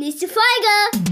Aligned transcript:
Nächste 0.00 0.28
Folge! 0.28 1.04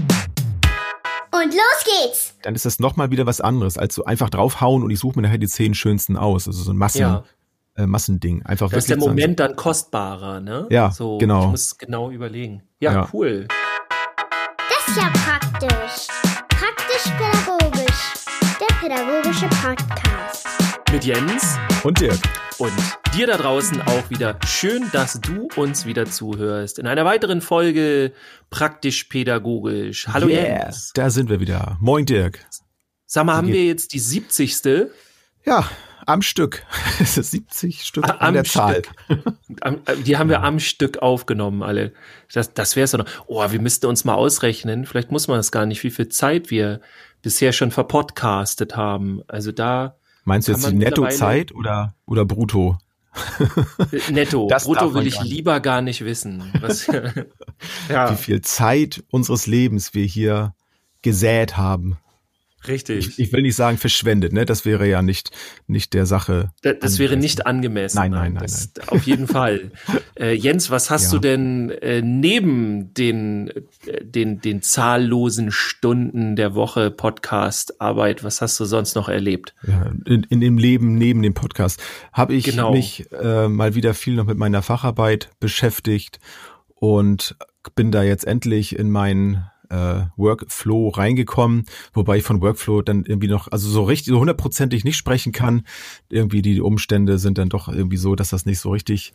Und 1.31 1.53
los 1.53 1.83
geht's! 1.85 2.33
Dann 2.41 2.55
ist 2.55 2.65
das 2.65 2.79
nochmal 2.79 3.11
wieder 3.11 3.27
was 3.27 3.39
anderes, 3.39 3.77
als 3.77 3.93
so 3.93 4.03
einfach 4.03 4.31
draufhauen 4.31 4.81
und 4.81 4.89
ich 4.89 4.97
suche 4.97 5.15
mir 5.19 5.27
nachher 5.27 5.37
die 5.37 5.47
zehn 5.47 5.75
schönsten 5.75 6.17
aus. 6.17 6.47
Also 6.47 6.63
so 6.63 6.71
ein 6.71 6.77
Massen, 6.77 7.01
Ja. 7.01 7.23
äh, 7.77 7.85
Massending. 7.85 8.43
Einfach 8.47 8.71
Da 8.71 8.77
ist 8.77 8.89
der 8.89 8.97
Moment 8.97 9.39
dann 9.39 9.55
kostbarer, 9.55 10.39
ne? 10.39 10.65
Ja, 10.71 10.89
so, 10.89 11.19
genau. 11.19 11.43
Ich 11.43 11.49
muss 11.51 11.77
genau 11.77 12.09
überlegen. 12.09 12.63
Ja, 12.79 12.93
Ja. 12.93 13.09
cool. 13.13 13.47
Das 14.57 14.87
ist 14.87 14.97
ja 14.97 15.11
praktisch. 15.23 16.07
Praktisch-pädagogisch. 16.49 18.13
Der 18.59 18.75
pädagogische 18.81 19.47
Podcast. 19.49 20.28
Mit 20.91 21.05
Jens 21.05 21.57
Und 21.83 21.99
Dirk. 21.99 22.17
und 22.57 22.71
dir 23.15 23.27
da 23.27 23.37
draußen 23.37 23.81
auch 23.81 24.09
wieder. 24.09 24.39
Schön, 24.45 24.83
dass 24.91 25.19
du 25.21 25.47
uns 25.55 25.85
wieder 25.85 26.05
zuhörst. 26.05 26.79
In 26.79 26.87
einer 26.87 27.05
weiteren 27.05 27.41
Folge 27.41 28.11
Praktisch-pädagogisch. 28.49 30.07
Hallo 30.07 30.27
Jens. 30.27 30.91
Da 30.95 31.09
sind 31.09 31.29
wir 31.29 31.39
wieder. 31.39 31.77
Moin 31.79 32.05
Dirk. 32.05 32.39
Sag 33.05 33.25
mal, 33.25 33.35
haben 33.35 33.47
wir 33.47 33.65
jetzt 33.65 33.93
die 33.93 33.99
70. 33.99 34.89
Ja, 35.45 35.69
am 36.05 36.21
Stück. 36.21 36.63
Es 37.01 37.17
ist 37.17 37.31
70 37.31 37.83
Stück 37.83 38.03
Ah, 38.05 38.13
an 38.13 38.27
am 38.29 38.33
der 38.33 38.43
Zahl. 38.43 38.81
Am, 39.61 39.81
äh, 39.85 39.95
die 39.97 40.17
haben 40.17 40.29
wir 40.29 40.43
am 40.43 40.59
Stück 40.59 40.97
aufgenommen, 40.99 41.63
alle. 41.63 41.93
Das, 42.33 42.53
das 42.53 42.75
wär's 42.75 42.91
doch 42.91 42.99
noch. 42.99 43.07
Oh, 43.27 43.49
wir 43.49 43.61
müssten 43.61 43.85
uns 43.85 44.03
mal 44.05 44.15
ausrechnen. 44.15 44.85
Vielleicht 44.85 45.11
muss 45.11 45.27
man 45.29 45.37
das 45.37 45.51
gar 45.51 45.65
nicht, 45.65 45.81
wie 45.83 45.89
viel 45.91 46.09
Zeit 46.09 46.51
wir 46.51 46.81
bisher 47.21 47.53
schon 47.53 47.71
verpodcastet 47.71 48.75
haben. 48.75 49.21
Also 49.27 49.51
da 49.53 49.95
Meinst 50.29 50.47
du 50.47 50.51
jetzt 50.51 50.69
die 50.69 50.75
Nettozeit 50.75 51.51
oder, 51.51 51.95
oder 52.05 52.23
brutto? 52.23 52.77
äh, 53.39 54.11
netto. 54.11 54.47
Das 54.49 54.65
Brutto 54.65 54.93
will 54.93 55.07
ich 55.07 55.19
lieber 55.21 55.59
gar 55.59 55.81
nicht 55.81 56.05
wissen. 56.05 56.43
Was, 56.61 56.85
ja, 57.89 58.11
Wie 58.11 58.15
viel 58.15 58.41
Zeit 58.41 59.03
unseres 59.09 59.47
Lebens 59.47 59.95
wir 59.95 60.05
hier 60.05 60.53
gesät 61.01 61.57
haben. 61.57 61.97
Richtig. 62.67 63.07
Ich, 63.07 63.19
ich 63.19 63.33
will 63.33 63.41
nicht 63.41 63.55
sagen 63.55 63.77
verschwendet, 63.77 64.33
ne? 64.33 64.45
Das 64.45 64.65
wäre 64.65 64.87
ja 64.87 65.01
nicht, 65.01 65.31
nicht 65.67 65.93
der 65.93 66.05
Sache. 66.05 66.51
Da- 66.61 66.73
Das 66.73 66.99
wäre 66.99 67.13
angemessen. 67.13 67.19
nicht 67.21 67.45
angemessen. 67.47 67.97
Nein, 67.97 68.11
nein, 68.11 68.33
nein, 68.33 68.41
das, 68.43 68.71
Auf 68.87 69.03
jeden 69.03 69.27
Fall. 69.27 69.71
Äh, 70.19 70.33
Jens, 70.33 70.69
was 70.69 70.89
hast 70.89 71.05
Ja. 71.05 71.11
du 71.11 71.19
denn 71.19 71.69
äh, 71.69 72.01
neben 72.01 72.93
den, 72.93 73.47
äh, 73.87 74.03
den, 74.03 74.41
den 74.41 74.61
zahllosen 74.61 75.49
Stunden 75.49 76.35
der 76.35 76.55
Woche 76.55 76.91
Podcast-Arbeit, 76.91 78.23
was 78.25 78.41
hast 78.41 78.59
du 78.59 78.65
sonst 78.65 78.95
noch 78.95 79.07
erlebt? 79.07 79.55
Ja, 79.65 79.91
in, 80.05 80.23
in 80.23 80.41
dem 80.41 80.57
Leben 80.57 80.95
neben 80.95 81.21
dem 81.21 81.33
Podcast 81.33 81.81
habe 82.11 82.33
ich 82.35 82.43
Genau. 82.43 82.73
mich 82.73 83.07
äh, 83.13 83.47
mal 83.47 83.75
wieder 83.75 83.93
viel 83.93 84.15
noch 84.15 84.25
mit 84.25 84.37
meiner 84.37 84.61
Facharbeit 84.61 85.29
beschäftigt 85.39 86.19
und 86.75 87.37
bin 87.75 87.91
da 87.91 88.03
jetzt 88.03 88.25
endlich 88.27 88.77
in 88.77 88.89
meinen 88.89 89.45
äh, 89.69 90.01
Workflow 90.17 90.89
reingekommen, 90.89 91.65
wobei 91.93 92.17
ich 92.17 92.23
von 92.23 92.41
Workflow 92.41 92.81
dann 92.81 93.05
irgendwie 93.05 93.27
noch, 93.27 93.47
also 93.51 93.69
so 93.69 93.83
richtig, 93.83 94.13
so 94.13 94.19
hundertprozentig 94.19 94.83
nicht 94.83 94.97
sprechen 94.97 95.31
kann. 95.31 95.63
Irgendwie 96.09 96.41
die 96.41 96.61
Umstände 96.61 97.19
sind 97.19 97.37
dann 97.37 97.49
doch 97.49 97.67
irgendwie 97.69 97.97
so, 97.97 98.15
dass 98.15 98.29
das 98.29 98.45
nicht 98.45 98.59
so 98.59 98.71
richtig 98.71 99.13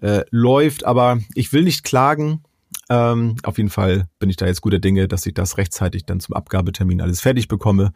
äh, 0.00 0.22
läuft, 0.30 0.84
aber 0.84 1.18
ich 1.34 1.52
will 1.52 1.62
nicht 1.62 1.84
klagen. 1.84 2.42
Ähm, 2.88 3.36
auf 3.42 3.58
jeden 3.58 3.70
Fall 3.70 4.06
bin 4.18 4.30
ich 4.30 4.36
da 4.36 4.46
jetzt 4.46 4.62
guter 4.62 4.78
Dinge, 4.78 5.08
dass 5.08 5.26
ich 5.26 5.34
das 5.34 5.58
rechtzeitig 5.58 6.04
dann 6.04 6.20
zum 6.20 6.34
Abgabetermin 6.34 7.00
alles 7.00 7.20
fertig 7.20 7.48
bekomme. 7.48 7.92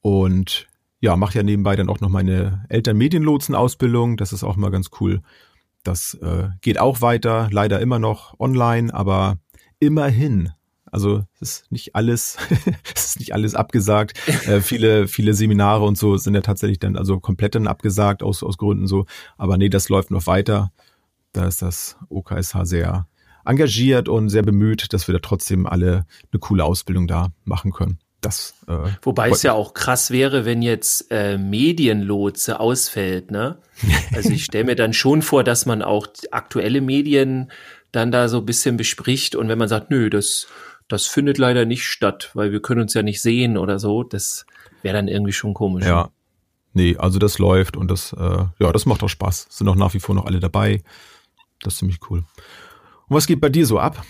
Und 0.00 0.66
ja, 1.00 1.16
mache 1.16 1.36
ja 1.38 1.42
nebenbei 1.42 1.76
dann 1.76 1.88
auch 1.88 2.00
noch 2.00 2.08
meine 2.08 2.64
Elternmedienlotsen-Ausbildung. 2.68 4.16
Das 4.16 4.32
ist 4.32 4.44
auch 4.44 4.56
mal 4.56 4.70
ganz 4.70 4.90
cool. 5.00 5.22
Das 5.84 6.14
äh, 6.14 6.48
geht 6.60 6.78
auch 6.78 7.00
weiter, 7.00 7.48
leider 7.52 7.80
immer 7.80 7.98
noch 7.98 8.38
online, 8.40 8.92
aber 8.92 9.38
immerhin. 9.78 10.52
Also 10.90 11.24
es 11.40 11.60
ist 11.60 11.72
nicht 11.72 11.94
alles, 11.94 12.36
es 12.94 13.06
ist 13.06 13.20
nicht 13.20 13.34
alles 13.34 13.54
abgesagt. 13.54 14.18
Äh, 14.46 14.60
viele, 14.60 15.08
viele 15.08 15.34
Seminare 15.34 15.84
und 15.84 15.98
so 15.98 16.16
sind 16.16 16.34
ja 16.34 16.40
tatsächlich 16.40 16.78
dann 16.78 16.96
also 16.96 17.20
komplett 17.20 17.54
dann 17.54 17.66
abgesagt 17.66 18.22
aus, 18.22 18.42
aus 18.42 18.58
Gründen 18.58 18.86
so. 18.86 19.06
Aber 19.36 19.56
nee, 19.58 19.68
das 19.68 19.88
läuft 19.88 20.10
noch 20.10 20.26
weiter. 20.26 20.72
Da 21.32 21.46
ist 21.46 21.62
das 21.62 21.96
OKSH 22.08 22.64
sehr 22.64 23.06
engagiert 23.44 24.08
und 24.08 24.28
sehr 24.28 24.42
bemüht, 24.42 24.92
dass 24.92 25.08
wir 25.08 25.14
da 25.14 25.20
trotzdem 25.20 25.66
alle 25.66 26.06
eine 26.32 26.40
coole 26.40 26.64
Ausbildung 26.64 27.06
da 27.06 27.32
machen 27.44 27.72
können. 27.72 27.98
Das 28.20 28.54
äh, 28.66 28.90
Wobei 29.02 29.30
es 29.30 29.44
ja 29.44 29.52
auch 29.52 29.74
krass 29.74 30.10
wäre, 30.10 30.44
wenn 30.44 30.60
jetzt 30.60 31.06
äh, 31.10 31.38
Medienlotse 31.38 32.58
ausfällt, 32.58 33.30
ne? 33.30 33.58
Also 34.12 34.30
ich 34.30 34.44
stelle 34.44 34.64
mir 34.64 34.74
dann 34.74 34.92
schon 34.92 35.22
vor, 35.22 35.44
dass 35.44 35.66
man 35.66 35.82
auch 35.82 36.08
aktuelle 36.32 36.80
Medien 36.80 37.52
dann 37.92 38.10
da 38.10 38.28
so 38.28 38.38
ein 38.38 38.46
bisschen 38.46 38.76
bespricht 38.76 39.36
und 39.36 39.48
wenn 39.48 39.58
man 39.58 39.68
sagt, 39.68 39.90
nö, 39.90 40.10
das, 40.10 40.48
das 40.88 41.06
findet 41.06 41.38
leider 41.38 41.64
nicht 41.64 41.84
statt, 41.84 42.30
weil 42.34 42.52
wir 42.52 42.60
können 42.60 42.80
uns 42.80 42.94
ja 42.94 43.02
nicht 43.02 43.20
sehen 43.20 43.56
oder 43.56 43.78
so, 43.78 44.02
das 44.02 44.46
wäre 44.82 44.96
dann 44.96 45.08
irgendwie 45.08 45.32
schon 45.32 45.54
komisch. 45.54 45.86
Ja. 45.86 46.10
Nee, 46.74 46.96
also 46.96 47.18
das 47.18 47.38
läuft 47.38 47.76
und 47.76 47.90
das, 47.90 48.12
äh, 48.12 48.44
ja, 48.58 48.72
das 48.72 48.86
macht 48.86 49.02
auch 49.02 49.08
Spaß. 49.08 49.46
Sind 49.50 49.68
auch 49.68 49.74
nach 49.74 49.94
wie 49.94 50.00
vor 50.00 50.14
noch 50.14 50.26
alle 50.26 50.40
dabei. 50.40 50.82
Das 51.60 51.74
ist 51.74 51.78
ziemlich 51.78 51.98
cool. 52.10 52.18
Und 53.08 53.16
was 53.16 53.26
geht 53.26 53.40
bei 53.40 53.48
dir 53.48 53.66
so 53.66 53.78
ab? 53.78 54.04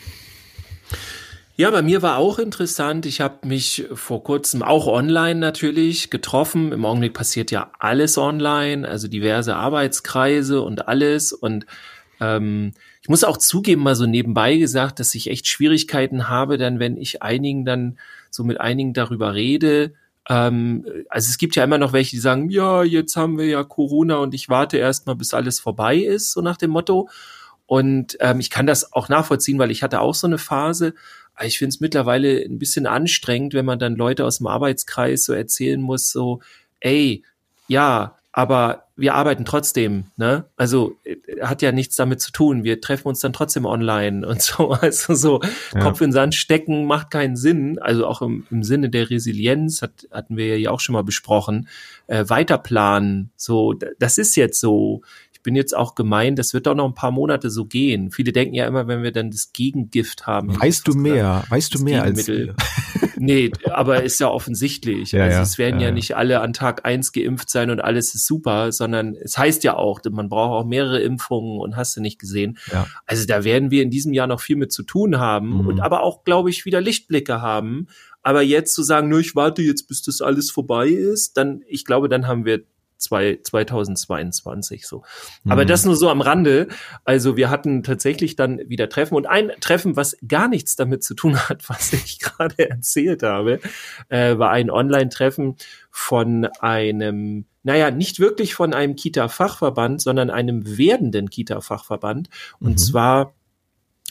Ja, 1.56 1.70
bei 1.70 1.82
mir 1.82 2.02
war 2.02 2.18
auch 2.18 2.38
interessant. 2.38 3.04
Ich 3.06 3.20
habe 3.20 3.46
mich 3.46 3.86
vor 3.92 4.22
kurzem 4.22 4.62
auch 4.62 4.86
online 4.86 5.40
natürlich 5.40 6.10
getroffen. 6.10 6.70
Im 6.70 6.84
Augenblick 6.84 7.14
passiert 7.14 7.50
ja 7.50 7.72
alles 7.80 8.16
online, 8.16 8.86
also 8.86 9.08
diverse 9.08 9.56
Arbeitskreise 9.56 10.62
und 10.62 10.86
alles. 10.86 11.32
Und 11.32 11.66
ähm, 12.20 12.74
ich 13.08 13.10
muss 13.10 13.24
auch 13.24 13.38
zugeben, 13.38 13.84
mal 13.84 13.94
so 13.94 14.04
nebenbei 14.04 14.58
gesagt, 14.58 15.00
dass 15.00 15.14
ich 15.14 15.30
echt 15.30 15.46
Schwierigkeiten 15.46 16.28
habe, 16.28 16.58
dann, 16.58 16.78
wenn 16.78 16.98
ich 16.98 17.22
einigen 17.22 17.64
dann 17.64 17.98
so 18.28 18.44
mit 18.44 18.60
einigen 18.60 18.92
darüber 18.92 19.32
rede. 19.32 19.94
Ähm, 20.28 20.84
also 21.08 21.30
es 21.30 21.38
gibt 21.38 21.56
ja 21.56 21.64
immer 21.64 21.78
noch 21.78 21.94
welche, 21.94 22.10
die 22.10 22.20
sagen, 22.20 22.50
ja, 22.50 22.82
jetzt 22.82 23.16
haben 23.16 23.38
wir 23.38 23.46
ja 23.46 23.64
Corona 23.64 24.16
und 24.16 24.34
ich 24.34 24.50
warte 24.50 24.76
erst 24.76 25.06
mal, 25.06 25.14
bis 25.14 25.32
alles 25.32 25.58
vorbei 25.58 25.96
ist, 25.96 26.32
so 26.32 26.42
nach 26.42 26.58
dem 26.58 26.68
Motto. 26.68 27.08
Und 27.64 28.18
ähm, 28.20 28.40
ich 28.40 28.50
kann 28.50 28.66
das 28.66 28.92
auch 28.92 29.08
nachvollziehen, 29.08 29.58
weil 29.58 29.70
ich 29.70 29.82
hatte 29.82 30.02
auch 30.02 30.14
so 30.14 30.26
eine 30.26 30.36
Phase. 30.36 30.92
Ich 31.42 31.56
finde 31.56 31.70
es 31.70 31.80
mittlerweile 31.80 32.42
ein 32.42 32.58
bisschen 32.58 32.84
anstrengend, 32.86 33.54
wenn 33.54 33.64
man 33.64 33.78
dann 33.78 33.96
Leute 33.96 34.26
aus 34.26 34.36
dem 34.36 34.48
Arbeitskreis 34.48 35.24
so 35.24 35.32
erzählen 35.32 35.80
muss, 35.80 36.10
so, 36.10 36.40
ey, 36.80 37.24
ja, 37.68 38.18
aber 38.32 38.87
wir 38.98 39.14
arbeiten 39.14 39.44
trotzdem, 39.44 40.06
ne? 40.16 40.44
Also 40.56 40.96
äh, 41.04 41.16
hat 41.40 41.62
ja 41.62 41.70
nichts 41.70 41.94
damit 41.96 42.20
zu 42.20 42.32
tun. 42.32 42.64
Wir 42.64 42.80
treffen 42.80 43.08
uns 43.08 43.20
dann 43.20 43.32
trotzdem 43.32 43.64
online 43.64 44.26
und 44.26 44.42
so. 44.42 44.72
Also 44.72 45.14
so 45.14 45.40
Ja. 45.72 45.80
Kopf 45.80 46.00
in 46.00 46.12
Sand 46.12 46.34
stecken 46.34 46.84
macht 46.84 47.10
keinen 47.10 47.36
Sinn. 47.36 47.78
Also 47.78 48.06
auch 48.06 48.20
im, 48.22 48.46
im 48.50 48.62
Sinne 48.64 48.90
der 48.90 49.08
Resilienz 49.08 49.82
hat, 49.82 50.08
hatten 50.10 50.36
wir 50.36 50.58
ja 50.58 50.70
auch 50.70 50.80
schon 50.80 50.94
mal 50.94 51.04
besprochen. 51.04 51.68
Äh, 52.08 52.24
weiterplanen. 52.28 53.30
So, 53.36 53.74
das 53.98 54.18
ist 54.18 54.34
jetzt 54.36 54.60
so. 54.60 55.02
Ich 55.38 55.42
bin 55.44 55.54
jetzt 55.54 55.74
auch 55.76 55.94
gemein, 55.94 56.34
das 56.34 56.52
wird 56.52 56.66
doch 56.66 56.74
noch 56.74 56.84
ein 56.84 56.94
paar 56.94 57.12
Monate 57.12 57.48
so 57.48 57.64
gehen. 57.64 58.10
Viele 58.10 58.32
denken 58.32 58.54
ja 58.54 58.66
immer, 58.66 58.88
wenn 58.88 59.04
wir 59.04 59.12
dann 59.12 59.30
das 59.30 59.52
Gegengift 59.52 60.26
haben. 60.26 60.60
Weißt 60.60 60.86
du 60.88 60.94
mehr? 60.94 61.44
Weißt 61.48 61.74
du 61.74 61.82
mehr 61.82 62.02
als 62.02 62.26
wir? 62.26 62.54
Nee, 63.20 63.50
aber 63.64 64.04
ist 64.04 64.20
ja 64.20 64.28
offensichtlich. 64.28 65.10
Ja, 65.10 65.24
also 65.24 65.40
es 65.40 65.58
werden 65.58 65.80
ja, 65.80 65.86
ja, 65.86 65.88
ja. 65.88 65.94
nicht 65.94 66.16
alle 66.16 66.40
an 66.40 66.52
Tag 66.52 66.84
eins 66.84 67.10
geimpft 67.10 67.50
sein 67.50 67.68
und 67.70 67.80
alles 67.80 68.14
ist 68.14 68.26
super, 68.26 68.70
sondern 68.70 69.16
es 69.16 69.36
heißt 69.36 69.64
ja 69.64 69.76
auch, 69.76 70.00
man 70.10 70.28
braucht 70.28 70.52
auch 70.52 70.64
mehrere 70.64 71.00
Impfungen 71.00 71.58
und 71.58 71.76
hast 71.76 71.96
du 71.96 72.00
nicht 72.00 72.20
gesehen. 72.20 72.58
Also 73.06 73.26
da 73.26 73.42
werden 73.42 73.72
wir 73.72 73.82
in 73.82 73.90
diesem 73.90 74.12
Jahr 74.12 74.28
noch 74.28 74.40
viel 74.40 74.54
mit 74.54 74.72
zu 74.72 74.84
tun 74.84 75.18
haben 75.18 75.62
Mhm. 75.62 75.66
und 75.66 75.80
aber 75.80 76.04
auch, 76.04 76.22
glaube 76.22 76.50
ich, 76.50 76.64
wieder 76.64 76.80
Lichtblicke 76.80 77.42
haben. 77.42 77.88
Aber 78.22 78.42
jetzt 78.42 78.72
zu 78.74 78.82
sagen, 78.82 79.08
nö, 79.08 79.18
ich 79.18 79.34
warte 79.34 79.62
jetzt, 79.62 79.88
bis 79.88 80.02
das 80.02 80.20
alles 80.20 80.50
vorbei 80.52 80.88
ist, 80.88 81.36
dann, 81.36 81.62
ich 81.66 81.84
glaube, 81.84 82.08
dann 82.08 82.26
haben 82.28 82.44
wir 82.44 82.62
zwei, 82.98 83.38
2022 83.42 84.86
so. 84.86 85.02
Aber 85.48 85.64
Mhm. 85.64 85.68
das 85.68 85.84
nur 85.84 85.96
so 85.96 86.10
am 86.10 86.20
Rande. 86.20 86.68
Also 87.04 87.36
wir 87.36 87.50
hatten 87.50 87.82
tatsächlich 87.82 88.36
dann 88.36 88.58
wieder 88.68 88.88
Treffen 88.88 89.14
und 89.14 89.26
ein 89.26 89.52
Treffen, 89.60 89.96
was 89.96 90.16
gar 90.26 90.48
nichts 90.48 90.76
damit 90.76 91.02
zu 91.02 91.14
tun 91.14 91.32
hat, 91.48 91.68
was 91.68 91.92
ich 91.92 92.18
gerade 92.18 92.68
erzählt 92.68 93.22
habe, 93.22 93.60
äh, 94.08 94.36
war 94.38 94.50
ein 94.50 94.70
Online-Treffen 94.70 95.56
von 95.90 96.46
einem, 96.60 97.46
naja, 97.62 97.90
nicht 97.90 98.20
wirklich 98.20 98.54
von 98.54 98.74
einem 98.74 98.96
Kita-Fachverband, 98.96 100.00
sondern 100.00 100.30
einem 100.30 100.78
werdenden 100.78 101.30
Kita-Fachverband. 101.30 102.28
Und 102.60 102.72
Mhm. 102.72 102.76
zwar 102.78 103.34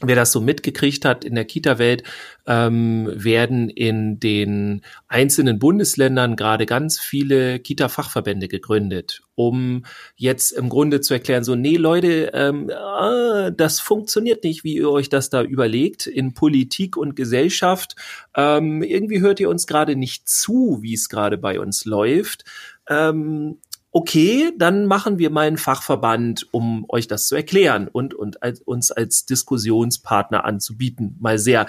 Wer 0.03 0.15
das 0.15 0.31
so 0.31 0.41
mitgekriegt 0.41 1.05
hat 1.05 1.25
in 1.25 1.33
der 1.33 1.45
Kita-Welt, 1.45 2.03
ähm, 2.45 3.09
werden 3.11 3.67
in 3.67 4.19
den 4.19 4.81
einzelnen 5.07 5.57
Bundesländern 5.57 6.35
gerade 6.35 6.67
ganz 6.67 6.99
viele 6.99 7.57
Kita-Fachverbände 7.57 8.47
gegründet, 8.47 9.23
um 9.33 9.85
jetzt 10.15 10.51
im 10.51 10.69
Grunde 10.69 11.01
zu 11.01 11.15
erklären, 11.15 11.43
so, 11.43 11.55
nee, 11.55 11.77
Leute, 11.77 12.29
ähm, 12.35 12.69
ah, 12.69 13.49
das 13.49 13.79
funktioniert 13.79 14.43
nicht, 14.43 14.63
wie 14.63 14.75
ihr 14.75 14.91
euch 14.91 15.09
das 15.09 15.31
da 15.31 15.41
überlegt 15.41 16.05
in 16.05 16.35
Politik 16.35 16.95
und 16.95 17.15
Gesellschaft. 17.15 17.95
Ähm, 18.35 18.83
irgendwie 18.83 19.21
hört 19.21 19.39
ihr 19.39 19.49
uns 19.49 19.65
gerade 19.65 19.95
nicht 19.95 20.29
zu, 20.29 20.77
wie 20.81 20.93
es 20.93 21.09
gerade 21.09 21.39
bei 21.39 21.59
uns 21.59 21.85
läuft. 21.85 22.45
Ähm, 22.87 23.57
okay, 23.91 24.51
dann 24.57 24.85
machen 24.85 25.17
wir 25.17 25.29
mal 25.29 25.47
einen 25.47 25.57
Fachverband, 25.57 26.47
um 26.51 26.85
euch 26.89 27.07
das 27.07 27.27
zu 27.27 27.35
erklären 27.35 27.87
und, 27.87 28.13
und 28.13 28.43
als, 28.43 28.61
uns 28.61 28.91
als 28.91 29.25
Diskussionspartner 29.25 30.45
anzubieten. 30.45 31.15
Mal 31.19 31.39
sehr 31.39 31.67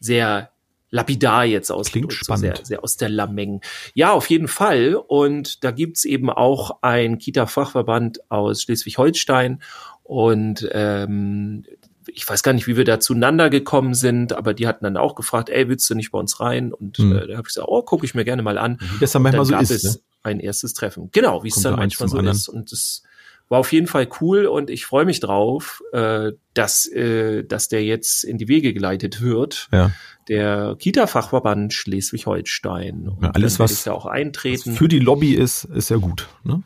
sehr 0.00 0.50
lapidar 0.90 1.44
jetzt 1.44 1.70
ausgedrückt, 1.70 2.24
so 2.24 2.34
sehr, 2.36 2.54
sehr 2.62 2.82
aus 2.82 2.96
der 2.96 3.08
Lameng. 3.10 3.60
Ja, 3.94 4.12
auf 4.12 4.30
jeden 4.30 4.48
Fall. 4.48 4.94
Und 4.94 5.62
da 5.64 5.70
gibt's 5.70 6.04
eben 6.04 6.30
auch 6.30 6.82
ein 6.82 7.18
Kita-Fachverband 7.18 8.30
aus 8.30 8.62
Schleswig-Holstein. 8.62 9.60
Und 10.02 10.66
ähm, 10.72 11.64
ich 12.06 12.26
weiß 12.26 12.42
gar 12.42 12.54
nicht, 12.54 12.66
wie 12.66 12.78
wir 12.78 12.86
da 12.86 13.00
zueinander 13.00 13.50
gekommen 13.50 13.92
sind, 13.92 14.32
aber 14.32 14.54
die 14.54 14.66
hatten 14.66 14.84
dann 14.84 14.96
auch 14.96 15.14
gefragt, 15.14 15.50
ey, 15.50 15.68
willst 15.68 15.88
du 15.90 15.94
nicht 15.94 16.10
bei 16.10 16.18
uns 16.18 16.40
rein? 16.40 16.72
Und 16.72 16.96
hm. 16.96 17.12
äh, 17.12 17.26
da 17.26 17.36
habe 17.36 17.48
ich 17.48 17.54
gesagt, 17.54 17.68
oh, 17.68 17.82
gucke 17.82 18.06
ich 18.06 18.14
mir 18.14 18.24
gerne 18.24 18.42
mal 18.42 18.56
an. 18.56 18.78
Wie 18.80 19.00
das 19.00 19.12
dann 19.12 19.22
manchmal 19.22 19.44
so 19.44 19.56
ist. 19.56 19.84
Ne? 19.84 20.00
Ein 20.28 20.40
erstes 20.40 20.74
Treffen. 20.74 21.10
Genau, 21.12 21.44
wie 21.44 21.48
es 21.48 21.60
dann 21.60 21.76
manchmal 21.76 22.08
so 22.08 22.18
anderen. 22.18 22.36
ist. 22.36 22.48
Und 22.48 22.72
es 22.72 23.02
war 23.48 23.58
auf 23.58 23.72
jeden 23.72 23.86
Fall 23.86 24.08
cool 24.20 24.46
und 24.46 24.70
ich 24.70 24.84
freue 24.84 25.04
mich 25.04 25.20
drauf, 25.20 25.82
äh, 25.92 26.32
dass, 26.54 26.86
äh, 26.86 27.44
dass 27.44 27.68
der 27.68 27.84
jetzt 27.84 28.24
in 28.24 28.38
die 28.38 28.48
Wege 28.48 28.74
geleitet 28.74 29.20
wird. 29.22 29.68
Ja. 29.72 29.90
Der 30.28 30.76
Kita-Fachverband 30.78 31.72
Schleswig-Holstein. 31.72 33.10
Ja, 33.22 33.30
alles, 33.30 33.58
was, 33.58 33.84
da 33.84 33.92
auch 33.92 34.06
eintreten. 34.06 34.72
Was 34.72 34.78
für 34.78 34.88
die 34.88 34.98
Lobby 34.98 35.34
ist, 35.34 35.64
ist 35.64 35.88
ja 35.88 35.96
gut. 35.96 36.28
Ne? 36.44 36.62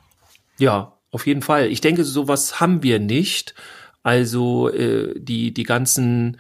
Ja, 0.59 0.99
auf 1.13 1.27
jeden 1.27 1.43
Fall. 1.43 1.69
Ich 1.69 1.81
denke, 1.81 2.05
sowas 2.05 2.59
haben 2.59 2.83
wir 2.83 2.99
nicht. 2.99 3.55
Also 4.03 4.69
äh, 4.69 5.15
die, 5.17 5.55
die 5.55 5.63
ganzen, 5.63 6.39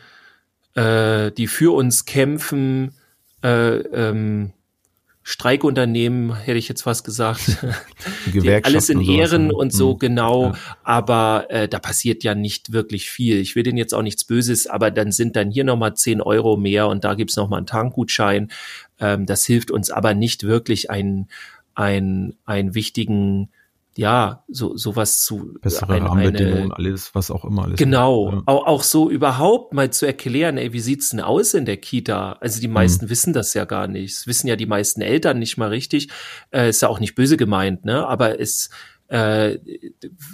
äh, 0.75 1.31
die 1.31 1.47
für 1.47 1.73
uns 1.75 2.05
kämpfen, 2.07 2.95
äh, 3.45 3.77
ähm, 3.77 4.53
Streikunternehmen, 5.25 6.35
hätte 6.35 6.59
ich 6.59 6.69
jetzt 6.69 6.85
was 6.85 7.05
gesagt. 7.05 7.59
alles 8.65 8.89
in 8.89 9.01
Ehren 9.01 9.53
und, 9.53 9.57
und 9.57 9.73
so, 9.73 9.95
mhm. 9.95 9.99
genau. 9.99 10.45
Ja. 10.47 10.55
Aber 10.83 11.47
äh, 11.49 11.69
da 11.69 11.79
passiert 11.79 12.25
ja 12.25 12.35
nicht 12.35 12.73
wirklich 12.73 13.09
viel. 13.09 13.39
Ich 13.39 13.55
will 13.55 13.63
denen 13.63 13.79
jetzt 13.79 13.95
auch 13.95 14.03
nichts 14.03 14.25
Böses, 14.25 14.67
aber 14.67 14.91
dann 14.91 15.13
sind 15.13 15.37
dann 15.37 15.51
hier 15.51 15.65
nochmal 15.65 15.95
zehn 15.95 16.21
Euro 16.21 16.57
mehr 16.57 16.89
und 16.89 17.05
da 17.05 17.15
gibt's 17.15 17.37
nochmal 17.37 17.59
einen 17.59 17.67
Tankgutschein. 17.67 18.51
Ähm, 18.99 19.27
das 19.27 19.45
hilft 19.45 19.71
uns 19.71 19.91
aber 19.91 20.15
nicht 20.15 20.45
wirklich 20.45 20.91
einen, 20.91 21.29
einen, 21.75 22.37
einen 22.45 22.75
wichtigen 22.75 23.49
ja, 23.97 24.44
so 24.49 24.77
sowas 24.77 25.23
zu 25.23 25.55
bessere 25.61 25.94
ein, 25.94 26.03
Rahmenbedingungen, 26.03 26.73
alles, 26.73 27.15
was 27.15 27.31
auch 27.31 27.44
immer 27.44 27.65
alles. 27.65 27.79
Genau, 27.79 28.31
ja. 28.31 28.43
auch, 28.47 28.67
auch 28.67 28.83
so 28.83 29.11
überhaupt 29.11 29.75
mal 29.75 29.91
zu 29.91 30.06
erklären, 30.06 30.56
ey, 30.56 30.73
wie 30.73 30.81
sieht's 30.81 31.11
denn 31.11 31.21
aus 31.21 31.55
in 31.55 31.67
der 31.67 31.77
Kita? 31.77 32.33
Also 32.41 32.61
die 32.61 32.69
meisten 32.69 33.03
hm. 33.03 33.11
wissen 33.11 33.33
das 33.33 33.55
ja 33.55 33.65
gar 33.65 33.89
nicht. 33.89 34.17
Das 34.17 34.27
wissen 34.27 34.47
ja 34.47 34.56
die 34.56 34.67
meisten 34.67 35.03
Eltern 35.03 35.39
nicht 35.39 35.59
mal 35.59 35.69
richtig. 35.69 36.09
Äh, 36.50 36.71
ist 36.71 36.83
ja 36.83 36.89
auch 36.89 37.00
nicht 37.00 37.15
böse 37.15 37.37
gemeint, 37.37 37.85
ne? 37.85 38.06
Aber 38.06 38.41
es 38.41 38.71
äh, 39.12 39.59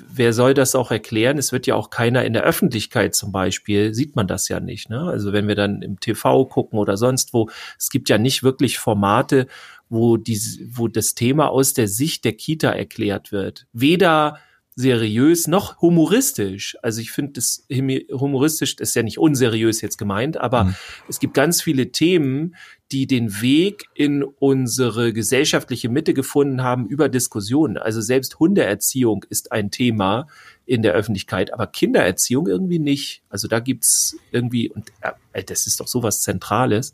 wer 0.08 0.32
soll 0.32 0.54
das 0.54 0.76
auch 0.76 0.92
erklären? 0.92 1.36
Es 1.36 1.50
wird 1.50 1.66
ja 1.66 1.74
auch 1.74 1.90
keiner 1.90 2.24
in 2.24 2.32
der 2.32 2.44
Öffentlichkeit 2.44 3.12
zum 3.12 3.32
Beispiel, 3.32 3.92
sieht 3.92 4.14
man 4.14 4.28
das 4.28 4.48
ja 4.48 4.60
nicht. 4.60 4.88
Ne? 4.88 5.00
Also 5.00 5.32
wenn 5.32 5.48
wir 5.48 5.56
dann 5.56 5.82
im 5.82 5.98
TV 5.98 6.44
gucken 6.44 6.78
oder 6.78 6.96
sonst 6.96 7.34
wo, 7.34 7.50
es 7.76 7.90
gibt 7.90 8.08
ja 8.08 8.18
nicht 8.18 8.44
wirklich 8.44 8.78
Formate, 8.78 9.48
wo, 9.88 10.16
die, 10.16 10.38
wo 10.72 10.88
das 10.88 11.14
Thema 11.14 11.48
aus 11.48 11.74
der 11.74 11.88
Sicht 11.88 12.24
der 12.24 12.32
Kita 12.32 12.70
erklärt 12.70 13.32
wird. 13.32 13.66
Weder 13.72 14.38
seriös 14.78 15.48
noch 15.48 15.80
humoristisch. 15.80 16.76
Also 16.82 17.00
ich 17.00 17.10
finde 17.10 17.32
das 17.32 17.66
humoristisch, 18.12 18.76
das 18.76 18.90
ist 18.90 18.94
ja 18.94 19.02
nicht 19.02 19.18
unseriös 19.18 19.80
jetzt 19.80 19.98
gemeint, 19.98 20.36
aber 20.36 20.64
mhm. 20.64 20.74
es 21.08 21.18
gibt 21.18 21.34
ganz 21.34 21.60
viele 21.60 21.90
Themen, 21.90 22.54
die 22.92 23.08
den 23.08 23.42
Weg 23.42 23.86
in 23.94 24.22
unsere 24.22 25.12
gesellschaftliche 25.12 25.88
Mitte 25.88 26.14
gefunden 26.14 26.62
haben 26.62 26.86
über 26.86 27.08
Diskussionen. 27.08 27.76
Also 27.76 28.00
selbst 28.00 28.38
Hundeerziehung 28.38 29.24
ist 29.28 29.50
ein 29.50 29.72
Thema 29.72 30.28
in 30.68 30.82
der 30.82 30.92
Öffentlichkeit, 30.92 31.54
aber 31.54 31.66
Kindererziehung 31.66 32.46
irgendwie 32.46 32.78
nicht. 32.78 33.22
Also 33.30 33.48
da 33.48 33.58
gibt's 33.58 34.16
irgendwie, 34.30 34.68
und 34.68 34.92
äh, 35.32 35.42
das 35.42 35.66
ist 35.66 35.80
doch 35.80 35.88
sowas 35.88 36.20
Zentrales. 36.20 36.92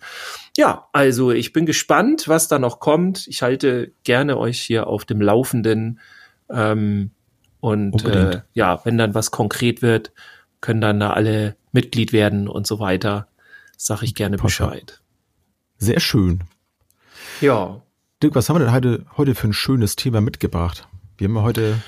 Ja, 0.57 0.89
also 0.93 1.33
ich 1.33 1.53
bin 1.53 1.67
gespannt, 1.67 2.29
was 2.29 2.47
da 2.47 2.61
noch 2.61 2.79
kommt. 2.79 3.27
Ich 3.27 3.43
halte 3.43 3.93
gerne 4.05 4.39
euch 4.39 4.61
hier 4.61 4.87
auf 4.87 5.05
dem 5.05 5.21
Laufenden. 5.21 5.99
Ähm, 6.49 7.11
und 7.59 8.05
äh, 8.05 8.43
ja, 8.53 8.81
wenn 8.85 8.97
dann 8.97 9.15
was 9.15 9.33
konkret 9.33 9.83
wird, 9.83 10.13
können 10.61 10.81
dann 10.81 11.01
da 11.01 11.13
alle 11.13 11.57
Mitglied 11.73 12.13
werden 12.13 12.47
und 12.47 12.69
so 12.69 12.79
weiter. 12.79 13.27
Sag 13.77 14.03
ich 14.03 14.15
gerne 14.15 14.37
Bescheid. 14.37 15.01
Sehr 15.79 15.99
schön. 15.99 16.45
Ja. 17.41 17.83
Dirk, 18.23 18.37
was 18.37 18.49
haben 18.49 18.57
wir 18.57 18.61
denn 18.61 18.73
heute, 18.73 19.05
heute 19.17 19.35
für 19.35 19.49
ein 19.49 19.53
schönes 19.53 19.97
Thema 19.97 20.21
mitgebracht? 20.21 20.87
Wir 21.19 21.27
haben 21.27 21.43
heute 21.43 21.83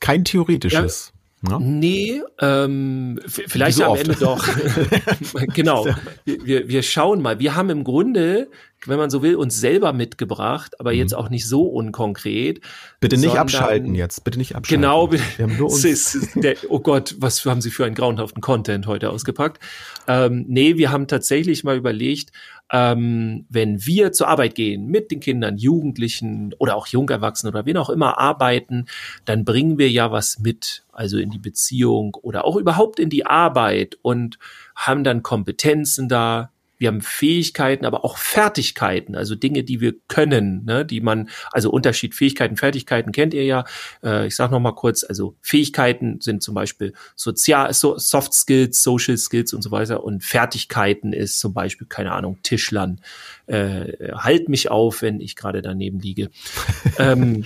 kein 0.00 0.24
theoretisches. 0.24 1.12
Ja? 1.12 1.17
Nee, 1.40 2.20
ähm, 2.40 3.20
vielleicht 3.26 3.78
so 3.78 3.84
am 3.84 3.92
oft. 3.92 4.00
Ende 4.02 4.16
doch. 4.16 4.44
genau. 5.54 5.86
Wir, 6.24 6.68
wir 6.68 6.82
schauen 6.82 7.22
mal. 7.22 7.38
Wir 7.38 7.54
haben 7.54 7.70
im 7.70 7.84
Grunde, 7.84 8.48
wenn 8.86 8.98
man 8.98 9.08
so 9.08 9.22
will, 9.22 9.36
uns 9.36 9.60
selber 9.60 9.92
mitgebracht, 9.92 10.80
aber 10.80 10.92
mhm. 10.92 10.98
jetzt 10.98 11.14
auch 11.14 11.30
nicht 11.30 11.46
so 11.46 11.62
unkonkret. 11.62 12.60
Bitte 12.98 13.16
nicht 13.16 13.26
sondern, 13.26 13.42
abschalten 13.42 13.94
jetzt. 13.94 14.24
Bitte 14.24 14.38
nicht 14.38 14.56
abschalten. 14.56 14.82
Genau. 14.82 15.12
Wir 15.12 15.20
haben 15.38 15.56
nur 15.56 15.70
uns 15.70 16.28
der, 16.34 16.56
oh 16.68 16.80
Gott, 16.80 17.14
was 17.18 17.44
haben 17.44 17.60
Sie 17.60 17.70
für 17.70 17.84
einen 17.84 17.94
grauenhaften 17.94 18.42
Content 18.42 18.88
heute 18.88 19.10
ausgepackt? 19.10 19.62
Ähm, 20.08 20.44
nee, 20.48 20.76
wir 20.76 20.90
haben 20.90 21.06
tatsächlich 21.06 21.62
mal 21.62 21.76
überlegt, 21.76 22.32
ähm, 22.72 23.46
wenn 23.48 23.84
wir 23.86 24.12
zur 24.12 24.28
Arbeit 24.28 24.54
gehen, 24.54 24.86
mit 24.86 25.10
den 25.10 25.20
Kindern, 25.20 25.56
Jugendlichen 25.56 26.54
oder 26.58 26.76
auch 26.76 26.86
Jungerwachsenen 26.86 27.54
oder 27.54 27.66
wen 27.66 27.76
auch 27.76 27.90
immer 27.90 28.18
arbeiten, 28.18 28.86
dann 29.24 29.44
bringen 29.44 29.78
wir 29.78 29.90
ja 29.90 30.12
was 30.12 30.38
mit, 30.38 30.84
also 30.92 31.18
in 31.18 31.30
die 31.30 31.38
Beziehung 31.38 32.14
oder 32.20 32.44
auch 32.44 32.56
überhaupt 32.56 33.00
in 33.00 33.10
die 33.10 33.26
Arbeit 33.26 33.98
und 34.02 34.38
haben 34.74 35.04
dann 35.04 35.22
Kompetenzen 35.22 36.08
da, 36.08 36.50
wir 36.78 36.88
haben 36.88 37.00
Fähigkeiten, 37.00 37.84
aber 37.84 38.04
auch 38.04 38.16
Fertigkeiten, 38.16 39.14
also 39.14 39.34
Dinge, 39.34 39.64
die 39.64 39.80
wir 39.80 39.94
können, 40.08 40.64
ne, 40.64 40.84
die 40.84 41.00
man, 41.00 41.28
also 41.50 41.70
Unterschied 41.70 42.14
Fähigkeiten, 42.14 42.56
Fertigkeiten 42.56 43.12
kennt 43.12 43.34
ihr 43.34 43.44
ja. 43.44 43.64
Äh, 44.02 44.26
ich 44.26 44.36
sage 44.36 44.52
noch 44.52 44.60
mal 44.60 44.72
kurz, 44.72 45.04
also 45.04 45.36
Fähigkeiten 45.42 46.20
sind 46.20 46.42
zum 46.42 46.54
Beispiel 46.54 46.94
Sozial, 47.16 47.72
so, 47.74 47.98
Soft 47.98 48.32
Skills, 48.32 48.82
Social 48.82 49.16
Skills 49.16 49.52
und 49.52 49.62
so 49.62 49.70
weiter 49.70 50.04
und 50.04 50.22
Fertigkeiten 50.24 51.12
ist 51.12 51.40
zum 51.40 51.52
Beispiel 51.52 51.86
keine 51.86 52.12
Ahnung 52.12 52.38
Tischlern. 52.42 53.00
Äh, 53.46 54.12
halt 54.14 54.48
mich 54.48 54.70
auf, 54.70 55.02
wenn 55.02 55.20
ich 55.20 55.36
gerade 55.36 55.62
daneben 55.62 56.00
liege. 56.00 56.30
ähm, 56.98 57.44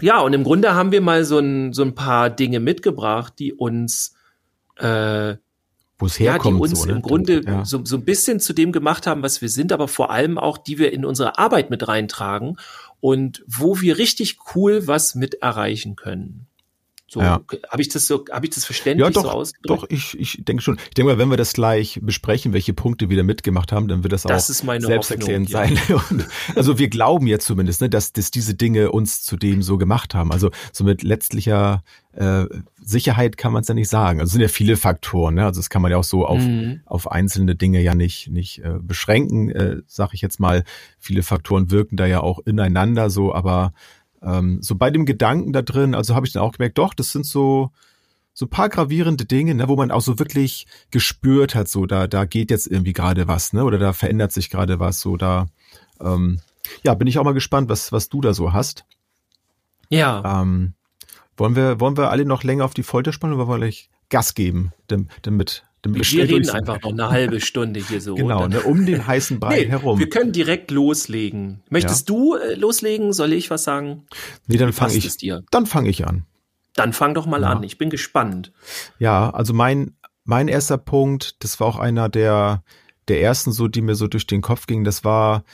ja, 0.00 0.20
und 0.20 0.32
im 0.32 0.42
Grunde 0.42 0.74
haben 0.74 0.90
wir 0.90 1.00
mal 1.00 1.24
so 1.24 1.38
ein, 1.38 1.72
so 1.72 1.82
ein 1.82 1.94
paar 1.94 2.28
Dinge 2.28 2.58
mitgebracht, 2.58 3.34
die 3.38 3.52
uns 3.52 4.16
äh, 4.78 5.36
wo 6.02 6.06
es 6.06 6.18
herkommt. 6.18 6.60
Ja, 6.60 6.66
die 6.66 6.70
uns 6.70 6.80
so, 6.80 6.86
ne? 6.86 6.92
im 6.92 7.02
Grunde 7.02 7.42
ja. 7.44 7.64
so, 7.64 7.84
so 7.84 7.96
ein 7.96 8.04
bisschen 8.04 8.40
zu 8.40 8.52
dem 8.52 8.72
gemacht 8.72 9.06
haben, 9.06 9.22
was 9.22 9.40
wir 9.40 9.48
sind, 9.48 9.72
aber 9.72 9.88
vor 9.88 10.10
allem 10.10 10.36
auch, 10.36 10.58
die 10.58 10.78
wir 10.78 10.92
in 10.92 11.04
unsere 11.04 11.38
Arbeit 11.38 11.70
mit 11.70 11.88
reintragen 11.88 12.58
und 13.00 13.44
wo 13.46 13.80
wir 13.80 13.98
richtig 13.98 14.38
cool 14.54 14.86
was 14.86 15.14
mit 15.14 15.34
erreichen 15.34 15.96
können. 15.96 16.46
So, 17.12 17.20
ja. 17.20 17.42
habe 17.68 17.82
ich 17.82 17.90
das 17.90 18.06
so, 18.06 18.24
habe 18.32 18.46
ich 18.46 18.54
das 18.54 18.64
verständlich 18.64 19.06
ja, 19.06 19.12
doch, 19.12 19.24
so 19.24 19.28
ausgedrückt? 19.28 19.82
Doch, 19.82 19.90
ich, 19.90 20.18
ich 20.18 20.42
denke 20.46 20.62
schon. 20.62 20.78
Ich 20.78 20.94
denke 20.94 21.12
mal, 21.12 21.18
wenn 21.18 21.28
wir 21.28 21.36
das 21.36 21.52
gleich 21.52 22.00
besprechen, 22.02 22.54
welche 22.54 22.72
Punkte 22.72 23.10
wir 23.10 23.18
da 23.18 23.22
mitgemacht 23.22 23.70
haben, 23.70 23.86
dann 23.86 24.02
wird 24.02 24.14
das, 24.14 24.22
das 24.22 24.62
auch 24.62 24.80
selbsterklärend 24.80 25.52
Hoffnung, 25.52 25.76
sein. 25.76 25.78
Ja. 25.88 26.02
Und, 26.10 26.26
also 26.56 26.78
wir 26.78 26.88
glauben 26.88 27.26
jetzt 27.26 27.44
zumindest, 27.44 27.82
ne, 27.82 27.90
dass, 27.90 28.14
dass 28.14 28.30
diese 28.30 28.54
Dinge 28.54 28.92
uns 28.92 29.20
zu 29.20 29.36
dem 29.36 29.60
so 29.60 29.76
gemacht 29.76 30.14
haben. 30.14 30.32
Also 30.32 30.50
so 30.72 30.84
mit 30.84 31.02
letztlicher 31.02 31.82
äh, 32.12 32.46
Sicherheit 32.80 33.36
kann 33.36 33.52
man 33.52 33.60
es 33.60 33.68
ja 33.68 33.74
nicht 33.74 33.90
sagen. 33.90 34.20
Also 34.20 34.30
es 34.30 34.32
sind 34.32 34.40
ja 34.40 34.48
viele 34.48 34.78
Faktoren. 34.78 35.34
Ne? 35.34 35.44
Also 35.44 35.60
das 35.60 35.68
kann 35.68 35.82
man 35.82 35.90
ja 35.90 35.98
auch 35.98 36.04
so 36.04 36.24
auf, 36.24 36.40
mhm. 36.40 36.80
auf 36.86 37.12
einzelne 37.12 37.56
Dinge 37.56 37.82
ja 37.82 37.94
nicht, 37.94 38.30
nicht 38.30 38.60
äh, 38.60 38.78
beschränken, 38.80 39.50
äh, 39.50 39.82
sage 39.86 40.12
ich 40.14 40.22
jetzt 40.22 40.40
mal. 40.40 40.64
Viele 40.98 41.22
Faktoren 41.22 41.70
wirken 41.70 41.98
da 41.98 42.06
ja 42.06 42.20
auch 42.20 42.38
ineinander 42.46 43.10
so, 43.10 43.34
aber 43.34 43.74
ähm, 44.22 44.62
so 44.62 44.74
bei 44.74 44.90
dem 44.90 45.06
Gedanken 45.06 45.52
da 45.52 45.62
drin, 45.62 45.94
also 45.94 46.14
habe 46.14 46.26
ich 46.26 46.32
dann 46.32 46.42
auch 46.42 46.52
gemerkt, 46.52 46.78
doch, 46.78 46.94
das 46.94 47.12
sind 47.12 47.26
so 47.26 47.70
so 48.34 48.46
paar 48.46 48.70
gravierende 48.70 49.26
Dinge, 49.26 49.54
ne, 49.54 49.68
wo 49.68 49.76
man 49.76 49.90
auch 49.90 50.00
so 50.00 50.18
wirklich 50.18 50.66
gespürt 50.90 51.54
hat, 51.54 51.68
so 51.68 51.86
da 51.86 52.06
da 52.06 52.24
geht 52.24 52.50
jetzt 52.50 52.66
irgendwie 52.66 52.92
gerade 52.92 53.28
was, 53.28 53.52
ne, 53.52 53.64
oder 53.64 53.78
da 53.78 53.92
verändert 53.92 54.32
sich 54.32 54.50
gerade 54.50 54.80
was, 54.80 55.00
so 55.00 55.16
da 55.16 55.46
ähm, 56.00 56.40
ja, 56.82 56.94
bin 56.94 57.08
ich 57.08 57.18
auch 57.18 57.24
mal 57.24 57.34
gespannt, 57.34 57.68
was 57.68 57.92
was 57.92 58.08
du 58.08 58.20
da 58.20 58.32
so 58.34 58.52
hast. 58.52 58.84
Ja. 59.88 60.42
Ähm, 60.42 60.74
wollen 61.36 61.56
wir 61.56 61.80
wollen 61.80 61.96
wir 61.96 62.10
alle 62.10 62.24
noch 62.24 62.42
länger 62.42 62.64
auf 62.64 62.74
die 62.74 62.82
Folter 62.82 63.12
spannen 63.12 63.34
oder 63.34 63.46
wollen 63.46 63.60
wir 63.60 63.66
gleich 63.66 63.90
Gas 64.08 64.34
geben, 64.34 64.72
damit 65.22 65.64
wir 65.84 66.28
reden 66.28 66.48
einfach 66.50 66.80
noch 66.82 66.92
eine 66.92 67.10
halbe 67.10 67.40
Stunde 67.40 67.80
hier 67.80 68.00
so. 68.00 68.14
Genau, 68.22 68.46
ne, 68.46 68.62
um 68.62 68.86
den 68.86 69.06
heißen 69.06 69.40
Brei 69.40 69.56
nee, 69.64 69.68
herum. 69.68 69.98
Wir 69.98 70.08
können 70.08 70.32
direkt 70.32 70.70
loslegen. 70.70 71.60
Möchtest 71.70 72.08
ja. 72.08 72.14
du 72.14 72.36
äh, 72.36 72.54
loslegen? 72.54 73.12
Soll 73.12 73.32
ich 73.32 73.50
was 73.50 73.64
sagen? 73.64 74.06
Nee, 74.46 74.58
dann 74.58 74.72
fange 74.72 74.94
ich. 74.94 75.16
Dir? 75.16 75.42
Dann 75.50 75.66
fange 75.66 75.88
ich 75.88 76.06
an. 76.06 76.24
Dann 76.74 76.92
fang 76.92 77.14
doch 77.14 77.26
mal 77.26 77.42
ja. 77.42 77.48
an. 77.48 77.62
Ich 77.62 77.78
bin 77.78 77.90
gespannt. 77.90 78.52
Ja, 78.98 79.30
also 79.30 79.52
mein 79.52 79.96
mein 80.24 80.46
erster 80.46 80.78
Punkt, 80.78 81.42
das 81.42 81.58
war 81.58 81.66
auch 81.66 81.78
einer 81.78 82.08
der 82.08 82.62
der 83.08 83.20
ersten 83.20 83.50
so, 83.50 83.66
die 83.66 83.82
mir 83.82 83.96
so 83.96 84.06
durch 84.06 84.26
den 84.26 84.40
Kopf 84.40 84.66
ging. 84.66 84.84
Das 84.84 85.04
war 85.04 85.44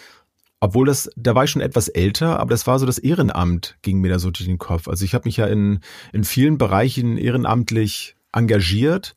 obwohl 0.60 0.86
das, 0.86 1.08
da 1.14 1.34
war 1.34 1.44
ich 1.44 1.50
schon 1.50 1.62
etwas 1.62 1.88
älter, 1.88 2.40
aber 2.40 2.50
das 2.50 2.66
war 2.66 2.78
so 2.78 2.86
das 2.86 2.98
Ehrenamt, 2.98 3.78
ging 3.82 4.00
mir 4.00 4.08
da 4.10 4.18
so 4.18 4.30
durch 4.32 4.46
den 4.46 4.58
Kopf. 4.58 4.88
Also 4.88 5.04
ich 5.04 5.14
habe 5.14 5.28
mich 5.28 5.36
ja 5.36 5.46
in, 5.46 5.80
in 6.12 6.24
vielen 6.24 6.58
Bereichen 6.58 7.16
ehrenamtlich 7.16 8.16
engagiert 8.32 9.14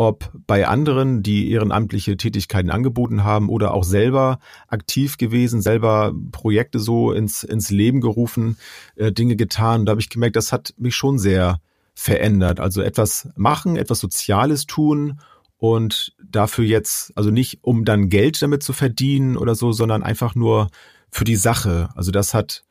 ob 0.00 0.32
bei 0.46 0.66
anderen, 0.66 1.22
die 1.22 1.50
ehrenamtliche 1.50 2.16
Tätigkeiten 2.16 2.70
angeboten 2.70 3.22
haben 3.22 3.50
oder 3.50 3.74
auch 3.74 3.84
selber 3.84 4.38
aktiv 4.66 5.18
gewesen, 5.18 5.60
selber 5.60 6.14
Projekte 6.32 6.78
so 6.78 7.12
ins, 7.12 7.44
ins 7.44 7.68
Leben 7.68 8.00
gerufen, 8.00 8.56
äh, 8.96 9.12
Dinge 9.12 9.36
getan. 9.36 9.84
Da 9.84 9.90
habe 9.90 10.00
ich 10.00 10.08
gemerkt, 10.08 10.36
das 10.36 10.52
hat 10.52 10.72
mich 10.78 10.96
schon 10.96 11.18
sehr 11.18 11.60
verändert. 11.92 12.60
Also 12.60 12.80
etwas 12.80 13.28
machen, 13.36 13.76
etwas 13.76 13.98
Soziales 13.98 14.64
tun 14.64 15.20
und 15.58 16.14
dafür 16.24 16.64
jetzt, 16.64 17.12
also 17.14 17.30
nicht 17.30 17.58
um 17.60 17.84
dann 17.84 18.08
Geld 18.08 18.40
damit 18.40 18.62
zu 18.62 18.72
verdienen 18.72 19.36
oder 19.36 19.54
so, 19.54 19.70
sondern 19.70 20.02
einfach 20.02 20.34
nur 20.34 20.70
für 21.10 21.24
die 21.24 21.36
Sache. 21.36 21.90
Also 21.94 22.10
das 22.10 22.32
hat, 22.32 22.64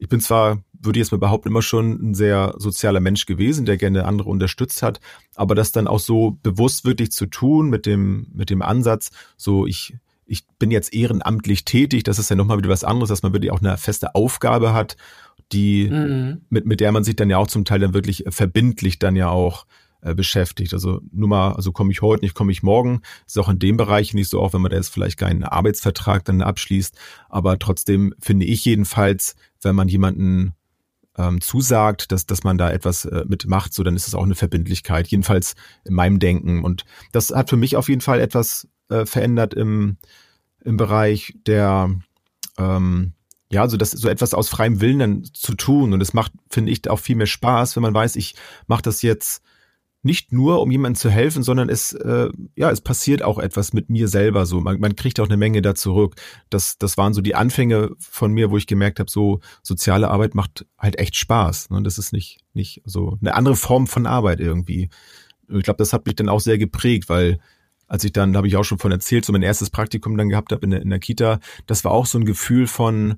ich 0.00 0.08
bin 0.08 0.20
zwar 0.20 0.58
würde 0.82 0.98
ich 0.98 1.04
jetzt 1.04 1.12
mal 1.12 1.18
behaupten, 1.18 1.48
immer 1.48 1.62
schon 1.62 2.10
ein 2.10 2.14
sehr 2.14 2.54
sozialer 2.56 3.00
Mensch 3.00 3.26
gewesen, 3.26 3.66
der 3.66 3.76
gerne 3.76 4.06
andere 4.06 4.30
unterstützt 4.30 4.82
hat. 4.82 4.98
Aber 5.34 5.54
das 5.54 5.72
dann 5.72 5.86
auch 5.86 5.98
so 5.98 6.38
bewusst 6.42 6.86
wirklich 6.86 7.12
zu 7.12 7.26
tun 7.26 7.68
mit 7.68 7.84
dem, 7.84 8.28
mit 8.32 8.48
dem 8.48 8.62
Ansatz, 8.62 9.10
so 9.36 9.66
ich, 9.66 9.94
ich 10.24 10.46
bin 10.58 10.70
jetzt 10.70 10.94
ehrenamtlich 10.94 11.66
tätig, 11.66 12.04
das 12.04 12.18
ist 12.18 12.30
ja 12.30 12.36
nochmal 12.36 12.56
wieder 12.56 12.70
was 12.70 12.84
anderes, 12.84 13.10
dass 13.10 13.22
man 13.22 13.34
wirklich 13.34 13.52
auch 13.52 13.60
eine 13.60 13.76
feste 13.76 14.14
Aufgabe 14.14 14.72
hat, 14.72 14.96
die, 15.52 15.90
mhm. 15.90 16.40
mit, 16.48 16.64
mit 16.64 16.80
der 16.80 16.92
man 16.92 17.04
sich 17.04 17.16
dann 17.16 17.28
ja 17.28 17.36
auch 17.36 17.48
zum 17.48 17.66
Teil 17.66 17.80
dann 17.80 17.92
wirklich 17.92 18.24
verbindlich 18.28 18.98
dann 18.98 19.16
ja 19.16 19.28
auch 19.28 19.66
äh, 20.02 20.14
beschäftigt. 20.14 20.72
Also 20.72 21.02
nur 21.12 21.28
mal, 21.28 21.52
also 21.52 21.72
komme 21.72 21.92
ich 21.92 22.00
heute 22.00 22.24
nicht, 22.24 22.34
komme 22.34 22.52
ich 22.52 22.62
morgen. 22.62 23.02
Ist 23.26 23.38
auch 23.38 23.50
in 23.50 23.58
dem 23.58 23.76
Bereich 23.76 24.14
nicht 24.14 24.30
so, 24.30 24.40
auch 24.40 24.54
wenn 24.54 24.62
man 24.62 24.70
da 24.70 24.78
jetzt 24.78 24.88
vielleicht 24.88 25.18
keinen 25.18 25.44
Arbeitsvertrag 25.44 26.24
dann 26.24 26.40
abschließt. 26.40 26.96
Aber 27.28 27.58
trotzdem 27.58 28.14
finde 28.18 28.46
ich 28.46 28.64
jedenfalls, 28.64 29.36
wenn 29.62 29.76
man 29.76 29.88
jemanden 29.88 30.54
ähm, 31.16 31.40
zusagt, 31.40 32.12
dass, 32.12 32.26
dass 32.26 32.44
man 32.44 32.58
da 32.58 32.70
etwas 32.70 33.04
äh, 33.04 33.24
mitmacht, 33.26 33.74
so 33.74 33.82
dann 33.82 33.96
ist 33.96 34.08
es 34.08 34.14
auch 34.14 34.22
eine 34.22 34.34
Verbindlichkeit, 34.34 35.08
jedenfalls 35.08 35.54
in 35.84 35.94
meinem 35.94 36.18
Denken. 36.18 36.64
Und 36.64 36.84
das 37.12 37.30
hat 37.30 37.50
für 37.50 37.56
mich 37.56 37.76
auf 37.76 37.88
jeden 37.88 38.00
Fall 38.00 38.20
etwas 38.20 38.68
äh, 38.88 39.06
verändert 39.06 39.54
im, 39.54 39.96
im 40.64 40.76
Bereich 40.76 41.34
der, 41.46 41.90
ähm, 42.58 43.12
ja, 43.50 43.68
so 43.68 43.76
das 43.76 43.90
so 43.90 44.08
etwas 44.08 44.34
aus 44.34 44.48
freiem 44.48 44.80
Willen 44.80 44.98
dann 44.98 45.24
zu 45.24 45.54
tun. 45.54 45.92
Und 45.92 46.00
es 46.00 46.14
macht, 46.14 46.32
finde 46.48 46.72
ich, 46.72 46.88
auch 46.88 47.00
viel 47.00 47.16
mehr 47.16 47.26
Spaß, 47.26 47.76
wenn 47.76 47.82
man 47.82 47.94
weiß, 47.94 48.16
ich 48.16 48.34
mache 48.66 48.82
das 48.82 49.02
jetzt 49.02 49.42
nicht 50.02 50.32
nur, 50.32 50.62
um 50.62 50.70
jemandem 50.70 50.98
zu 50.98 51.10
helfen, 51.10 51.42
sondern 51.42 51.68
es, 51.68 51.92
äh, 51.92 52.30
ja, 52.56 52.70
es 52.70 52.80
passiert 52.80 53.22
auch 53.22 53.38
etwas 53.38 53.72
mit 53.72 53.90
mir 53.90 54.08
selber 54.08 54.46
so. 54.46 54.60
Man, 54.60 54.80
man 54.80 54.96
kriegt 54.96 55.20
auch 55.20 55.26
eine 55.26 55.36
Menge 55.36 55.60
da 55.60 55.74
zurück. 55.74 56.16
Das, 56.48 56.78
das 56.78 56.96
waren 56.96 57.12
so 57.12 57.20
die 57.20 57.34
Anfänge 57.34 57.90
von 57.98 58.32
mir, 58.32 58.50
wo 58.50 58.56
ich 58.56 58.66
gemerkt 58.66 58.98
habe, 58.98 59.10
so 59.10 59.40
soziale 59.62 60.08
Arbeit 60.08 60.34
macht 60.34 60.66
halt 60.78 60.98
echt 60.98 61.16
Spaß. 61.16 61.70
Ne? 61.70 61.82
Das 61.82 61.98
ist 61.98 62.12
nicht, 62.12 62.38
nicht 62.54 62.80
so 62.86 63.18
eine 63.20 63.34
andere 63.34 63.56
Form 63.56 63.86
von 63.86 64.06
Arbeit 64.06 64.40
irgendwie. 64.40 64.88
Ich 65.48 65.64
glaube, 65.64 65.78
das 65.78 65.92
hat 65.92 66.06
mich 66.06 66.16
dann 66.16 66.30
auch 66.30 66.40
sehr 66.40 66.56
geprägt, 66.56 67.08
weil 67.08 67.38
als 67.86 68.04
ich 68.04 68.12
dann, 68.12 68.32
da 68.32 68.38
habe 68.38 68.48
ich 68.48 68.56
auch 68.56 68.64
schon 68.64 68.78
von 68.78 68.92
erzählt, 68.92 69.24
so 69.24 69.32
mein 69.32 69.42
erstes 69.42 69.68
Praktikum 69.68 70.16
dann 70.16 70.28
gehabt 70.28 70.52
habe 70.52 70.64
in 70.64 70.70
der, 70.70 70.80
in 70.80 70.90
der 70.90 71.00
Kita, 71.00 71.40
das 71.66 71.84
war 71.84 71.90
auch 71.90 72.06
so 72.06 72.18
ein 72.18 72.24
Gefühl 72.24 72.66
von, 72.68 73.16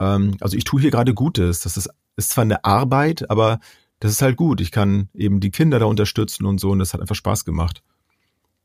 ähm, 0.00 0.36
also 0.40 0.56
ich 0.56 0.64
tue 0.64 0.80
hier 0.80 0.92
gerade 0.92 1.12
Gutes. 1.12 1.60
Das 1.60 1.76
ist, 1.76 1.90
ist 2.16 2.30
zwar 2.30 2.42
eine 2.42 2.64
Arbeit, 2.64 3.28
aber 3.28 3.58
das 4.00 4.12
ist 4.12 4.22
halt 4.22 4.36
gut. 4.36 4.60
Ich 4.60 4.70
kann 4.70 5.08
eben 5.14 5.40
die 5.40 5.50
Kinder 5.50 5.78
da 5.78 5.86
unterstützen 5.86 6.46
und 6.46 6.58
so 6.58 6.70
und 6.70 6.78
das 6.78 6.94
hat 6.94 7.00
einfach 7.00 7.14
Spaß 7.14 7.44
gemacht. 7.44 7.82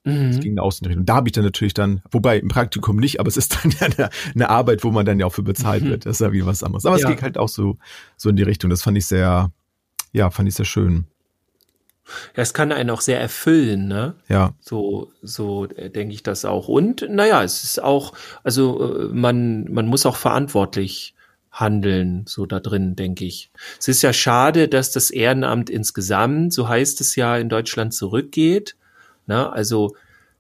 Mhm. 0.04 0.32
Das 0.32 0.40
ging 0.40 0.54
in 0.54 0.60
Außenrichtung. 0.60 1.06
Da 1.06 1.16
habe 1.16 1.28
ich 1.28 1.34
dann 1.34 1.44
natürlich 1.44 1.74
dann, 1.74 2.02
wobei 2.12 2.40
im 2.40 2.48
Praktikum 2.48 2.98
nicht, 2.98 3.20
aber 3.20 3.28
es 3.28 3.38
ist 3.38 3.58
dann 3.64 3.72
ja 3.80 3.88
eine, 3.88 4.10
eine 4.34 4.50
Arbeit, 4.50 4.84
wo 4.84 4.92
man 4.92 5.06
dann 5.06 5.20
ja 5.20 5.26
auch 5.26 5.34
für 5.34 5.44
bezahlt 5.44 5.84
mhm. 5.84 5.90
wird. 5.90 6.06
Das 6.06 6.14
ist 6.14 6.22
ja 6.22 6.32
wie 6.32 6.46
was 6.46 6.64
anderes. 6.64 6.86
Aber 6.86 6.98
ja. 6.98 7.04
es 7.04 7.10
geht 7.10 7.22
halt 7.22 7.38
auch 7.38 7.50
so, 7.50 7.78
so 8.18 8.30
in 8.30 8.36
die 8.36 8.44
Richtung. 8.44 8.70
Das 8.70 8.84
fand 8.84 8.98
ich 8.98 9.06
sehr, 9.06 9.52
ja, 10.12 10.30
fand 10.30 10.48
ich 10.48 10.56
sehr 10.56 10.66
schön. 10.66 11.06
Ja, 12.36 12.42
es 12.42 12.54
kann 12.54 12.72
einen 12.72 12.90
auch 12.90 13.02
sehr 13.02 13.20
erfüllen, 13.20 13.88
ne? 13.88 14.16
Ja. 14.30 14.56
So, 14.62 15.12
so 15.22 15.66
äh, 15.66 15.92
denke 15.92 16.14
ich 16.14 16.24
das 16.24 16.44
auch. 16.44 16.68
Und 16.68 17.06
naja, 17.08 17.44
es 17.44 17.64
ist 17.64 17.84
auch, 17.84 18.14
also 18.44 19.10
äh, 19.10 19.14
man, 19.14 19.72
man 19.72 19.86
muss 19.86 20.08
auch 20.08 20.16
verantwortlich 20.16 21.14
handeln, 21.60 22.24
so 22.28 22.46
da 22.46 22.60
drin, 22.60 22.96
denke 22.96 23.26
ich. 23.26 23.52
Es 23.80 23.88
ist 23.88 24.02
ja 24.02 24.14
schade, 24.14 24.68
dass 24.68 24.92
das 24.92 25.12
Ehrenamt 25.12 25.70
insgesamt, 25.70 26.54
so 26.54 26.68
heißt 26.70 27.02
es 27.02 27.16
ja, 27.16 27.38
in 27.38 27.50
Deutschland 27.50 27.94
zurückgeht. 27.94 28.76
Na, 29.26 29.50
also 29.50 29.96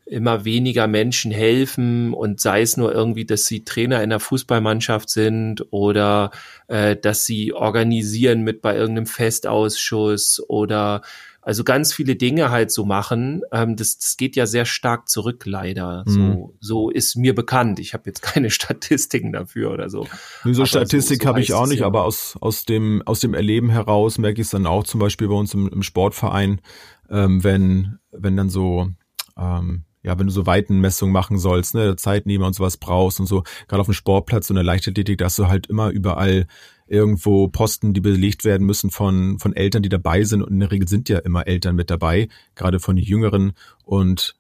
immer 0.09 0.43
weniger 0.43 0.87
Menschen 0.87 1.31
helfen 1.31 2.13
und 2.13 2.39
sei 2.39 2.61
es 2.61 2.77
nur 2.77 2.93
irgendwie, 2.93 3.25
dass 3.25 3.45
sie 3.45 3.63
Trainer 3.63 4.01
in 4.01 4.09
der 4.09 4.19
Fußballmannschaft 4.19 5.09
sind 5.09 5.65
oder 5.71 6.31
äh, 6.67 6.95
dass 6.95 7.25
sie 7.25 7.53
organisieren 7.53 8.41
mit 8.41 8.61
bei 8.61 8.75
irgendeinem 8.75 9.05
Festausschuss 9.05 10.41
oder 10.47 11.01
also 11.41 11.63
ganz 11.63 11.93
viele 11.93 12.15
Dinge 12.15 12.51
halt 12.51 12.71
so 12.71 12.85
machen. 12.85 13.41
Ähm, 13.51 13.75
das, 13.75 13.97
das 13.97 14.17
geht 14.17 14.35
ja 14.35 14.45
sehr 14.45 14.65
stark 14.65 15.09
zurück, 15.09 15.45
leider. 15.45 16.03
Mhm. 16.05 16.11
So, 16.11 16.55
so 16.59 16.89
ist 16.89 17.15
mir 17.15 17.33
bekannt. 17.33 17.79
Ich 17.79 17.93
habe 17.93 18.03
jetzt 18.07 18.21
keine 18.21 18.49
Statistiken 18.49 19.31
dafür 19.31 19.71
oder 19.71 19.89
so. 19.89 20.07
So 20.43 20.65
Statistik 20.65 21.21
so, 21.21 21.23
so 21.23 21.29
habe 21.29 21.41
ich 21.41 21.53
auch 21.53 21.67
nicht, 21.67 21.79
ja. 21.79 21.85
aber 21.85 22.03
aus, 22.03 22.37
aus, 22.41 22.65
dem, 22.65 23.01
aus 23.05 23.19
dem 23.19 23.33
Erleben 23.33 23.69
heraus 23.69 24.17
merke 24.17 24.41
ich 24.41 24.47
es 24.47 24.51
dann 24.51 24.65
auch 24.65 24.83
zum 24.83 24.99
Beispiel 24.99 25.27
bei 25.27 25.35
uns 25.35 25.53
im, 25.53 25.67
im 25.69 25.83
Sportverein, 25.83 26.61
ähm, 27.09 27.43
wenn, 27.43 27.99
wenn 28.11 28.35
dann 28.35 28.49
so 28.49 28.89
ähm, 29.37 29.85
ja, 30.01 30.17
wenn 30.17 30.27
du 30.27 30.33
so 30.33 30.45
Weitenmessungen 30.45 31.11
machen 31.11 31.37
sollst, 31.37 31.75
ne, 31.75 31.95
Zeitnehmer 31.95 32.47
und 32.47 32.53
sowas 32.53 32.77
brauchst 32.77 33.19
und 33.19 33.25
so, 33.25 33.43
gerade 33.67 33.81
auf 33.81 33.87
dem 33.87 33.93
Sportplatz 33.93 34.49
und 34.49 34.55
der 34.55 34.63
Leichtathletik, 34.63 35.17
da 35.17 35.25
hast 35.25 35.39
du 35.39 35.47
halt 35.47 35.67
immer 35.67 35.89
überall 35.89 36.47
irgendwo 36.89 37.47
Posten, 37.47 37.93
die 37.93 38.01
belegt 38.01 38.43
werden 38.43 38.65
müssen 38.65 38.89
von, 38.89 39.39
von 39.39 39.55
Eltern, 39.55 39.83
die 39.83 39.89
dabei 39.89 40.23
sind. 40.23 40.41
Und 40.41 40.53
in 40.53 40.59
der 40.59 40.71
Regel 40.71 40.87
sind 40.87 41.09
ja 41.09 41.19
immer 41.19 41.47
Eltern 41.47 41.75
mit 41.75 41.89
dabei, 41.89 42.27
gerade 42.55 42.79
von 42.79 42.95
den 42.95 43.05
Jüngeren. 43.05 43.53
Und 43.83 44.35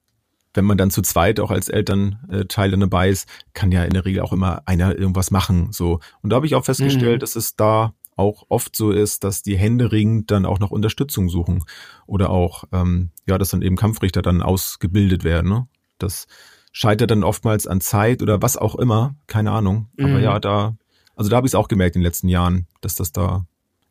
wenn 0.53 0.65
man 0.65 0.77
dann 0.77 0.91
zu 0.91 1.01
zweit 1.01 1.39
auch 1.39 1.51
als 1.51 1.69
Elternteil 1.69 2.71
dann 2.71 2.79
dabei 2.79 3.09
ist, 3.09 3.29
kann 3.53 3.71
ja 3.71 3.83
in 3.83 3.93
der 3.93 4.05
Regel 4.05 4.21
auch 4.21 4.33
immer 4.33 4.63
einer 4.65 4.97
irgendwas 4.97 5.31
machen. 5.31 5.71
So. 5.71 5.99
Und 6.21 6.31
da 6.31 6.37
habe 6.37 6.47
ich 6.47 6.55
auch 6.55 6.65
festgestellt, 6.65 7.17
mhm. 7.17 7.19
dass 7.19 7.35
es 7.35 7.55
da 7.55 7.93
auch 8.15 8.43
oft 8.49 8.75
so 8.75 8.91
ist, 8.91 9.23
dass 9.23 9.43
die 9.43 9.57
Hände 9.57 9.91
ringend 9.91 10.31
dann 10.31 10.45
auch 10.45 10.59
nach 10.59 10.71
Unterstützung 10.71 11.29
suchen. 11.29 11.63
Oder 12.05 12.31
auch, 12.31 12.65
ähm, 12.73 13.11
ja, 13.27 13.37
dass 13.37 13.51
dann 13.51 13.61
eben 13.61 13.77
Kampfrichter 13.77 14.21
dann 14.21 14.41
ausgebildet 14.41 15.23
werden. 15.23 15.49
Ne? 15.49 15.67
Das 15.99 16.27
scheitert 16.71 17.11
dann 17.11 17.23
oftmals 17.23 17.67
an 17.67 17.79
Zeit 17.79 18.21
oder 18.21 18.41
was 18.41 18.57
auch 18.57 18.75
immer, 18.75 19.15
keine 19.27 19.51
Ahnung. 19.51 19.87
Aber 19.97 20.09
mhm. 20.09 20.23
ja, 20.23 20.39
da 20.39 20.75
also 21.19 21.29
da 21.29 21.35
habe 21.35 21.45
ich 21.45 21.51
es 21.51 21.55
auch 21.55 21.67
gemerkt 21.67 21.97
in 21.97 22.01
den 22.01 22.05
letzten 22.05 22.29
Jahren, 22.29 22.65
dass 22.79 22.95
das 22.95 23.11
da 23.11 23.45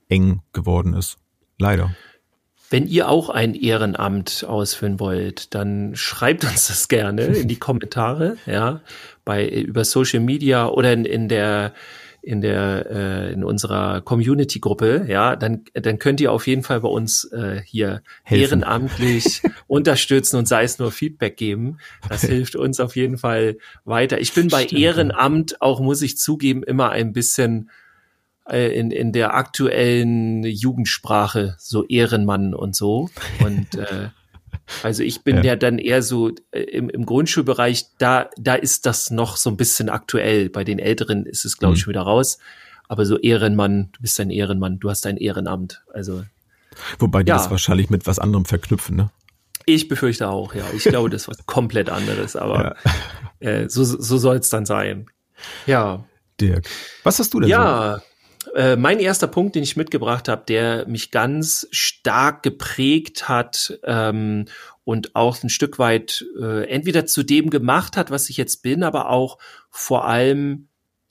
eng 0.09 0.41
geworden 0.55 0.95
ist. 0.95 1.19
Leider. 1.59 1.95
Wenn 2.71 2.87
ihr 2.87 3.11
auch 3.11 3.29
ein 3.29 3.55
Ehrenamt 3.55 4.47
ausführen 4.49 4.99
wollt, 4.99 5.55
dann 5.55 5.95
schreibt 5.95 6.45
uns 6.45 6.69
das 6.69 6.89
gerne 6.89 7.25
in 7.25 7.47
die 7.47 7.57
Kommentare, 7.59 8.39
ja, 8.47 8.81
bei 9.27 9.47
über 9.47 9.85
Social 9.85 10.21
Media 10.21 10.69
oder 10.69 10.95
in, 10.95 11.05
in 11.05 11.29
der 11.29 11.75
in 12.29 12.43
der 12.43 12.87
äh, 12.91 13.33
in 13.33 13.43
unserer 13.43 14.03
Community 14.03 14.61
Gruppe, 14.61 15.07
ja, 15.09 15.35
dann 15.35 15.65
dann 15.73 15.99
könnt 15.99 16.21
ihr 16.21 16.31
auf 16.31 16.47
jeden 16.47 16.63
Fall 16.63 16.81
bei 16.81 16.89
uns 16.89 17.25
äh, 17.33 17.63
hier 17.65 18.03
Helfen. 18.23 18.61
ehrenamtlich 18.61 19.41
unterstützen 19.67 20.37
und 20.37 20.47
sei 20.47 20.65
es 20.65 20.79
nur 20.79 20.93
Feedback 20.93 21.39
geben. 21.39 21.79
Das 22.07 22.21
hilft 22.27 22.55
uns 22.55 22.81
auf 22.81 22.97
jeden 22.97 23.17
Fall 23.17 23.57
weiter. 23.87 24.21
Ich 24.21 24.35
bin 24.35 24.49
bei 24.49 24.65
Stimmt, 24.65 24.83
Ehrenamt 24.83 25.63
auch 25.63 25.81
muss 25.81 26.03
ich 26.03 26.19
zugeben 26.19 26.63
immer 26.63 26.91
ein 26.91 27.15
bisschen 27.15 27.71
äh, 28.47 28.79
in 28.79 28.91
in 28.91 29.13
der 29.13 29.33
aktuellen 29.33 30.43
Jugendsprache 30.43 31.57
so 31.59 31.87
Ehrenmann 31.87 32.53
und 32.53 32.77
so 32.77 33.09
und 33.43 33.75
äh, 33.75 34.11
also 34.83 35.03
ich 35.03 35.23
bin 35.23 35.37
ja, 35.39 35.43
ja 35.43 35.57
dann 35.57 35.79
eher 35.79 36.03
so 36.03 36.31
äh, 36.51 36.61
im, 36.61 36.91
im 36.91 37.07
Grundschulbereich, 37.07 37.87
da, 37.99 38.31
da 38.37 38.55
ist 38.55 38.87
das 38.87 39.11
noch 39.11 39.37
so 39.37 39.51
ein 39.51 39.57
bisschen 39.57 39.89
aktuell. 39.89 40.51
Bei 40.51 40.65
den 40.65 40.79
Älteren 40.79 41.27
ist 41.27 41.45
es, 41.45 41.59
glaube 41.59 41.75
ich, 41.75 41.81
mhm. 41.81 41.85
schon 41.85 41.91
wieder 41.93 42.03
raus. 42.03 42.39
Aber 42.89 43.05
so 43.05 43.19
Ehrenmann, 43.19 43.91
du 43.93 44.03
bist 44.03 44.19
ein 44.21 44.31
Ehrenmann, 44.31 44.79
du 44.79 44.91
hast 44.91 45.07
ein 45.07 45.17
Ehrenamt. 45.17 45.83
Also. 45.93 46.25
Wobei 46.99 47.23
die 47.23 47.29
ja. 47.29 47.37
das 47.37 47.51
wahrscheinlich 47.51 47.91
mit 47.91 48.07
was 48.07 48.19
anderem 48.19 48.45
verknüpfen, 48.45 48.97
ne? 48.97 49.11
Ich 49.67 49.89
befürchte 49.89 50.29
auch, 50.29 50.55
ja. 50.55 50.65
Ich 50.75 50.85
glaube, 50.85 51.11
das 51.11 51.23
ist 51.23 51.29
was 51.29 51.39
komplett 51.47 51.91
anderes, 51.91 52.37
aber 52.37 52.77
ja. 53.41 53.51
äh, 53.51 53.69
so, 53.69 53.85
so 53.85 54.17
soll 54.17 54.37
es 54.37 54.49
dann 54.49 54.65
sein. 54.65 55.07
Ja. 55.67 56.05
Dirk, 56.41 56.69
was 57.03 57.19
hast 57.19 57.35
du 57.35 57.41
denn 57.41 57.51
ja, 57.51 57.97
so? 57.97 58.03
Äh, 58.55 58.77
mein 58.77 58.99
erster 58.99 59.27
Punkt, 59.27 59.55
den 59.55 59.63
ich 59.63 59.77
mitgebracht 59.77 60.29
habe, 60.29 60.45
der 60.47 60.87
mich 60.87 61.11
ganz 61.11 61.67
stark 61.71 62.43
geprägt 62.43 63.29
hat 63.29 63.79
ähm, 63.85 64.47
und 64.85 65.15
auch 65.15 65.43
ein 65.43 65.49
Stück 65.49 65.79
weit 65.79 66.25
äh, 66.41 66.69
entweder 66.69 67.07
zu 67.07 67.23
dem 67.23 67.51
gemacht 67.51 67.97
hat, 67.97 68.11
was 68.11 68.31
ich 68.31 68.37
jetzt 68.37 68.63
bin, 68.63 68.83
aber 68.83 69.11
auch 69.11 69.39
vor 69.71 70.07
allem 70.07 70.69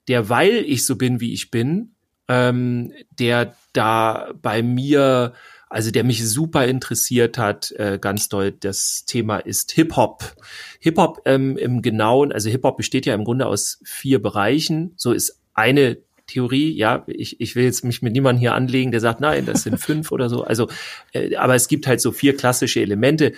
derweil 0.08 0.64
ich 0.66 0.86
so 0.86 0.96
bin, 0.96 1.20
wie 1.20 1.34
ich 1.34 1.52
bin, 1.52 1.96
ähm, 2.28 2.94
der 3.12 3.56
da 3.74 4.34
bei 4.42 4.64
mir 4.64 5.34
also 5.70 5.92
der 5.92 6.04
mich 6.04 6.28
super 6.28 6.66
interessiert 6.66 7.38
hat, 7.38 7.72
äh, 7.72 8.00
ganz 8.00 8.30
doll, 8.30 8.54
das 8.54 9.04
Thema 9.06 9.38
ist 9.38 9.72
Hip-Hop. 9.74 10.36
Hip-Hop 10.80 11.22
ähm, 11.26 11.58
im 11.58 11.82
Genauen, 11.82 12.32
also 12.32 12.50
Hip-Hop 12.50 12.78
besteht 12.78 13.06
ja 13.06 13.14
im 13.14 13.26
Grunde 13.26 13.48
aus 13.48 13.80
vier 13.84 14.22
Bereichen. 14.22 14.94
So 14.96 15.12
ist 15.12 15.42
eine 15.54 15.98
Theorie, 16.28 16.72
ja, 16.72 17.04
ich, 17.08 17.42
ich 17.42 17.56
will 17.56 17.64
jetzt 17.64 17.84
mich 17.84 18.02
mit 18.02 18.14
niemandem 18.14 18.40
hier 18.40 18.54
anlegen, 18.54 18.92
der 18.92 19.00
sagt, 19.00 19.22
nein, 19.22 19.46
das 19.46 19.64
sind 19.64 19.80
fünf 19.80 20.12
oder 20.12 20.30
so. 20.30 20.44
Also, 20.44 20.70
äh, 21.14 21.36
aber 21.36 21.56
es 21.56 21.68
gibt 21.68 21.88
halt 21.88 22.02
so 22.02 22.12
vier 22.12 22.38
klassische 22.38 22.82
Elemente. 22.82 23.34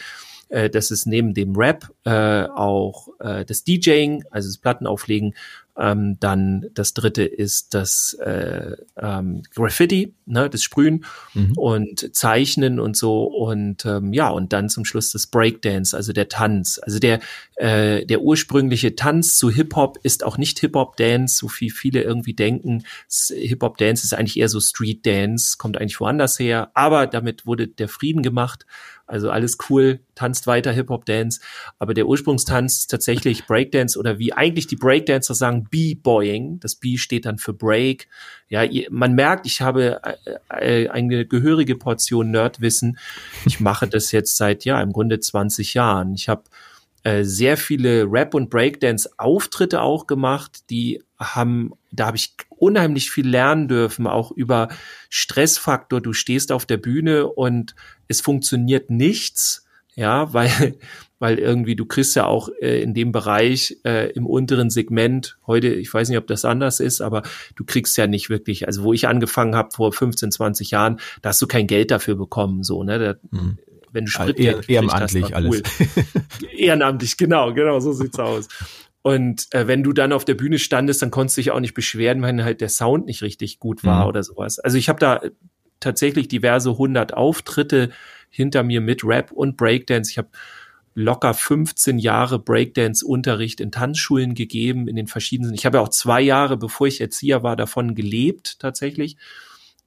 äh, 0.49 0.69
dass 0.69 0.91
es 0.91 1.05
neben 1.05 1.33
dem 1.33 1.55
Rap 1.55 1.89
äh, 2.05 2.43
auch 2.43 3.09
äh, 3.19 3.45
das 3.45 3.63
DJing, 3.63 4.23
also 4.31 4.49
das 4.49 4.57
Plattenauflegen 4.57 5.35
ähm, 5.79 6.17
dann 6.19 6.65
das 6.73 6.93
dritte 6.93 7.23
ist 7.23 7.73
das 7.73 8.13
äh, 8.15 8.75
ähm, 8.97 9.43
Graffiti, 9.55 10.13
ne, 10.25 10.49
das 10.49 10.61
Sprühen 10.61 11.05
mhm. 11.33 11.53
und 11.55 12.15
Zeichnen 12.15 12.79
und 12.79 12.97
so. 12.97 13.23
Und 13.23 13.85
ähm, 13.85 14.11
ja, 14.13 14.29
und 14.29 14.51
dann 14.51 14.69
zum 14.69 14.83
Schluss 14.85 15.11
das 15.11 15.27
Breakdance, 15.27 15.95
also 15.95 16.11
der 16.11 16.27
Tanz. 16.27 16.79
Also 16.83 16.99
der, 16.99 17.21
äh, 17.55 18.05
der 18.05 18.21
ursprüngliche 18.21 18.95
Tanz 18.95 19.37
zu 19.37 19.49
Hip-Hop 19.49 19.99
ist 20.03 20.23
auch 20.23 20.37
nicht 20.37 20.59
Hip-Hop-Dance, 20.59 21.37
so 21.37 21.49
wie 21.59 21.69
viele 21.69 22.01
irgendwie 22.01 22.33
denken. 22.33 22.83
Hip-Hop-Dance 23.29 24.03
ist 24.03 24.13
eigentlich 24.13 24.37
eher 24.37 24.49
so 24.49 24.59
Street-Dance, 24.59 25.57
kommt 25.57 25.77
eigentlich 25.77 25.99
woanders 25.99 26.39
her. 26.39 26.71
Aber 26.73 27.07
damit 27.07 27.45
wurde 27.45 27.67
der 27.67 27.87
Frieden 27.87 28.21
gemacht 28.21 28.65
also 29.09 29.31
alles 29.31 29.57
cool, 29.69 30.01
tanzt 30.13 30.45
weiter 30.45 30.71
Hip-Hop-Dance. 30.71 31.41
Aber 31.79 31.93
der 31.93 32.05
Ursprungstanz 32.05 32.77
ist 32.77 32.91
tatsächlich 32.91 33.47
Breakdance 33.47 33.97
oder 33.97 34.19
wie 34.19 34.33
eigentlich 34.33 34.67
die 34.67 34.75
Breakdancer 34.75 35.33
sagen, 35.33 35.67
B-Boying. 35.69 36.59
Das 36.59 36.75
B 36.75 36.97
steht 36.97 37.25
dann 37.25 37.39
für 37.39 37.53
Break. 37.53 38.07
Ja, 38.49 38.63
man 38.91 39.13
merkt, 39.13 39.47
ich 39.47 39.61
habe 39.61 39.99
äh, 40.49 40.83
äh, 40.83 40.89
eine 40.89 41.25
gehörige 41.25 41.75
Portion 41.75 42.29
Nerdwissen. 42.29 42.99
Ich 43.45 43.59
mache 43.59 43.87
das 43.87 44.11
jetzt 44.11 44.37
seit, 44.37 44.63
ja, 44.63 44.79
im 44.79 44.93
Grunde 44.93 45.19
20 45.19 45.73
Jahren. 45.73 46.13
Ich 46.13 46.29
habe 46.29 46.43
äh, 47.03 47.23
sehr 47.23 47.57
viele 47.57 48.03
Rap- 48.03 48.35
und 48.35 48.49
Breakdance-Auftritte 48.49 49.81
auch 49.81 50.05
gemacht, 50.05 50.69
die 50.69 51.01
haben, 51.17 51.71
da 51.91 52.07
habe 52.07 52.17
ich 52.17 52.35
unheimlich 52.61 53.11
viel 53.11 53.27
lernen 53.27 53.67
dürfen, 53.67 54.07
auch 54.07 54.31
über 54.31 54.69
Stressfaktor. 55.09 56.01
Du 56.01 56.13
stehst 56.13 56.51
auf 56.51 56.65
der 56.65 56.77
Bühne 56.77 57.27
und 57.27 57.75
es 58.07 58.21
funktioniert 58.21 58.89
nichts, 58.89 59.65
ja, 59.95 60.33
weil, 60.33 60.75
weil 61.19 61.39
irgendwie 61.39 61.75
du 61.75 61.85
kriegst 61.85 62.15
ja 62.15 62.25
auch 62.25 62.49
äh, 62.61 62.81
in 62.81 62.93
dem 62.93 63.11
Bereich 63.11 63.77
äh, 63.83 64.11
im 64.11 64.25
unteren 64.25 64.69
Segment 64.69 65.37
heute, 65.47 65.67
ich 65.67 65.93
weiß 65.93 66.09
nicht, 66.09 66.17
ob 66.17 66.27
das 66.27 66.45
anders 66.45 66.79
ist, 66.79 67.01
aber 67.01 67.23
du 67.55 67.65
kriegst 67.65 67.97
ja 67.97 68.07
nicht 68.07 68.29
wirklich, 68.29 68.67
also 68.67 68.83
wo 68.83 68.93
ich 68.93 69.07
angefangen 69.07 69.55
habe 69.55 69.71
vor 69.71 69.91
15, 69.91 70.31
20 70.31 70.71
Jahren, 70.71 70.99
da 71.21 71.29
hast 71.29 71.41
du 71.41 71.47
kein 71.47 71.67
Geld 71.67 71.91
dafür 71.91 72.15
bekommen, 72.15 72.63
so, 72.63 72.83
ne? 72.83 72.99
Da, 72.99 73.15
mhm 73.31 73.57
wenn 73.91 74.05
du 74.05 74.11
Sprit 74.11 74.39
Ehr, 74.39 74.61
ehrenamtlich 74.67 75.23
hast, 75.25 75.33
alles. 75.33 75.61
ehrenamtlich, 76.57 77.17
genau, 77.17 77.53
genau, 77.53 77.79
so 77.79 77.91
sieht's 77.91 78.19
aus. 78.19 78.47
Und 79.01 79.47
äh, 79.51 79.67
wenn 79.67 79.83
du 79.83 79.93
dann 79.93 80.11
auf 80.11 80.25
der 80.25 80.33
Bühne 80.33 80.59
standest, 80.59 81.01
dann 81.01 81.11
konntest 81.11 81.37
du 81.37 81.41
dich 81.41 81.51
auch 81.51 81.59
nicht 81.59 81.73
beschweren, 81.73 82.21
wenn 82.21 82.43
halt 82.43 82.61
der 82.61 82.69
Sound 82.69 83.05
nicht 83.05 83.21
richtig 83.21 83.59
gut 83.59 83.83
war 83.83 84.03
mhm. 84.03 84.09
oder 84.09 84.23
sowas. 84.23 84.59
Also 84.59 84.77
ich 84.77 84.89
habe 84.89 84.99
da 84.99 85.21
tatsächlich 85.79 86.27
diverse 86.27 86.77
hundert 86.77 87.13
Auftritte 87.13 87.91
hinter 88.29 88.63
mir 88.63 88.81
mit 88.81 89.03
Rap 89.03 89.31
und 89.31 89.55
Breakdance. 89.57 90.11
Ich 90.11 90.17
habe 90.17 90.29
locker 90.95 91.33
15 91.33 91.97
Jahre 91.97 92.39
Breakdance-Unterricht 92.39 93.61
in 93.61 93.71
Tanzschulen 93.71 94.35
gegeben, 94.35 94.87
in 94.87 94.97
den 94.97 95.07
verschiedenen. 95.07 95.53
Ich 95.53 95.65
habe 95.65 95.77
ja 95.77 95.83
auch 95.83 95.89
zwei 95.89 96.21
Jahre, 96.21 96.57
bevor 96.57 96.87
ich 96.87 96.99
Erzieher 96.99 97.41
war, 97.41 97.55
davon 97.55 97.95
gelebt 97.95 98.59
tatsächlich. 98.59 99.15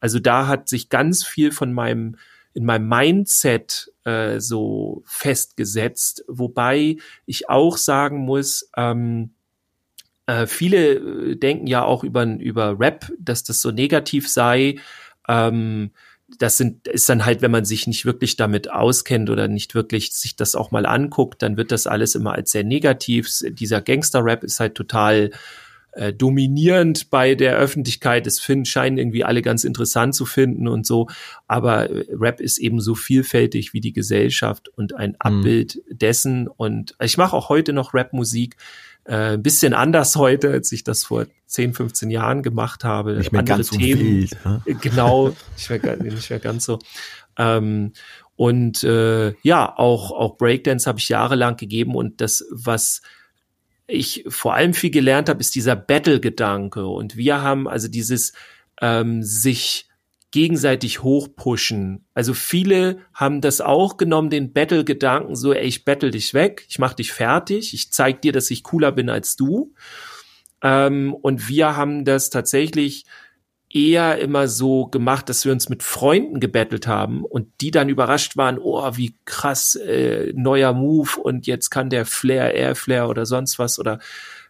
Also 0.00 0.18
da 0.18 0.46
hat 0.46 0.68
sich 0.68 0.88
ganz 0.88 1.24
viel 1.24 1.52
von 1.52 1.72
meinem 1.72 2.16
in 2.54 2.64
meinem 2.64 2.88
Mindset 2.88 3.90
äh, 4.04 4.40
so 4.40 5.02
festgesetzt, 5.06 6.24
wobei 6.28 6.96
ich 7.26 7.48
auch 7.48 7.76
sagen 7.76 8.18
muss, 8.18 8.68
ähm, 8.76 9.30
äh, 10.26 10.46
viele 10.46 10.94
äh, 10.94 11.36
denken 11.36 11.66
ja 11.66 11.82
auch 11.84 12.04
über, 12.04 12.24
über 12.24 12.78
Rap, 12.78 13.10
dass 13.18 13.42
das 13.42 13.60
so 13.60 13.70
negativ 13.70 14.28
sei. 14.28 14.76
Ähm, 15.28 15.90
das 16.38 16.56
sind, 16.56 16.88
ist 16.88 17.08
dann 17.08 17.24
halt, 17.24 17.42
wenn 17.42 17.50
man 17.50 17.64
sich 17.64 17.86
nicht 17.86 18.06
wirklich 18.06 18.36
damit 18.36 18.70
auskennt 18.70 19.28
oder 19.28 19.48
nicht 19.48 19.74
wirklich 19.74 20.12
sich 20.12 20.36
das 20.36 20.54
auch 20.54 20.70
mal 20.70 20.86
anguckt, 20.86 21.42
dann 21.42 21.56
wird 21.56 21.72
das 21.72 21.86
alles 21.86 22.14
immer 22.14 22.32
als 22.32 22.52
sehr 22.52 22.64
negativ. 22.64 23.28
Dieser 23.42 23.82
Gangster-Rap 23.82 24.42
ist 24.44 24.60
halt 24.60 24.74
total 24.74 25.30
äh, 25.92 26.12
dominierend 26.12 27.10
bei 27.10 27.34
der 27.34 27.56
Öffentlichkeit. 27.56 28.26
Es 28.26 28.40
finden, 28.40 28.64
scheinen 28.64 28.98
irgendwie 28.98 29.24
alle 29.24 29.42
ganz 29.42 29.64
interessant 29.64 30.14
zu 30.14 30.24
finden 30.24 30.66
und 30.68 30.86
so. 30.86 31.08
Aber 31.46 31.90
äh, 31.90 32.06
Rap 32.12 32.40
ist 32.40 32.58
eben 32.58 32.80
so 32.80 32.94
vielfältig 32.94 33.72
wie 33.72 33.80
die 33.80 33.92
Gesellschaft 33.92 34.68
und 34.70 34.94
ein 34.94 35.10
mhm. 35.10 35.16
Abbild 35.18 35.82
dessen. 35.90 36.48
Und 36.48 36.96
ich 37.00 37.18
mache 37.18 37.36
auch 37.36 37.48
heute 37.48 37.72
noch 37.72 37.94
Rapmusik. 37.94 38.56
Äh, 39.04 39.34
ein 39.34 39.42
bisschen 39.42 39.74
anders 39.74 40.16
heute, 40.16 40.50
als 40.50 40.72
ich 40.72 40.84
das 40.84 41.04
vor 41.04 41.26
10, 41.46 41.74
15 41.74 42.10
Jahren 42.10 42.42
gemacht 42.42 42.84
habe. 42.84 43.18
Nicht 43.18 43.32
mehr 43.32 43.40
Andere 43.40 43.58
ganz 43.58 43.70
Themen. 43.70 44.00
So 44.00 44.06
wild, 44.06 44.44
ne? 44.44 44.62
Genau, 44.80 45.28
nicht 45.56 45.82
mehr, 45.82 45.96
nicht 45.96 46.30
mehr 46.30 46.38
ganz 46.38 46.64
so. 46.64 46.78
Ähm, 47.36 47.92
und 48.36 48.82
äh, 48.82 49.34
ja, 49.42 49.76
auch, 49.76 50.10
auch 50.10 50.36
Breakdance 50.38 50.88
habe 50.88 50.98
ich 50.98 51.08
jahrelang 51.08 51.56
gegeben 51.56 51.94
und 51.94 52.20
das, 52.20 52.44
was 52.50 53.02
ich 53.92 54.24
vor 54.28 54.54
allem 54.54 54.74
viel 54.74 54.90
gelernt 54.90 55.28
habe, 55.28 55.40
ist 55.40 55.54
dieser 55.54 55.76
Battle-Gedanke. 55.76 56.86
Und 56.86 57.16
wir 57.16 57.42
haben 57.42 57.68
also 57.68 57.88
dieses 57.88 58.32
ähm, 58.80 59.22
sich 59.22 59.88
gegenseitig 60.32 61.02
hochpushen. 61.02 62.06
Also 62.14 62.34
viele 62.34 62.98
haben 63.14 63.40
das 63.40 63.60
auch 63.60 63.98
genommen, 63.98 64.30
den 64.30 64.52
Battle-Gedanken, 64.52 65.36
so, 65.36 65.52
ey, 65.52 65.66
ich 65.66 65.84
battle 65.84 66.10
dich 66.10 66.32
weg, 66.32 66.64
ich 66.68 66.78
mach 66.78 66.94
dich 66.94 67.12
fertig, 67.12 67.74
ich 67.74 67.92
zeig 67.92 68.22
dir, 68.22 68.32
dass 68.32 68.50
ich 68.50 68.62
cooler 68.62 68.92
bin 68.92 69.10
als 69.10 69.36
du. 69.36 69.74
Ähm, 70.62 71.14
und 71.14 71.48
wir 71.48 71.76
haben 71.76 72.04
das 72.04 72.30
tatsächlich 72.30 73.04
eher 73.72 74.18
immer 74.18 74.48
so 74.48 74.86
gemacht, 74.86 75.28
dass 75.28 75.44
wir 75.44 75.52
uns 75.52 75.68
mit 75.68 75.82
Freunden 75.82 76.40
gebettelt 76.40 76.86
haben 76.86 77.24
und 77.24 77.48
die 77.60 77.70
dann 77.70 77.88
überrascht 77.88 78.36
waren, 78.36 78.58
oh, 78.58 78.82
wie 78.96 79.14
krass, 79.24 79.74
äh, 79.76 80.32
neuer 80.34 80.72
Move 80.74 81.18
und 81.22 81.46
jetzt 81.46 81.70
kann 81.70 81.88
der 81.88 82.04
Flair, 82.04 82.54
Air 82.54 82.74
Flair 82.74 83.08
oder 83.08 83.24
sonst 83.24 83.58
was 83.58 83.78
oder 83.78 83.98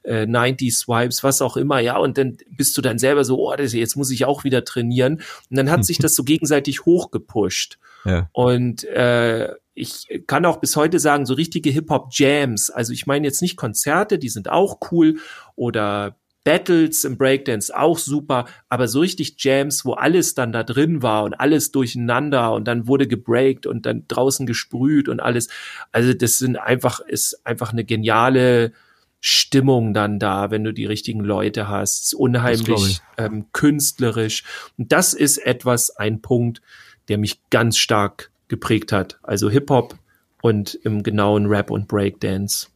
äh, 0.04 0.26
90 0.26 0.76
Swipes, 0.76 1.22
was 1.22 1.40
auch 1.40 1.56
immer, 1.56 1.78
ja, 1.78 1.96
und 1.96 2.18
dann 2.18 2.37
bist 2.50 2.76
du 2.76 2.82
dann 2.82 2.98
selber 2.98 3.24
so, 3.24 3.38
oh, 3.38 3.54
das, 3.54 3.72
jetzt 3.72 3.96
muss 3.96 4.11
ich 4.11 4.24
auch 4.24 4.42
wieder 4.42 4.64
trainieren. 4.64 5.22
Und 5.50 5.56
dann 5.56 5.70
hat 5.70 5.85
sich 5.85 5.98
das 6.00 6.16
so 6.16 6.24
gegenseitig 6.24 6.85
hochgepusht. 6.85 7.78
Ja. 8.04 8.28
Und 8.32 8.82
äh, 8.85 9.52
ich 9.74 10.22
kann 10.26 10.44
auch 10.44 10.58
bis 10.58 10.76
heute 10.76 10.98
sagen, 10.98 11.24
so 11.24 11.35
richtige 11.35 11.70
Hip-Hop-Jams, 11.70 12.70
also 12.70 12.92
ich 12.92 13.06
meine 13.06 13.26
jetzt 13.26 13.40
nicht 13.40 13.56
Konzerte, 13.56 14.18
die 14.18 14.28
sind 14.28 14.48
auch 14.48 14.78
cool 14.90 15.18
oder 15.54 16.16
Battles 16.44 17.05
im 17.05 17.16
Breakdance 17.16 17.76
auch 17.76 17.98
super, 17.98 18.46
aber 18.68 18.88
so 18.88 19.00
richtig 19.00 19.37
Jams, 19.38 19.85
wo 19.85 19.92
alles 19.92 20.35
dann 20.35 20.52
da 20.52 20.64
drin 20.64 21.02
war 21.02 21.22
und 21.24 21.35
alles 21.35 21.70
durcheinander 21.70 22.52
und 22.52 22.66
dann 22.66 22.88
wurde 22.88 23.07
gebreakt 23.07 23.66
und 23.66 23.87
dann 23.87 24.05
draußen 24.09 24.46
gesprüht 24.46 25.09
und 25.09 25.20
alles. 25.20 25.48
Also 25.92 26.12
das 26.14 26.38
sind 26.38 26.57
einfach, 26.57 27.00
ist 27.00 27.46
einfach 27.46 27.72
eine 27.72 27.85
geniale 27.85 28.72
Stimmung 29.20 29.94
dann 29.94 30.18
da, 30.18 30.50
wenn 30.50 30.64
du 30.64 30.72
die 30.72 30.85
richtigen 30.87 31.20
Leute 31.20 31.68
hast. 31.68 32.12
Unheimlich 32.12 33.00
ähm, 33.16 33.46
künstlerisch. 33.52 34.42
Und 34.76 34.90
das 34.90 35.14
ist 35.14 35.38
etwas, 35.38 35.90
ein 35.90 36.22
Punkt, 36.22 36.61
der 37.09 37.18
mich 37.18 37.40
ganz 37.50 37.78
stark 37.78 38.33
geprägt 38.48 38.90
hat. 38.90 39.20
Also 39.22 39.48
Hip-Hop 39.48 39.94
und 40.42 40.74
im 40.83 41.05
genauen 41.05 41.46
Rap 41.46 41.70
und 41.70 41.87
Breakdance. 41.87 42.66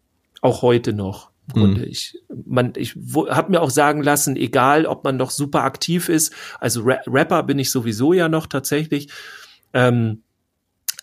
Auch 0.41 0.63
heute 0.63 0.93
noch. 0.93 1.31
Grunde. 1.53 1.83
Mhm. 1.83 1.87
Ich, 1.89 2.19
man, 2.45 2.73
ich 2.77 2.97
habe 3.31 3.51
mir 3.51 3.61
auch 3.61 3.71
sagen 3.71 4.03
lassen, 4.03 4.37
egal 4.37 4.87
ob 4.87 5.05
man 5.05 5.17
noch 5.17 5.31
super 5.31 5.63
aktiv 5.65 6.09
ist, 6.09 6.33
also 6.61 6.83
Ra 6.83 6.99
Rapper 7.07 7.43
bin 7.43 7.59
ich 7.59 7.71
sowieso 7.71 8.13
ja 8.13 8.29
noch 8.29 8.47
tatsächlich. 8.47 9.09
Ähm, 9.73 10.23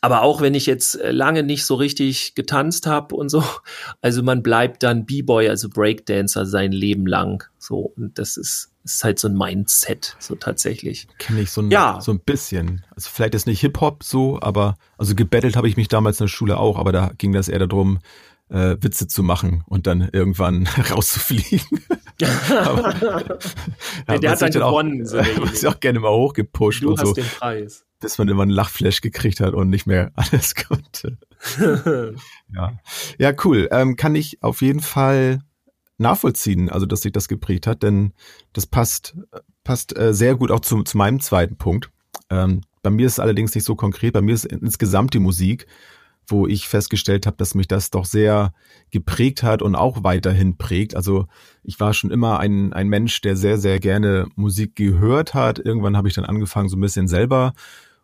aber 0.03 0.21
auch 0.21 0.41
wenn 0.41 0.53
ich 0.53 0.65
jetzt 0.65 0.99
äh, 0.99 1.11
lange 1.11 1.43
nicht 1.43 1.65
so 1.65 1.75
richtig 1.75 2.35
getanzt 2.35 2.87
habe 2.87 3.15
und 3.15 3.29
so, 3.29 3.41
also 4.01 4.21
man 4.21 4.43
bleibt 4.43 4.83
dann 4.83 5.05
B-Boy, 5.05 5.47
also 5.47 5.69
Breakdancer 5.69 6.45
sein 6.45 6.73
Leben 6.73 7.07
lang. 7.07 7.45
So, 7.57 7.93
und 7.95 8.19
das 8.19 8.35
ist, 8.35 8.73
ist 8.83 9.01
halt 9.05 9.17
so 9.17 9.29
ein 9.29 9.37
Mindset, 9.37 10.17
so 10.19 10.35
tatsächlich. 10.35 11.07
Kenne 11.19 11.39
ich 11.39 11.51
so 11.51 11.61
ein, 11.61 11.71
ja. 11.71 12.01
so 12.01 12.11
ein 12.11 12.19
bisschen. 12.19 12.83
Also 12.93 13.09
vielleicht 13.13 13.33
ist 13.33 13.47
nicht 13.47 13.61
Hip-Hop 13.61 14.03
so, 14.03 14.41
aber 14.41 14.75
also 14.97 15.15
gebettelt 15.15 15.55
habe 15.55 15.69
ich 15.69 15.77
mich 15.77 15.87
damals 15.87 16.19
in 16.19 16.25
der 16.25 16.31
Schule 16.31 16.57
auch, 16.57 16.77
aber 16.77 16.91
da 16.91 17.13
ging 17.17 17.31
das 17.31 17.47
eher 17.47 17.65
darum, 17.65 17.99
äh, 18.49 18.77
Witze 18.79 19.07
zu 19.07 19.23
machen 19.23 19.63
und 19.67 19.87
dann 19.87 20.09
irgendwann 20.11 20.67
rauszufliegen. 20.91 21.61
aber, 22.49 22.93
ja, 24.07 24.17
der 24.17 24.31
hat 24.31 24.41
dann 24.41 24.51
gewonnen. 24.51 25.03
Auch, 25.03 25.07
so 25.07 25.17
ist 25.17 25.65
auch 25.65 25.79
gerne 25.79 25.99
mal 25.99 26.11
hochgepusht 26.11 26.83
du 26.83 26.91
und 26.91 26.99
hast 26.99 27.07
so. 27.07 27.13
Den 27.13 27.25
Preis. 27.25 27.85
Bis 27.99 28.17
man 28.17 28.27
immer 28.27 28.43
einen 28.43 28.51
Lachflash 28.51 29.01
gekriegt 29.01 29.39
hat 29.39 29.53
und 29.53 29.69
nicht 29.69 29.87
mehr 29.87 30.11
alles 30.15 30.55
konnte. 30.55 31.17
ja. 32.53 32.73
ja, 33.17 33.33
cool. 33.43 33.69
Ähm, 33.71 33.95
kann 33.95 34.15
ich 34.15 34.43
auf 34.43 34.61
jeden 34.61 34.81
Fall 34.81 35.39
nachvollziehen, 35.97 36.69
also 36.69 36.85
dass 36.85 37.01
sich 37.01 37.11
das 37.11 37.27
geprägt 37.27 37.65
hat, 37.65 37.81
denn 37.81 38.13
das 38.51 38.65
passt, 38.65 39.15
passt 39.63 39.97
äh, 39.97 40.13
sehr 40.13 40.35
gut 40.35 40.51
auch 40.51 40.59
zu, 40.59 40.83
zu 40.83 40.97
meinem 40.97 41.19
zweiten 41.21 41.57
Punkt. 41.57 41.91
Ähm, 42.29 42.61
bei 42.81 42.89
mir 42.89 43.07
ist 43.07 43.13
es 43.13 43.19
allerdings 43.19 43.55
nicht 43.55 43.63
so 43.63 43.75
konkret, 43.75 44.13
bei 44.13 44.21
mir 44.21 44.33
ist 44.35 44.45
insgesamt 44.45 45.13
die 45.13 45.19
Musik 45.19 45.67
wo 46.33 46.47
ich 46.47 46.67
festgestellt 46.67 47.25
habe, 47.25 47.37
dass 47.37 47.55
mich 47.55 47.67
das 47.67 47.91
doch 47.91 48.05
sehr 48.05 48.53
geprägt 48.89 49.43
hat 49.43 49.61
und 49.61 49.75
auch 49.75 50.03
weiterhin 50.03 50.57
prägt. 50.57 50.95
Also 50.95 51.27
ich 51.63 51.79
war 51.79 51.93
schon 51.93 52.11
immer 52.11 52.39
ein, 52.39 52.73
ein 52.73 52.89
Mensch, 52.89 53.21
der 53.21 53.37
sehr, 53.37 53.57
sehr 53.57 53.79
gerne 53.79 54.27
Musik 54.35 54.75
gehört 54.75 55.33
hat. 55.33 55.59
Irgendwann 55.59 55.95
habe 55.95 56.07
ich 56.07 56.15
dann 56.15 56.25
angefangen, 56.25 56.69
so 56.69 56.75
ein 56.75 56.81
bisschen 56.81 57.07
selber 57.07 57.53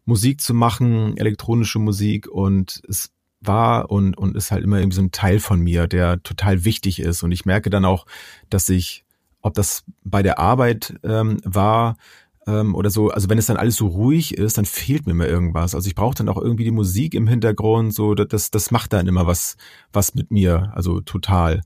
Musik 0.06 0.42
zu 0.42 0.54
machen, 0.54 1.18
elektronische 1.18 1.80
Musik 1.80 2.28
und 2.28 2.82
es 2.88 3.12
war 3.42 3.90
und, 3.90 4.18
und 4.18 4.36
ist 4.38 4.52
halt 4.52 4.64
immer 4.64 4.78
irgendwie 4.78 4.96
so 4.96 5.02
ein 5.02 5.12
Teil 5.12 5.40
von 5.40 5.60
mir, 5.60 5.88
der 5.88 6.22
total 6.24 6.66
wichtig 6.66 7.00
ist. 7.00 7.24
Und 7.24 7.32
ich 7.32 7.46
merke 7.46 7.70
dann 7.70 7.86
auch, 7.86 8.06
dass 8.50 8.70
ich, 8.70 9.06
ob 9.42 9.54
das 9.56 9.84
bei 10.04 10.22
der 10.22 10.40
Arbeit 10.40 11.00
ähm, 11.04 11.40
war 11.44 11.98
ähm, 12.48 12.76
oder 12.76 12.90
so, 12.90 13.10
also 13.10 13.30
wenn 13.30 13.38
es 13.38 13.48
dann 13.48 13.58
alles 13.58 13.76
so 13.76 13.88
ruhig 13.88 14.38
ist, 14.38 14.58
dann 14.58 14.66
fehlt 14.66 15.06
mir 15.06 15.12
immer 15.14 15.28
irgendwas. 15.28 15.76
Also 15.76 15.88
ich 15.88 15.96
brauche 15.96 16.16
dann 16.16 16.30
auch 16.30 16.38
irgendwie 16.38 16.64
die 16.64 16.72
Musik 16.72 17.14
im 17.14 17.28
Hintergrund, 17.28 17.94
so 17.94 18.16
das, 18.16 18.52
das 18.52 18.72
macht 18.72 18.94
dann 18.94 19.08
immer 19.08 19.28
was, 19.28 19.58
was 19.92 20.16
mit 20.16 20.32
mir, 20.32 20.72
also 20.76 21.02
total. 21.02 21.62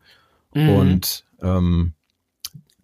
Mhm. 0.54 0.70
Und 0.70 1.26
ähm, 1.42 1.94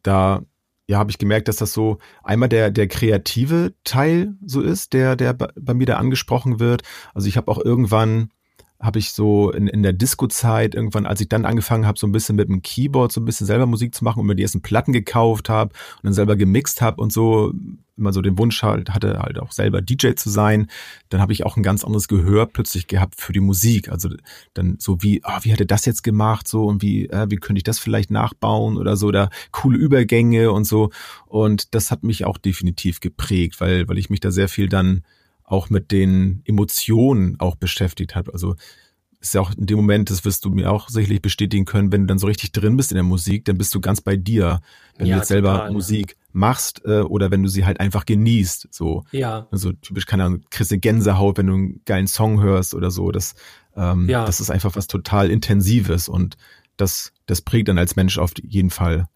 da 0.04 0.41
ja, 0.88 0.97
habe 0.97 1.12
ich 1.12 1.19
gemerkt, 1.19 1.47
dass 1.47 1.58
das 1.58 1.71
so 1.71 1.99
einmal 2.23 2.49
der 2.49 2.71
der 2.71 2.88
kreative 2.88 3.75
Teil 3.84 4.34
so 4.43 4.60
ist, 4.62 4.93
der 4.93 5.15
der 5.15 5.34
bei 5.34 5.75
mir 5.75 5.86
da 5.86 5.97
angesprochen 5.97 6.60
wird. 6.60 6.82
Also 7.13 7.28
ich 7.28 7.38
habe 7.38 7.52
auch 7.52 7.63
irgendwann 7.63 8.32
habe 8.80 9.00
ich 9.00 9.12
so 9.12 9.52
in, 9.52 9.68
in 9.68 9.84
der 9.84 9.94
Disco-Zeit 9.94 10.74
irgendwann, 10.74 11.06
als 11.06 11.20
ich 11.20 11.28
dann 11.28 11.46
angefangen 11.46 11.86
habe, 11.86 12.00
so 12.00 12.08
ein 12.08 12.13
bisschen 12.13 12.38
mit 12.38 12.48
dem 12.48 12.62
Keyboard 12.62 13.12
so 13.12 13.20
ein 13.20 13.26
bisschen 13.26 13.46
selber 13.46 13.65
Musik 13.65 13.94
zu 13.94 14.04
machen 14.04 14.22
und 14.22 14.28
mir 14.28 14.36
die 14.36 14.44
ersten 14.44 14.62
Platten 14.62 14.94
gekauft 14.94 15.50
habe 15.50 15.74
und 15.98 16.06
dann 16.06 16.13
selber 16.13 16.38
gemixt 16.38 16.82
habe 16.82 17.02
und 17.02 17.12
so 17.12 17.54
immer 18.00 18.13
so 18.13 18.22
den 18.22 18.38
Wunsch 18.38 18.63
halt 18.63 18.92
hatte, 18.92 19.20
halt 19.20 19.38
auch 19.39 19.52
selber 19.52 19.82
DJ 19.82 20.13
zu 20.13 20.30
sein, 20.30 20.68
dann 21.10 21.22
habe 21.22 21.34
ich 21.34 21.46
auch 21.46 21.58
ein 21.58 21.63
ganz 21.63 21.84
anderes 21.84 22.08
Gehör 22.08 22.46
plötzlich 22.48 22.88
gehabt 22.88 23.20
für 23.20 23.34
die 23.34 23.42
Musik. 23.42 23.89
Also 23.89 24.10
dann 24.54 24.78
so 24.80 25.04
wie, 25.04 25.22
ah, 25.24 25.39
wie 25.44 25.52
hat 25.52 25.60
er 25.60 25.65
das 25.65 25.86
jetzt 25.86 26.02
gemacht 26.02 26.48
so 26.48 26.65
und 26.65 26.82
wie, 26.82 27.10
äh, 27.10 27.28
wie 27.30 27.36
könnte 27.36 27.60
ich 27.60 27.63
das 27.63 27.78
vielleicht 27.78 28.10
nachbauen 28.10 28.78
oder 28.78 28.96
so, 28.96 29.12
da 29.12 29.30
coole 29.52 29.78
Übergänge 29.78 30.52
und 30.52 30.63
so. 30.63 30.89
Und 31.28 31.76
das 31.76 31.92
hat 31.92 32.04
mich 32.04 32.26
auch 32.26 32.38
definitiv 32.38 33.02
geprägt, 33.02 33.60
weil, 33.60 33.88
weil 33.88 33.98
ich 33.98 34.10
mich 34.10 34.22
da 34.22 34.32
sehr 34.32 34.48
viel 34.48 34.70
dann 34.70 35.04
auch 35.50 35.70
mit 35.70 35.92
den 35.92 36.42
Emotionen 36.46 37.40
auch 37.40 37.56
beschäftigt 37.56 38.16
hat. 38.16 38.32
Also 38.32 38.56
ist 39.20 39.34
ja 39.34 39.42
auch 39.42 39.52
in 39.52 39.66
dem 39.66 39.78
Moment, 39.78 40.10
das 40.10 40.24
wirst 40.24 40.46
du 40.46 40.50
mir 40.50 40.72
auch 40.72 40.88
sicherlich 40.88 41.22
bestätigen 41.22 41.66
können, 41.66 41.92
wenn 41.92 42.02
du 42.02 42.08
dann 42.08 42.20
so 42.20 42.28
richtig 42.28 42.54
drin 42.54 42.78
bist 42.78 42.92
in 42.92 42.96
der 42.96 43.04
Musik, 43.04 43.46
dann 43.46 43.58
bist 43.58 43.76
du 43.76 43.82
ganz 43.82 44.00
bei 44.00 44.16
dir. 44.16 44.62
Wenn 44.96 45.08
ja, 45.08 45.16
du 45.16 45.20
jetzt 45.20 45.28
selber 45.28 45.54
total, 45.54 45.72
Musik 45.72 46.16
machst 46.32 46.86
äh, 46.86 47.02
oder 47.02 47.32
wenn 47.32 47.44
du 47.44 47.50
sie 47.50 47.66
halt 47.66 47.80
einfach 47.80 48.06
genießt. 48.06 48.70
So. 48.72 49.04
Ja. 49.12 49.48
Also 49.52 49.74
typisch, 49.74 50.06
keine 50.06 50.24
Ahnung, 50.24 50.44
kriegst 50.52 50.72
du 50.72 50.78
Gänsehaut, 50.78 51.38
wenn 51.38 51.48
du 51.48 51.54
einen 51.54 51.82
geilen 51.86 52.08
Song 52.08 52.42
hörst 52.42 52.74
oder 52.74 52.92
so. 52.92 53.12
Das, 53.12 53.36
ähm, 53.76 54.08
ja. 54.08 54.26
das 54.26 54.40
ist 54.40 54.52
einfach 54.52 54.76
was 54.76 54.88
total 54.88 55.32
Intensives 55.32 56.08
und 56.08 56.38
das, 56.78 57.12
das 57.26 57.42
prägt 57.42 57.68
dann 57.68 57.78
als 57.78 57.98
Mensch 57.98 58.20
auf 58.20 58.32
jeden 58.42 58.70
Fall. 58.70 59.10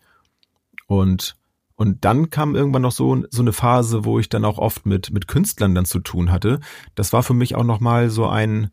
Und 0.88 1.38
und 1.75 2.05
dann 2.05 2.29
kam 2.29 2.55
irgendwann 2.55 2.83
noch 2.83 2.91
so, 2.91 3.23
so 3.29 3.41
eine 3.41 3.53
Phase, 3.53 4.05
wo 4.05 4.19
ich 4.19 4.29
dann 4.29 4.45
auch 4.45 4.57
oft 4.57 4.86
mit, 4.86 5.12
mit 5.12 5.27
Künstlern 5.27 5.73
dann 5.73 5.86
zu 5.86 5.99
tun 5.99 6.31
hatte. 6.31 6.59
Das 6.95 7.13
war 7.13 7.23
für 7.23 7.33
mich 7.33 7.55
auch 7.55 7.63
nochmal 7.63 8.09
so 8.09 8.27
ein, 8.27 8.69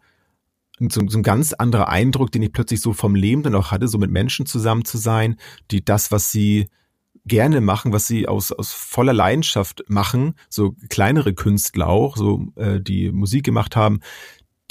so, 0.78 1.00
so 1.08 1.18
ein 1.18 1.22
ganz 1.22 1.52
anderer 1.52 1.88
Eindruck, 1.88 2.30
den 2.30 2.42
ich 2.42 2.52
plötzlich 2.52 2.80
so 2.80 2.92
vom 2.92 3.14
Leben 3.14 3.42
dann 3.42 3.54
auch 3.54 3.70
hatte, 3.70 3.88
so 3.88 3.98
mit 3.98 4.10
Menschen 4.10 4.46
zusammen 4.46 4.84
zu 4.84 4.98
sein, 4.98 5.36
die 5.70 5.84
das, 5.84 6.12
was 6.12 6.30
sie 6.30 6.68
gerne 7.26 7.60
machen, 7.60 7.92
was 7.92 8.06
sie 8.06 8.28
aus, 8.28 8.52
aus 8.52 8.72
voller 8.72 9.12
Leidenschaft 9.12 9.84
machen, 9.88 10.34
so 10.48 10.74
kleinere 10.88 11.34
Künstler 11.34 11.88
auch, 11.88 12.16
so 12.16 12.46
äh, 12.56 12.80
die 12.80 13.12
Musik 13.12 13.44
gemacht 13.44 13.76
haben, 13.76 14.00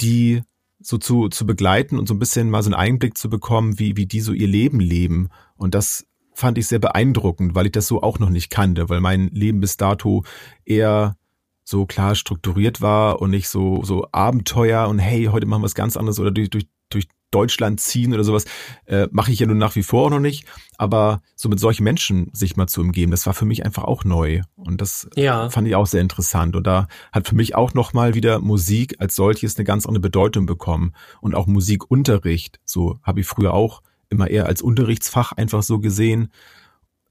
die 0.00 0.42
so 0.80 0.98
zu, 0.98 1.28
zu 1.28 1.46
begleiten 1.46 1.98
und 1.98 2.08
so 2.08 2.14
ein 2.14 2.18
bisschen 2.18 2.50
mal 2.50 2.62
so 2.62 2.68
einen 2.68 2.80
Einblick 2.80 3.18
zu 3.18 3.28
bekommen, 3.28 3.78
wie, 3.78 3.96
wie 3.96 4.06
die 4.06 4.20
so 4.20 4.32
ihr 4.32 4.48
Leben 4.48 4.80
leben. 4.80 5.28
Und 5.56 5.74
das 5.74 6.06
fand 6.40 6.58
ich 6.58 6.66
sehr 6.66 6.78
beeindruckend, 6.78 7.54
weil 7.54 7.66
ich 7.66 7.72
das 7.72 7.86
so 7.86 8.02
auch 8.02 8.18
noch 8.18 8.30
nicht 8.30 8.50
kannte, 8.50 8.88
weil 8.88 9.00
mein 9.00 9.28
Leben 9.28 9.60
bis 9.60 9.76
dato 9.76 10.24
eher 10.64 11.16
so 11.64 11.86
klar 11.86 12.14
strukturiert 12.16 12.80
war 12.80 13.20
und 13.20 13.30
nicht 13.30 13.48
so 13.48 13.84
so 13.84 14.08
Abenteuer 14.10 14.88
und 14.88 14.98
hey, 14.98 15.26
heute 15.26 15.46
machen 15.46 15.62
wir 15.62 15.66
was 15.66 15.74
ganz 15.74 15.96
anderes 15.96 16.18
oder 16.18 16.32
durch 16.32 16.50
durch 16.50 16.66
durch 16.88 17.06
Deutschland 17.30 17.80
ziehen 17.80 18.12
oder 18.12 18.24
sowas, 18.24 18.44
äh, 18.86 19.06
mache 19.12 19.30
ich 19.30 19.38
ja 19.38 19.46
nun 19.46 19.58
nach 19.58 19.76
wie 19.76 19.82
vor 19.82 20.06
auch 20.06 20.10
noch 20.10 20.20
nicht. 20.20 20.46
Aber 20.76 21.22
so 21.36 21.48
mit 21.48 21.60
solchen 21.60 21.84
Menschen 21.84 22.28
sich 22.32 22.56
mal 22.56 22.66
zu 22.66 22.80
umgeben, 22.80 23.10
das 23.10 23.26
war 23.26 23.34
für 23.34 23.44
mich 23.44 23.64
einfach 23.64 23.84
auch 23.84 24.04
neu. 24.04 24.42
Und 24.56 24.80
das 24.80 25.08
ja. 25.14 25.48
fand 25.48 25.68
ich 25.68 25.76
auch 25.76 25.86
sehr 25.86 26.00
interessant. 26.00 26.56
Und 26.56 26.66
da 26.66 26.88
hat 27.12 27.28
für 27.28 27.36
mich 27.36 27.54
auch 27.54 27.74
nochmal 27.74 28.14
wieder 28.14 28.40
Musik 28.40 28.96
als 28.98 29.14
solches 29.14 29.56
eine 29.56 29.64
ganz 29.64 29.86
andere 29.86 30.00
Bedeutung 30.00 30.46
bekommen. 30.46 30.92
Und 31.20 31.34
auch 31.34 31.46
Musikunterricht, 31.46 32.58
so 32.64 32.98
habe 33.02 33.20
ich 33.20 33.26
früher 33.26 33.54
auch 33.54 33.82
immer 34.10 34.28
eher 34.28 34.46
als 34.46 34.60
Unterrichtsfach 34.60 35.32
einfach 35.32 35.62
so 35.62 35.78
gesehen, 35.78 36.30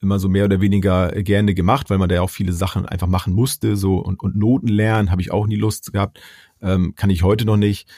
immer 0.01 0.19
so 0.19 0.29
mehr 0.29 0.45
oder 0.45 0.61
weniger 0.61 1.11
gerne 1.23 1.53
gemacht, 1.53 1.89
weil 1.89 1.97
man 1.97 2.09
da 2.09 2.15
ja 2.15 2.21
auch 2.21 2.29
viele 2.29 2.53
Sachen 2.53 2.85
einfach 2.85 3.07
machen 3.07 3.33
musste, 3.33 3.75
so 3.75 3.97
und, 3.97 4.21
und 4.21 4.35
Noten 4.35 4.67
lernen 4.67 5.11
habe 5.11 5.21
ich 5.21 5.31
auch 5.31 5.47
nie 5.47 5.55
Lust 5.55 5.91
gehabt, 5.91 6.19
ähm, 6.61 6.93
kann 6.95 7.09
ich 7.09 7.23
heute 7.23 7.45
noch 7.45 7.57
nicht. 7.57 7.89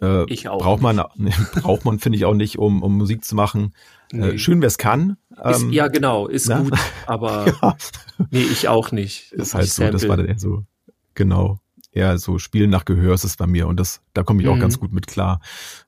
Äh, 0.00 0.30
ich 0.32 0.48
auch. 0.48 0.58
Braucht 0.58 0.82
man, 0.82 0.96
braucht 1.54 1.84
man 1.84 1.98
finde 1.98 2.16
ich 2.16 2.24
auch 2.24 2.34
nicht, 2.34 2.58
um, 2.58 2.82
um 2.82 2.96
Musik 2.96 3.24
zu 3.24 3.34
machen. 3.34 3.74
Äh, 4.12 4.16
nee. 4.16 4.28
Äh, 4.28 4.38
schön, 4.38 4.60
wer 4.60 4.68
es 4.68 4.78
kann. 4.78 5.16
Ähm, 5.42 5.72
ja, 5.72 5.88
genau, 5.88 6.26
ist 6.28 6.48
na? 6.48 6.60
gut, 6.60 6.74
aber 7.06 7.46
ja. 7.46 7.76
nee, 8.30 8.42
ich 8.42 8.68
auch 8.68 8.92
nicht. 8.92 9.32
Ist 9.32 9.54
halt 9.54 9.68
so, 9.68 9.90
das 9.90 10.08
war 10.08 10.16
dann 10.16 10.38
so, 10.38 10.64
genau. 11.14 11.58
Eher 11.92 12.18
so 12.18 12.40
Spielen 12.40 12.70
nach 12.70 12.84
Gehör 12.84 13.14
ist 13.14 13.22
es 13.22 13.36
bei 13.36 13.46
mir 13.46 13.68
und 13.68 13.78
das, 13.78 14.00
da 14.14 14.24
komme 14.24 14.42
ich 14.42 14.48
auch 14.48 14.56
mhm. 14.56 14.60
ganz 14.60 14.80
gut 14.80 14.92
mit 14.92 15.06
klar. 15.06 15.40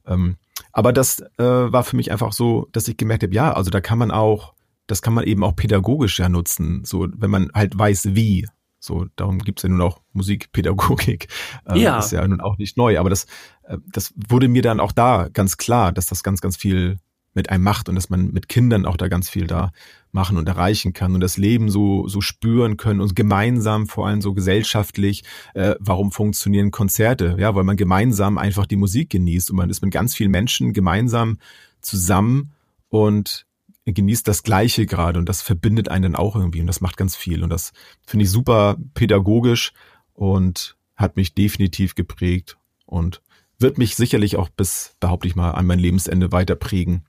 Ähm, 0.06 0.36
aber 0.72 0.92
das 0.92 1.20
äh, 1.38 1.42
war 1.44 1.84
für 1.84 1.96
mich 1.96 2.10
einfach 2.12 2.32
so, 2.32 2.68
dass 2.72 2.88
ich 2.88 2.96
gemerkt 2.96 3.22
habe, 3.22 3.34
ja, 3.34 3.52
also 3.52 3.70
da 3.70 3.80
kann 3.80 3.98
man 3.98 4.10
auch, 4.10 4.54
das 4.86 5.02
kann 5.02 5.14
man 5.14 5.24
eben 5.24 5.44
auch 5.44 5.56
pädagogisch 5.56 6.18
ja 6.18 6.28
nutzen, 6.28 6.84
so 6.84 7.08
wenn 7.16 7.30
man 7.30 7.50
halt 7.54 7.78
weiß, 7.78 8.14
wie. 8.14 8.46
So, 8.78 9.06
darum 9.16 9.38
gibt's 9.38 9.62
ja 9.64 9.68
nun 9.68 9.80
auch 9.80 10.00
Musikpädagogik. 10.12 11.28
Äh, 11.68 11.80
ja. 11.80 11.98
Ist 11.98 12.12
ja 12.12 12.26
nun 12.26 12.40
auch 12.40 12.58
nicht 12.58 12.76
neu, 12.76 12.98
aber 13.00 13.10
das, 13.10 13.24
äh, 13.64 13.78
das 13.90 14.14
wurde 14.28 14.48
mir 14.48 14.62
dann 14.62 14.78
auch 14.78 14.92
da 14.92 15.28
ganz 15.32 15.56
klar, 15.56 15.92
dass 15.92 16.06
das 16.06 16.22
ganz, 16.22 16.40
ganz 16.40 16.56
viel 16.56 16.98
mit 17.34 17.50
einem 17.50 17.64
macht 17.64 17.88
und 17.88 17.96
dass 17.96 18.10
man 18.10 18.32
mit 18.32 18.48
Kindern 18.48 18.86
auch 18.86 18.96
da 18.96 19.08
ganz 19.08 19.28
viel 19.28 19.46
da 19.46 19.72
machen 20.16 20.37
und 20.37 20.48
erreichen 20.48 20.92
kann 20.92 21.14
und 21.14 21.20
das 21.20 21.37
Leben 21.37 21.70
so 21.70 22.09
so 22.09 22.20
spüren 22.20 22.76
können 22.76 23.00
und 23.00 23.14
gemeinsam 23.14 23.87
vor 23.87 24.09
allem 24.09 24.20
so 24.20 24.35
gesellschaftlich 24.35 25.22
äh, 25.55 25.76
warum 25.79 26.11
funktionieren 26.11 26.72
Konzerte 26.72 27.37
ja 27.38 27.55
weil 27.55 27.62
man 27.62 27.76
gemeinsam 27.76 28.38
einfach 28.38 28.66
die 28.66 28.76
Musik 28.76 29.11
genießt 29.11 29.50
und 29.50 29.57
man 29.57 29.70
ist 29.70 29.83
mit 29.83 29.92
ganz 29.92 30.16
vielen 30.16 30.33
Menschen 30.33 30.72
gemeinsam 30.72 31.38
zusammen 31.81 32.52
und 32.88 33.46
genießt 33.85 34.26
das 34.26 34.42
Gleiche 34.42 34.87
gerade 34.87 35.20
und 35.20 35.29
das 35.29 35.42
verbindet 35.42 35.88
einen 35.88 36.14
dann 36.14 36.16
auch 36.16 36.35
irgendwie 36.35 36.61
und 36.61 36.66
das 36.66 36.81
macht 36.81 36.96
ganz 36.96 37.14
viel 37.14 37.44
und 37.44 37.50
das 37.50 37.72
finde 38.05 38.24
ich 38.24 38.31
super 38.31 38.76
pädagogisch 38.94 39.72
und 40.12 40.76
hat 40.96 41.16
mich 41.16 41.35
definitiv 41.35 41.94
geprägt 41.94 42.57
und 42.87 43.22
wird 43.59 43.79
mich 43.79 43.96
sicherlich 43.96 44.37
auch 44.37 44.48
bis, 44.48 44.96
behaupte 45.00 45.29
ich 45.29 45.37
mal, 45.37 45.52
an 45.52 45.66
mein 45.66 45.79
Lebensende 45.79 46.33
weiter 46.33 46.57
prägen. 46.57 47.05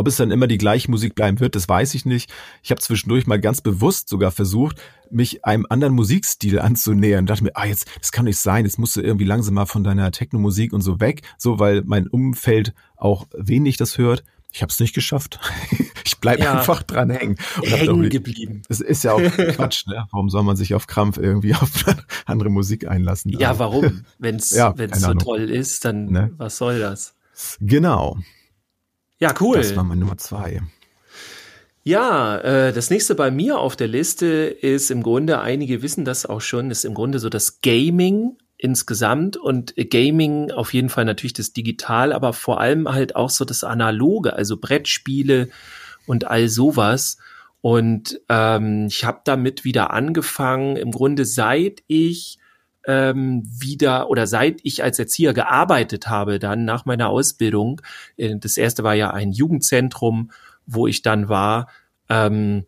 Ob 0.00 0.08
es 0.08 0.16
dann 0.16 0.30
immer 0.30 0.46
die 0.46 0.56
gleiche 0.56 0.90
Musik 0.90 1.14
bleiben 1.14 1.40
wird, 1.40 1.54
das 1.54 1.68
weiß 1.68 1.92
ich 1.92 2.06
nicht. 2.06 2.32
Ich 2.62 2.70
habe 2.70 2.80
zwischendurch 2.80 3.26
mal 3.26 3.38
ganz 3.38 3.60
bewusst 3.60 4.08
sogar 4.08 4.30
versucht, 4.30 4.80
mich 5.10 5.44
einem 5.44 5.66
anderen 5.68 5.92
Musikstil 5.92 6.58
anzunähern. 6.58 7.26
dachte 7.26 7.44
mir, 7.44 7.50
ah, 7.54 7.66
jetzt, 7.66 7.86
das 8.00 8.10
kann 8.10 8.24
nicht 8.24 8.38
sein, 8.38 8.64
jetzt 8.64 8.78
musst 8.78 8.96
du 8.96 9.02
irgendwie 9.02 9.26
langsam 9.26 9.52
mal 9.52 9.66
von 9.66 9.84
deiner 9.84 10.10
Techno-Musik 10.10 10.72
und 10.72 10.80
so 10.80 11.00
weg, 11.00 11.20
so 11.36 11.58
weil 11.58 11.82
mein 11.84 12.06
Umfeld 12.06 12.72
auch 12.96 13.26
wenig 13.36 13.76
das 13.76 13.98
hört. 13.98 14.24
Ich 14.50 14.62
habe 14.62 14.70
es 14.70 14.80
nicht 14.80 14.94
geschafft. 14.94 15.38
ich 16.06 16.16
bleib 16.18 16.38
ja. 16.38 16.54
einfach 16.54 16.82
dran 16.82 17.10
hängen. 17.10 17.36
Und 17.58 17.66
hängen 17.66 18.08
geblieben. 18.08 18.62
Es 18.70 18.80
ist 18.80 19.04
ja 19.04 19.12
auch 19.12 19.20
Quatsch, 19.54 19.86
ne? 19.86 20.06
Warum 20.12 20.30
soll 20.30 20.44
man 20.44 20.56
sich 20.56 20.74
auf 20.74 20.86
Krampf 20.86 21.18
irgendwie 21.18 21.54
auf 21.54 21.84
andere 22.24 22.48
Musik 22.48 22.88
einlassen? 22.88 23.32
Ja, 23.32 23.58
warum? 23.58 24.06
Wenn 24.18 24.36
es 24.36 24.48
ja, 24.48 24.74
so 24.94 25.08
Ahnung. 25.08 25.18
toll 25.18 25.50
ist, 25.50 25.84
dann 25.84 26.06
ne? 26.06 26.30
was 26.38 26.56
soll 26.56 26.78
das? 26.78 27.16
Genau. 27.60 28.16
Ja, 29.20 29.34
cool. 29.40 29.58
Das 29.58 29.76
war 29.76 29.84
meine 29.84 30.00
Nummer 30.00 30.18
zwei. 30.18 30.62
Ja, 31.82 32.38
äh, 32.38 32.72
das 32.72 32.90
nächste 32.90 33.14
bei 33.14 33.30
mir 33.30 33.58
auf 33.58 33.76
der 33.76 33.88
Liste 33.88 34.26
ist 34.26 34.90
im 34.90 35.02
Grunde, 35.02 35.40
einige 35.40 35.82
wissen 35.82 36.04
das 36.04 36.26
auch 36.26 36.40
schon, 36.40 36.70
ist 36.70 36.84
im 36.84 36.94
Grunde 36.94 37.18
so 37.18 37.28
das 37.28 37.60
Gaming 37.62 38.36
insgesamt 38.58 39.38
und 39.38 39.74
Gaming 39.76 40.50
auf 40.50 40.74
jeden 40.74 40.90
Fall 40.90 41.06
natürlich 41.06 41.32
das 41.32 41.52
Digital, 41.52 42.12
aber 42.12 42.34
vor 42.34 42.60
allem 42.60 42.88
halt 42.88 43.16
auch 43.16 43.30
so 43.30 43.46
das 43.46 43.64
Analoge, 43.64 44.34
also 44.34 44.58
Brettspiele 44.58 45.48
und 46.06 46.26
all 46.26 46.48
sowas. 46.48 47.16
Und 47.62 48.20
ähm, 48.28 48.86
ich 48.88 49.04
habe 49.04 49.20
damit 49.24 49.64
wieder 49.64 49.92
angefangen, 49.92 50.76
im 50.76 50.90
Grunde 50.90 51.24
seit 51.24 51.82
ich 51.86 52.38
ähm, 52.90 53.42
wieder 53.46 54.10
oder 54.10 54.26
seit 54.26 54.60
ich 54.64 54.82
als 54.82 54.98
Erzieher 54.98 55.32
gearbeitet 55.32 56.08
habe, 56.08 56.40
dann 56.40 56.64
nach 56.64 56.86
meiner 56.86 57.08
Ausbildung, 57.08 57.80
äh, 58.16 58.34
das 58.36 58.56
erste 58.56 58.82
war 58.82 58.94
ja 58.94 59.12
ein 59.12 59.30
Jugendzentrum, 59.30 60.32
wo 60.66 60.88
ich 60.88 61.02
dann 61.02 61.28
war, 61.28 61.68
ähm, 62.08 62.64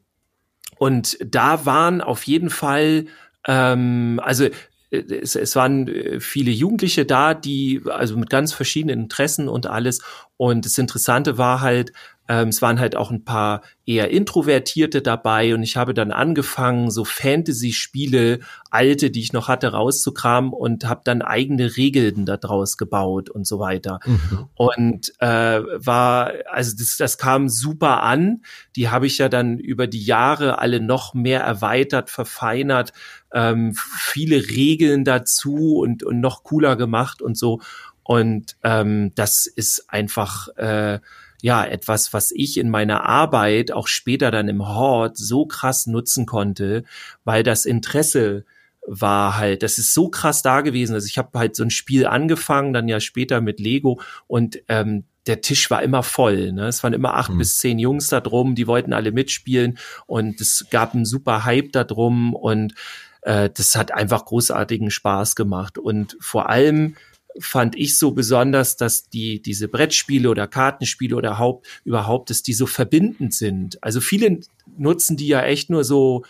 und 0.82 1.16
da 1.24 1.64
waren 1.64 2.00
auf 2.00 2.24
jeden 2.24 2.50
Fall, 2.50 3.06
ähm, 3.46 4.20
also 4.20 4.46
äh, 4.46 4.50
es, 4.90 5.36
es 5.36 5.54
waren 5.54 5.86
äh, 5.86 6.18
viele 6.18 6.50
Jugendliche 6.50 7.06
da, 7.06 7.34
die 7.34 7.82
also 7.88 8.16
mit 8.16 8.30
ganz 8.30 8.52
verschiedenen 8.52 9.02
Interessen 9.02 9.48
und 9.48 9.66
alles. 9.66 10.02
Und 10.36 10.64
das 10.64 10.78
Interessante 10.78 11.38
war 11.38 11.60
halt, 11.60 11.92
ähm, 12.32 12.48
es 12.48 12.62
waren 12.62 12.80
halt 12.80 12.96
auch 12.96 13.10
ein 13.10 13.24
paar 13.24 13.60
eher 13.84 14.10
Introvertierte 14.10 15.02
dabei 15.02 15.54
und 15.54 15.62
ich 15.62 15.76
habe 15.76 15.92
dann 15.92 16.12
angefangen, 16.12 16.90
so 16.90 17.04
Fantasy-Spiele, 17.04 18.38
alte, 18.70 19.10
die 19.10 19.20
ich 19.20 19.34
noch 19.34 19.48
hatte, 19.48 19.72
rauszukramen 19.72 20.50
und 20.50 20.86
habe 20.86 21.02
dann 21.04 21.20
eigene 21.20 21.76
Regeln 21.76 22.24
daraus 22.24 22.78
gebaut 22.78 23.28
und 23.28 23.46
so 23.46 23.58
weiter. 23.58 24.00
Mhm. 24.06 24.48
Und 24.54 25.12
äh, 25.18 25.26
war, 25.26 26.32
also 26.50 26.74
das, 26.78 26.96
das 26.96 27.18
kam 27.18 27.50
super 27.50 28.02
an. 28.02 28.42
Die 28.76 28.88
habe 28.88 29.06
ich 29.06 29.18
ja 29.18 29.28
dann 29.28 29.58
über 29.58 29.86
die 29.86 30.02
Jahre 30.02 30.58
alle 30.58 30.80
noch 30.80 31.12
mehr 31.12 31.40
erweitert, 31.40 32.08
verfeinert, 32.08 32.94
ähm, 33.34 33.74
viele 33.74 34.48
Regeln 34.48 35.04
dazu 35.04 35.76
und, 35.76 36.02
und 36.02 36.20
noch 36.20 36.44
cooler 36.44 36.76
gemacht 36.76 37.20
und 37.20 37.36
so. 37.36 37.60
Und 38.04 38.56
ähm, 38.62 39.12
das 39.16 39.46
ist 39.46 39.90
einfach 39.90 40.48
äh, 40.56 41.00
ja 41.42 41.64
etwas, 41.64 42.14
was 42.14 42.30
ich 42.30 42.56
in 42.56 42.70
meiner 42.70 43.04
Arbeit 43.04 43.72
auch 43.72 43.88
später 43.88 44.30
dann 44.30 44.48
im 44.48 44.66
Hort 44.66 45.18
so 45.18 45.44
krass 45.44 45.86
nutzen 45.86 46.24
konnte, 46.24 46.84
weil 47.24 47.42
das 47.42 47.66
Interesse 47.66 48.44
war 48.86 49.36
halt, 49.36 49.62
das 49.62 49.76
ist 49.76 49.92
so 49.92 50.08
krass 50.08 50.42
da 50.42 50.60
gewesen. 50.60 50.94
Also 50.94 51.06
ich 51.06 51.18
habe 51.18 51.38
halt 51.38 51.54
so 51.54 51.64
ein 51.64 51.70
Spiel 51.70 52.06
angefangen, 52.06 52.72
dann 52.72 52.88
ja 52.88 53.00
später 53.00 53.40
mit 53.40 53.60
Lego 53.60 54.00
und 54.26 54.62
ähm, 54.68 55.04
der 55.26 55.40
Tisch 55.40 55.70
war 55.70 55.82
immer 55.82 56.02
voll. 56.02 56.52
Ne? 56.52 56.66
Es 56.66 56.82
waren 56.82 56.92
immer 56.92 57.14
acht 57.14 57.32
mhm. 57.32 57.38
bis 57.38 57.58
zehn 57.58 57.78
Jungs 57.78 58.08
da 58.08 58.20
drum, 58.20 58.54
die 58.54 58.66
wollten 58.66 58.92
alle 58.92 59.12
mitspielen 59.12 59.78
und 60.06 60.40
es 60.40 60.66
gab 60.70 60.94
einen 60.94 61.04
super 61.04 61.44
Hype 61.44 61.72
da 61.72 61.84
drum 61.84 62.34
und 62.34 62.74
äh, 63.22 63.50
das 63.50 63.74
hat 63.74 63.92
einfach 63.92 64.24
großartigen 64.24 64.90
Spaß 64.90 65.34
gemacht. 65.34 65.78
Und 65.78 66.16
vor 66.20 66.48
allem 66.48 66.96
fand 67.38 67.76
ich 67.76 67.98
so 67.98 68.12
besonders, 68.12 68.76
dass 68.76 69.08
die, 69.08 69.40
diese 69.40 69.68
Brettspiele 69.68 70.28
oder 70.28 70.46
Kartenspiele 70.46 71.16
oder 71.16 71.38
Haupt, 71.38 71.66
überhaupt, 71.84 72.30
dass 72.30 72.42
die 72.42 72.52
so 72.52 72.66
verbindend 72.66 73.34
sind. 73.34 73.82
Also 73.82 74.00
viele 74.00 74.40
nutzen 74.76 75.16
die 75.16 75.28
ja 75.28 75.42
echt 75.42 75.70
nur 75.70 75.84
so, 75.84 76.24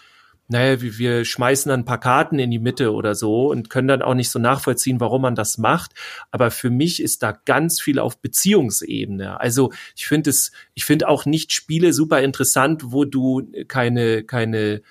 naja, 0.48 0.80
wir, 0.80 0.98
wir 0.98 1.24
schmeißen 1.24 1.70
dann 1.70 1.80
ein 1.80 1.84
paar 1.84 2.00
Karten 2.00 2.38
in 2.38 2.50
die 2.50 2.58
Mitte 2.58 2.92
oder 2.92 3.14
so 3.14 3.50
und 3.50 3.70
können 3.70 3.88
dann 3.88 4.02
auch 4.02 4.14
nicht 4.14 4.30
so 4.30 4.38
nachvollziehen, 4.38 5.00
warum 5.00 5.22
man 5.22 5.34
das 5.34 5.58
macht. 5.58 5.92
Aber 6.30 6.50
für 6.50 6.70
mich 6.70 7.02
ist 7.02 7.22
da 7.22 7.32
ganz 7.32 7.80
viel 7.80 7.98
auf 7.98 8.18
Beziehungsebene. 8.18 9.40
Also 9.40 9.72
ich 9.96 10.06
finde 10.06 10.30
es, 10.30 10.52
ich 10.74 10.84
finde 10.84 11.08
auch 11.08 11.24
nicht 11.24 11.52
Spiele 11.52 11.92
super 11.92 12.20
interessant, 12.20 12.92
wo 12.92 13.04
du 13.04 13.50
keine, 13.66 14.24
keine 14.24 14.82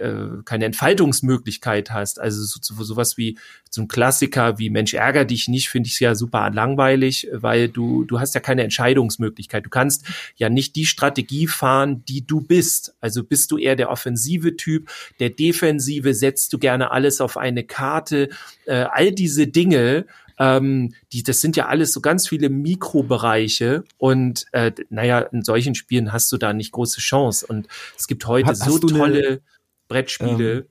äh, 0.00 0.42
keine 0.44 0.64
Entfaltungsmöglichkeit 0.64 1.90
hast. 1.90 2.20
Also 2.20 2.42
so, 2.42 2.58
so, 2.60 2.82
sowas 2.82 3.16
wie 3.16 3.38
so 3.70 3.82
ein 3.82 3.88
Klassiker 3.88 4.58
wie 4.58 4.70
Mensch 4.70 4.94
ärger 4.94 5.24
dich 5.24 5.48
nicht, 5.48 5.68
finde 5.68 5.88
ich 5.88 6.00
ja 6.00 6.14
super 6.14 6.50
langweilig, 6.50 7.28
weil 7.32 7.68
du 7.68 8.04
du 8.04 8.18
hast 8.18 8.34
ja 8.34 8.40
keine 8.40 8.64
Entscheidungsmöglichkeit. 8.64 9.64
Du 9.64 9.70
kannst 9.70 10.04
ja 10.36 10.48
nicht 10.48 10.76
die 10.76 10.86
Strategie 10.86 11.46
fahren, 11.46 12.04
die 12.06 12.26
du 12.26 12.40
bist. 12.40 12.94
Also 13.00 13.22
bist 13.22 13.50
du 13.50 13.58
eher 13.58 13.76
der 13.76 13.90
offensive 13.90 14.56
Typ, 14.56 14.90
der 15.20 15.30
defensive 15.30 16.14
setzt 16.14 16.52
du 16.52 16.58
gerne 16.58 16.90
alles 16.90 17.20
auf 17.20 17.36
eine 17.36 17.64
Karte. 17.64 18.30
Äh, 18.66 18.86
all 18.90 19.12
diese 19.12 19.46
Dinge 19.46 20.06
ähm, 20.40 20.94
die, 21.12 21.22
das 21.22 21.42
sind 21.42 21.54
ja 21.56 21.66
alles 21.66 21.92
so 21.92 22.00
ganz 22.00 22.26
viele 22.26 22.48
Mikrobereiche 22.48 23.84
und 23.98 24.46
äh, 24.52 24.72
naja, 24.88 25.20
in 25.20 25.42
solchen 25.42 25.74
Spielen 25.74 26.14
hast 26.14 26.32
du 26.32 26.38
da 26.38 26.54
nicht 26.54 26.72
große 26.72 27.00
Chance. 27.00 27.46
Und 27.46 27.68
es 27.96 28.06
gibt 28.06 28.26
heute 28.26 28.48
hast, 28.48 28.64
so 28.64 28.76
hast 28.76 28.88
tolle. 28.88 29.42
Brettspiele. 29.90 30.52
Ähm, 30.52 30.64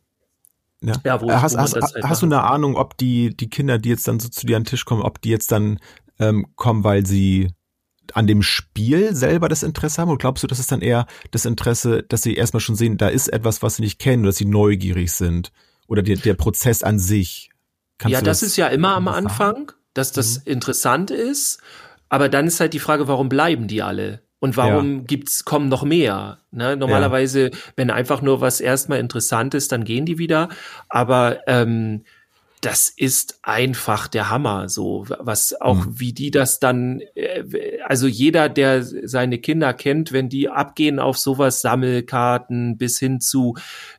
ja. 0.82 0.94
ja, 1.04 1.22
wo, 1.22 1.30
hast, 1.32 1.56
wo 1.56 1.60
hast, 1.60 1.76
halt 1.76 2.04
hast 2.04 2.22
du 2.22 2.26
eine 2.26 2.44
Ahnung, 2.44 2.76
ob 2.76 2.98
die, 2.98 3.36
die 3.36 3.50
Kinder, 3.50 3.78
die 3.78 3.90
jetzt 3.90 4.08
dann 4.08 4.20
so 4.20 4.30
zu 4.30 4.48
dir 4.48 4.56
an 4.56 4.64
den 4.64 4.70
Tisch 4.70 4.86
kommen, 4.86 5.02
ob 5.02 5.22
die 5.22 5.30
jetzt 5.30 5.52
dann 5.52 5.80
ähm, 6.20 6.48
kommen, 6.56 6.84
weil 6.84 7.06
sie 7.06 7.52
an 8.14 8.28
dem 8.28 8.42
Spiel 8.42 9.14
selber 9.14 9.50
das 9.50 9.62
Interesse 9.62 10.02
haben? 10.02 10.10
Oder 10.10 10.18
glaubst 10.18 10.44
du, 10.44 10.48
das 10.48 10.60
ist 10.60 10.72
dann 10.72 10.82
eher 10.82 11.06
das 11.32 11.46
Interesse, 11.46 12.04
dass 12.04 12.24
sie 12.24 12.34
erstmal 12.34 12.62
schon 12.62 12.76
sehen, 12.76 12.98
da 12.98 13.10
ist 13.10 13.28
etwas, 13.28 13.62
was 13.62 13.76
sie 13.76 13.84
nicht 13.84 14.00
kennen, 14.00 14.24
oder 14.24 14.30
dass 14.30 14.38
sie 14.38 14.46
neugierig 14.46 15.12
sind? 15.12 15.52
Oder 15.88 16.02
der, 16.02 16.18
der 16.18 16.34
Prozess 16.34 16.82
an 16.82 16.98
sich? 16.98 17.50
Kannst 17.98 18.14
ja, 18.14 18.22
das, 18.22 18.40
das, 18.40 18.50
ist 18.50 18.58
ja 18.58 18.68
immer 18.68 18.96
am 18.96 19.08
Anfang, 19.10 19.74
dass 19.94 20.12
das 20.12 20.40
mhm. 20.40 20.54
interessant 20.54 21.12
ist. 21.12 21.62
Aber 22.08 22.30
dann 22.30 22.48
ist 22.48 22.60
halt 22.60 22.74
die 22.74 22.80
Frage, 22.80 23.08
warum 23.08 23.30
bleiben 23.30 23.68
die 23.68 23.84
alle? 23.84 24.22
Und 24.40 24.56
warum 24.56 25.00
ja. 25.00 25.04
gibt's, 25.06 25.44
kommen 25.44 25.68
noch 25.68 25.84
mehr? 25.84 26.40
Ne? 26.52 26.78
Normalerweise, 26.78 27.50
ja. 27.50 27.58
wenn 27.76 27.90
einfach 27.90 28.22
nur 28.22 28.42
was 28.42 28.62
erstmal 28.62 29.00
interessant 29.00 29.54
ist, 29.54 29.72
dann 29.72 29.84
gehen 29.84 30.06
die 30.06 30.18
wieder. 30.18 30.50
Aber 30.88 31.40
ähm, 31.48 32.04
das 32.62 32.90
ist 32.90 33.40
einfach 33.42 34.08
der 34.08 34.30
Hammer, 34.30 34.68
so 34.68 35.06
was 35.08 35.60
auch 35.60 35.86
mhm. 35.86 36.00
wie 36.00 36.14
die 36.14 36.32
das 36.32 36.60
dann, 36.60 37.02
äh, 37.16 37.44
also 37.86 38.08
jeder, 38.08 38.50
der 38.50 38.84
seine 38.84 39.40
Kinder 39.40 39.74
kennt, 39.74 40.12
wenn 40.12 40.30
die 40.30 40.50
abgehen 40.50 41.00
auf 41.00 41.18
sowas 41.18 41.62
Sammelkarten 41.62 42.78
bis 42.78 43.00
hin 43.00 43.22
zu 43.22 43.56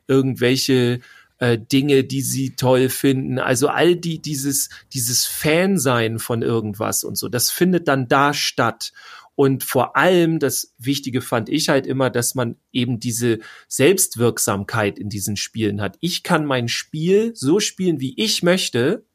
irgendwelche 0.07 0.99
äh, 1.39 1.57
Dinge, 1.57 2.03
die 2.03 2.21
sie 2.21 2.55
toll 2.55 2.89
finden, 2.89 3.39
also 3.39 3.67
all 3.67 3.95
die 3.95 4.21
dieses 4.21 4.69
dieses 4.93 5.25
Fansein 5.25 6.19
von 6.19 6.43
irgendwas 6.43 7.03
und 7.03 7.17
so, 7.17 7.29
das 7.29 7.49
findet 7.49 7.87
dann 7.87 8.07
da 8.07 8.31
statt 8.31 8.93
und 9.35 9.63
vor 9.63 9.95
allem, 9.95 10.39
das 10.39 10.73
Wichtige 10.77 11.21
fand 11.21 11.49
ich 11.49 11.69
halt 11.69 11.87
immer, 11.87 12.09
dass 12.09 12.35
man 12.35 12.57
eben 12.71 12.99
diese 12.99 13.39
Selbstwirksamkeit 13.67 14.99
in 14.99 15.09
diesen 15.09 15.37
Spielen 15.37 15.81
hat. 15.81 15.97
Ich 16.01 16.23
kann 16.23 16.45
mein 16.45 16.67
Spiel 16.67 17.31
so 17.35 17.59
spielen, 17.59 17.99
wie 17.99 18.13
ich 18.17 18.43
möchte 18.43 19.05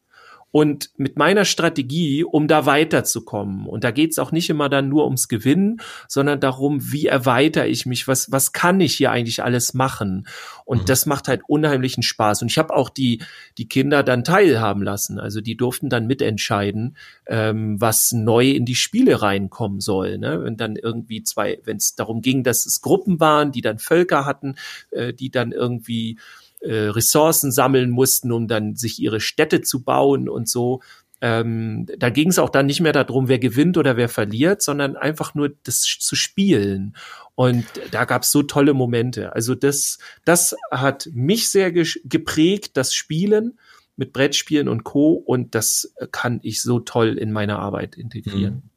und 0.56 0.88
mit 0.96 1.18
meiner 1.18 1.44
Strategie, 1.44 2.24
um 2.24 2.48
da 2.48 2.64
weiterzukommen. 2.64 3.66
Und 3.66 3.84
da 3.84 3.90
geht's 3.90 4.18
auch 4.18 4.32
nicht 4.32 4.48
immer 4.48 4.70
dann 4.70 4.88
nur 4.88 5.04
ums 5.04 5.28
Gewinnen, 5.28 5.82
sondern 6.08 6.40
darum, 6.40 6.92
wie 6.92 7.04
erweitere 7.04 7.66
ich 7.66 7.84
mich, 7.84 8.08
was, 8.08 8.32
was 8.32 8.54
kann 8.54 8.80
ich 8.80 8.94
hier 8.94 9.10
eigentlich 9.10 9.42
alles 9.42 9.74
machen? 9.74 10.26
Und 10.64 10.84
mhm. 10.84 10.86
das 10.86 11.04
macht 11.04 11.28
halt 11.28 11.42
unheimlichen 11.46 12.02
Spaß. 12.02 12.40
Und 12.40 12.50
ich 12.50 12.56
habe 12.56 12.74
auch 12.74 12.88
die, 12.88 13.20
die 13.58 13.68
Kinder 13.68 14.02
dann 14.02 14.24
teilhaben 14.24 14.82
lassen. 14.82 15.20
Also 15.20 15.42
die 15.42 15.58
durften 15.58 15.90
dann 15.90 16.06
mitentscheiden, 16.06 16.96
ähm, 17.26 17.78
was 17.78 18.12
neu 18.12 18.48
in 18.48 18.64
die 18.64 18.76
Spiele 18.76 19.20
reinkommen 19.20 19.80
soll. 19.80 20.16
Ne? 20.16 20.42
Wenn 20.42 20.56
dann 20.56 20.76
irgendwie 20.76 21.22
zwei, 21.22 21.58
wenn 21.64 21.76
es 21.76 21.96
darum 21.96 22.22
ging, 22.22 22.44
dass 22.44 22.64
es 22.64 22.80
Gruppen 22.80 23.20
waren, 23.20 23.52
die 23.52 23.60
dann 23.60 23.78
Völker 23.78 24.24
hatten, 24.24 24.54
äh, 24.90 25.12
die 25.12 25.30
dann 25.30 25.52
irgendwie 25.52 26.16
äh, 26.60 26.88
Ressourcen 26.88 27.52
sammeln 27.52 27.90
mussten, 27.90 28.32
um 28.32 28.48
dann 28.48 28.76
sich 28.76 29.00
ihre 29.00 29.20
Städte 29.20 29.60
zu 29.62 29.82
bauen 29.82 30.28
und 30.28 30.48
so. 30.48 30.80
Ähm, 31.22 31.86
da 31.96 32.10
ging 32.10 32.28
es 32.28 32.38
auch 32.38 32.50
dann 32.50 32.66
nicht 32.66 32.80
mehr 32.80 32.92
darum, 32.92 33.28
wer 33.28 33.38
gewinnt 33.38 33.78
oder 33.78 33.96
wer 33.96 34.08
verliert, 34.08 34.60
sondern 34.60 34.96
einfach 34.96 35.34
nur 35.34 35.50
das 35.64 35.80
zu 35.80 36.14
spielen. 36.14 36.94
Und 37.34 37.64
da 37.90 38.04
gab 38.04 38.22
es 38.22 38.30
so 38.30 38.42
tolle 38.42 38.74
Momente. 38.74 39.34
Also 39.34 39.54
das, 39.54 39.98
das 40.24 40.56
hat 40.70 41.08
mich 41.12 41.48
sehr 41.48 41.72
geprägt, 41.72 42.76
das 42.76 42.94
Spielen 42.94 43.58
mit 43.96 44.12
Brettspielen 44.12 44.68
und 44.68 44.84
Co. 44.84 45.12
Und 45.12 45.54
das 45.54 45.94
kann 46.12 46.40
ich 46.42 46.60
so 46.60 46.80
toll 46.80 47.16
in 47.18 47.32
meine 47.32 47.58
Arbeit 47.58 47.96
integrieren. 47.96 48.54
Mhm. 48.54 48.70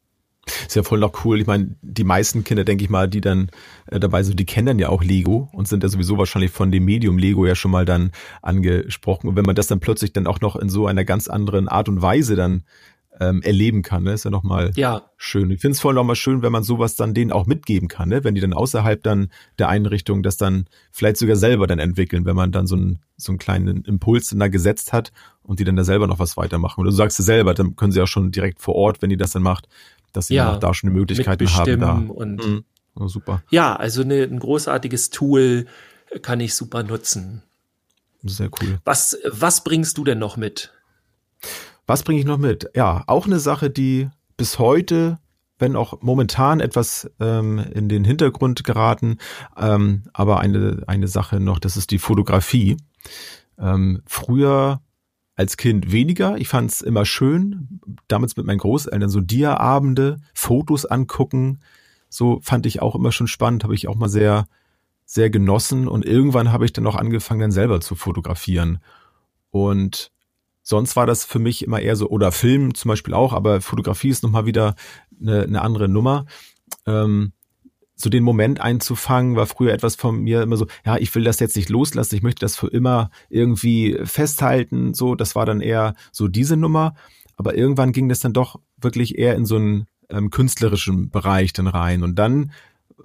Ist 0.66 0.76
ja 0.76 0.82
voll 0.82 0.98
noch 0.98 1.24
cool. 1.24 1.40
Ich 1.40 1.46
meine, 1.46 1.74
die 1.82 2.04
meisten 2.04 2.44
Kinder, 2.44 2.64
denke 2.64 2.84
ich 2.84 2.90
mal, 2.90 3.08
die 3.08 3.20
dann 3.20 3.50
äh, 3.86 4.00
dabei 4.00 4.22
sind, 4.22 4.38
die 4.38 4.46
kennen 4.46 4.66
dann 4.66 4.78
ja 4.78 4.88
auch 4.88 5.02
Lego 5.02 5.48
und 5.52 5.68
sind 5.68 5.82
ja 5.82 5.88
sowieso 5.88 6.18
wahrscheinlich 6.18 6.50
von 6.50 6.70
dem 6.70 6.84
Medium 6.84 7.18
Lego 7.18 7.46
ja 7.46 7.54
schon 7.54 7.70
mal 7.70 7.84
dann 7.84 8.12
angesprochen. 8.42 9.28
Und 9.28 9.36
wenn 9.36 9.44
man 9.44 9.56
das 9.56 9.66
dann 9.66 9.80
plötzlich 9.80 10.12
dann 10.12 10.26
auch 10.26 10.40
noch 10.40 10.56
in 10.56 10.68
so 10.68 10.86
einer 10.86 11.04
ganz 11.04 11.28
anderen 11.28 11.68
Art 11.68 11.88
und 11.88 12.02
Weise 12.02 12.36
dann 12.36 12.64
ähm, 13.20 13.42
erleben 13.42 13.82
kann, 13.82 14.04
ne? 14.04 14.12
ist 14.14 14.24
ja 14.24 14.30
nochmal 14.30 14.72
ja. 14.76 15.02
schön. 15.18 15.50
Ich 15.50 15.60
finde 15.60 15.72
es 15.72 15.80
voll 15.80 15.94
nochmal 15.94 16.16
schön, 16.16 16.42
wenn 16.42 16.52
man 16.52 16.62
sowas 16.62 16.96
dann 16.96 17.12
denen 17.12 17.32
auch 17.32 17.46
mitgeben 17.46 17.86
kann, 17.86 18.08
ne? 18.08 18.24
wenn 18.24 18.34
die 18.34 18.40
dann 18.40 18.54
außerhalb 18.54 19.02
dann 19.02 19.30
der 19.58 19.68
Einrichtung 19.68 20.22
das 20.22 20.38
dann 20.38 20.64
vielleicht 20.90 21.18
sogar 21.18 21.36
selber 21.36 21.66
dann 21.66 21.78
entwickeln, 21.78 22.24
wenn 22.24 22.34
man 22.34 22.50
dann 22.50 22.66
so 22.66 22.76
einen, 22.76 23.00
so 23.16 23.32
einen 23.32 23.38
kleinen 23.38 23.84
Impuls 23.84 24.28
dann 24.28 24.38
da 24.38 24.48
gesetzt 24.48 24.94
hat 24.94 25.12
und 25.42 25.60
die 25.60 25.64
dann 25.64 25.76
da 25.76 25.84
selber 25.84 26.06
noch 26.06 26.18
was 26.18 26.38
weitermachen. 26.38 26.80
Oder 26.80 26.90
du 26.90 26.96
sagst 26.96 27.20
es 27.20 27.26
selber, 27.26 27.52
dann 27.52 27.76
können 27.76 27.92
sie 27.92 28.00
auch 28.00 28.06
schon 28.06 28.30
direkt 28.30 28.62
vor 28.62 28.74
Ort, 28.74 29.02
wenn 29.02 29.10
die 29.10 29.18
das 29.18 29.32
dann 29.32 29.42
macht, 29.42 29.68
dass 30.12 30.28
sie 30.28 30.34
ja, 30.34 30.56
da 30.56 30.74
schon 30.74 30.90
die 30.90 30.96
Möglichkeiten 30.96 31.52
haben. 31.54 31.80
Da. 31.80 31.92
Und 32.12 32.46
mhm. 32.46 32.64
oh, 32.96 33.08
super. 33.08 33.42
Ja, 33.50 33.76
also 33.76 34.02
eine, 34.02 34.22
ein 34.22 34.38
großartiges 34.38 35.10
Tool 35.10 35.66
kann 36.22 36.40
ich 36.40 36.54
super 36.54 36.82
nutzen. 36.82 37.42
Sehr 38.22 38.50
cool. 38.60 38.78
Was, 38.84 39.16
was 39.24 39.64
bringst 39.64 39.96
du 39.98 40.04
denn 40.04 40.18
noch 40.18 40.36
mit? 40.36 40.72
Was 41.86 42.02
bringe 42.02 42.20
ich 42.20 42.26
noch 42.26 42.38
mit? 42.38 42.70
Ja, 42.74 43.04
auch 43.06 43.26
eine 43.26 43.40
Sache, 43.40 43.70
die 43.70 44.08
bis 44.36 44.58
heute, 44.58 45.18
wenn 45.58 45.76
auch 45.76 46.02
momentan 46.02 46.60
etwas 46.60 47.10
ähm, 47.18 47.58
in 47.58 47.88
den 47.88 48.04
Hintergrund 48.04 48.64
geraten, 48.64 49.18
ähm, 49.56 50.04
aber 50.12 50.40
eine, 50.40 50.82
eine 50.86 51.08
Sache 51.08 51.40
noch, 51.40 51.58
das 51.58 51.76
ist 51.76 51.90
die 51.90 51.98
Fotografie. 51.98 52.76
Ähm, 53.58 54.02
früher 54.06 54.80
als 55.40 55.56
Kind 55.56 55.90
weniger. 55.90 56.36
Ich 56.36 56.48
fand 56.48 56.70
es 56.70 56.82
immer 56.82 57.06
schön, 57.06 57.80
damals 58.08 58.36
mit 58.36 58.44
meinen 58.44 58.58
Großeltern 58.58 59.08
so 59.08 59.22
Dia-Abende, 59.22 60.20
Fotos 60.34 60.84
angucken. 60.84 61.60
So 62.10 62.40
fand 62.42 62.66
ich 62.66 62.82
auch 62.82 62.94
immer 62.94 63.10
schon 63.10 63.26
spannend, 63.26 63.64
habe 63.64 63.74
ich 63.74 63.88
auch 63.88 63.94
mal 63.94 64.10
sehr, 64.10 64.46
sehr 65.06 65.30
genossen. 65.30 65.88
Und 65.88 66.04
irgendwann 66.04 66.52
habe 66.52 66.66
ich 66.66 66.74
dann 66.74 66.86
auch 66.86 66.94
angefangen, 66.94 67.40
dann 67.40 67.52
selber 67.52 67.80
zu 67.80 67.94
fotografieren. 67.94 68.80
Und 69.50 70.12
sonst 70.62 70.94
war 70.94 71.06
das 71.06 71.24
für 71.24 71.38
mich 71.38 71.64
immer 71.64 71.80
eher 71.80 71.96
so, 71.96 72.10
oder 72.10 72.32
Film 72.32 72.74
zum 72.74 72.90
Beispiel 72.90 73.14
auch, 73.14 73.32
aber 73.32 73.62
Fotografie 73.62 74.10
ist 74.10 74.22
nochmal 74.22 74.44
wieder 74.44 74.74
eine, 75.22 75.44
eine 75.44 75.62
andere 75.62 75.88
Nummer. 75.88 76.26
Ähm, 76.84 77.32
so 78.00 78.10
den 78.10 78.24
Moment 78.24 78.60
einzufangen, 78.60 79.36
war 79.36 79.46
früher 79.46 79.72
etwas 79.72 79.96
von 79.96 80.22
mir 80.22 80.42
immer 80.42 80.56
so, 80.56 80.66
ja, 80.84 80.96
ich 80.96 81.14
will 81.14 81.24
das 81.24 81.40
jetzt 81.40 81.56
nicht 81.56 81.68
loslassen, 81.68 82.16
ich 82.16 82.22
möchte 82.22 82.40
das 82.40 82.56
für 82.56 82.68
immer 82.68 83.10
irgendwie 83.28 83.98
festhalten, 84.04 84.94
so, 84.94 85.14
das 85.14 85.34
war 85.34 85.46
dann 85.46 85.60
eher 85.60 85.94
so 86.12 86.28
diese 86.28 86.56
Nummer, 86.56 86.94
aber 87.36 87.54
irgendwann 87.54 87.92
ging 87.92 88.08
das 88.08 88.20
dann 88.20 88.32
doch 88.32 88.60
wirklich 88.80 89.18
eher 89.18 89.34
in 89.34 89.44
so 89.44 89.56
einen 89.56 89.86
ähm, 90.08 90.30
künstlerischen 90.30 91.10
Bereich 91.10 91.52
dann 91.52 91.66
rein 91.66 92.02
und 92.02 92.18
dann 92.18 92.52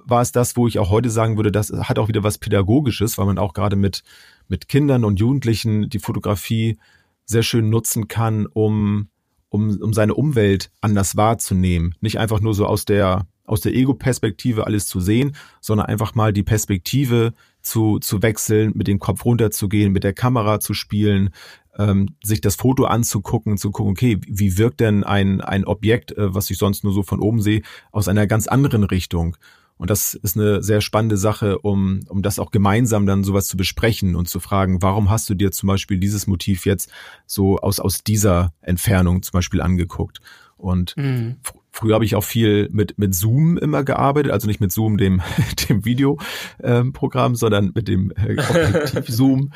war 0.05 0.21
es 0.21 0.31
das, 0.31 0.55
wo 0.55 0.67
ich 0.67 0.79
auch 0.79 0.89
heute 0.89 1.09
sagen 1.09 1.35
würde, 1.35 1.51
das 1.51 1.71
hat 1.71 1.99
auch 1.99 2.07
wieder 2.07 2.23
was 2.23 2.37
Pädagogisches, 2.37 3.17
weil 3.17 3.25
man 3.25 3.37
auch 3.37 3.53
gerade 3.53 3.75
mit, 3.75 4.03
mit 4.47 4.67
Kindern 4.67 5.03
und 5.03 5.19
Jugendlichen 5.19 5.89
die 5.89 5.99
Fotografie 5.99 6.77
sehr 7.25 7.43
schön 7.43 7.69
nutzen 7.69 8.07
kann, 8.07 8.45
um, 8.45 9.09
um, 9.49 9.81
um 9.81 9.93
seine 9.93 10.13
Umwelt 10.13 10.69
anders 10.79 11.15
wahrzunehmen. 11.15 11.95
Nicht 12.01 12.19
einfach 12.19 12.39
nur 12.39 12.53
so 12.53 12.67
aus 12.67 12.85
der 12.85 13.25
aus 13.45 13.61
der 13.61 13.73
Ego-Perspektive 13.73 14.65
alles 14.65 14.87
zu 14.87 14.99
sehen, 14.99 15.35
sondern 15.61 15.87
einfach 15.87 16.15
mal 16.15 16.33
die 16.33 16.43
Perspektive 16.43 17.33
zu, 17.61 17.99
zu 17.99 18.21
wechseln, 18.21 18.73
mit 18.75 18.87
dem 18.87 18.99
Kopf 18.99 19.25
runterzugehen, 19.25 19.91
mit 19.91 20.03
der 20.03 20.13
Kamera 20.13 20.59
zu 20.59 20.73
spielen, 20.73 21.31
ähm, 21.77 22.15
sich 22.23 22.41
das 22.41 22.55
Foto 22.55 22.85
anzugucken, 22.85 23.57
zu 23.57 23.71
gucken, 23.71 23.91
okay, 23.91 24.19
wie 24.27 24.57
wirkt 24.57 24.79
denn 24.79 25.03
ein, 25.03 25.41
ein 25.41 25.65
Objekt, 25.65 26.11
äh, 26.17 26.33
was 26.33 26.49
ich 26.49 26.57
sonst 26.57 26.83
nur 26.83 26.93
so 26.93 27.03
von 27.03 27.19
oben 27.19 27.41
sehe, 27.41 27.61
aus 27.91 28.07
einer 28.07 28.27
ganz 28.27 28.47
anderen 28.47 28.83
Richtung. 28.83 29.37
Und 29.77 29.89
das 29.89 30.13
ist 30.13 30.37
eine 30.37 30.63
sehr 30.63 30.79
spannende 30.79 31.17
Sache, 31.17 31.59
um, 31.59 31.99
um 32.07 32.21
das 32.21 32.39
auch 32.39 32.51
gemeinsam 32.51 33.05
dann 33.05 33.25
sowas 33.25 33.45
zu 33.45 33.57
besprechen 33.57 34.15
und 34.15 34.29
zu 34.29 34.39
fragen, 34.39 34.81
warum 34.81 35.09
hast 35.09 35.29
du 35.29 35.33
dir 35.33 35.51
zum 35.51 35.67
Beispiel 35.67 35.99
dieses 35.99 36.27
Motiv 36.27 36.65
jetzt 36.65 36.89
so 37.25 37.57
aus, 37.57 37.81
aus 37.81 38.03
dieser 38.03 38.53
Entfernung 38.61 39.21
zum 39.21 39.33
Beispiel 39.33 39.61
angeguckt? 39.61 40.21
Und 40.55 40.95
mhm. 40.95 41.35
Früher 41.75 41.95
habe 41.95 42.05
ich 42.05 42.15
auch 42.15 42.23
viel 42.23 42.69
mit, 42.71 42.97
mit 42.97 43.13
Zoom 43.13 43.57
immer 43.57 43.83
gearbeitet, 43.83 44.31
also 44.31 44.47
nicht 44.47 44.61
mit 44.61 44.71
Zoom, 44.71 44.97
dem, 44.97 45.21
dem 45.69 45.83
Videoprogramm, 45.83 47.31
ähm, 47.31 47.35
sondern 47.35 47.71
mit 47.75 47.89
dem 47.89 48.11
äh, 48.11 48.37
Objektiv 48.39 49.07
Zoom. 49.09 49.51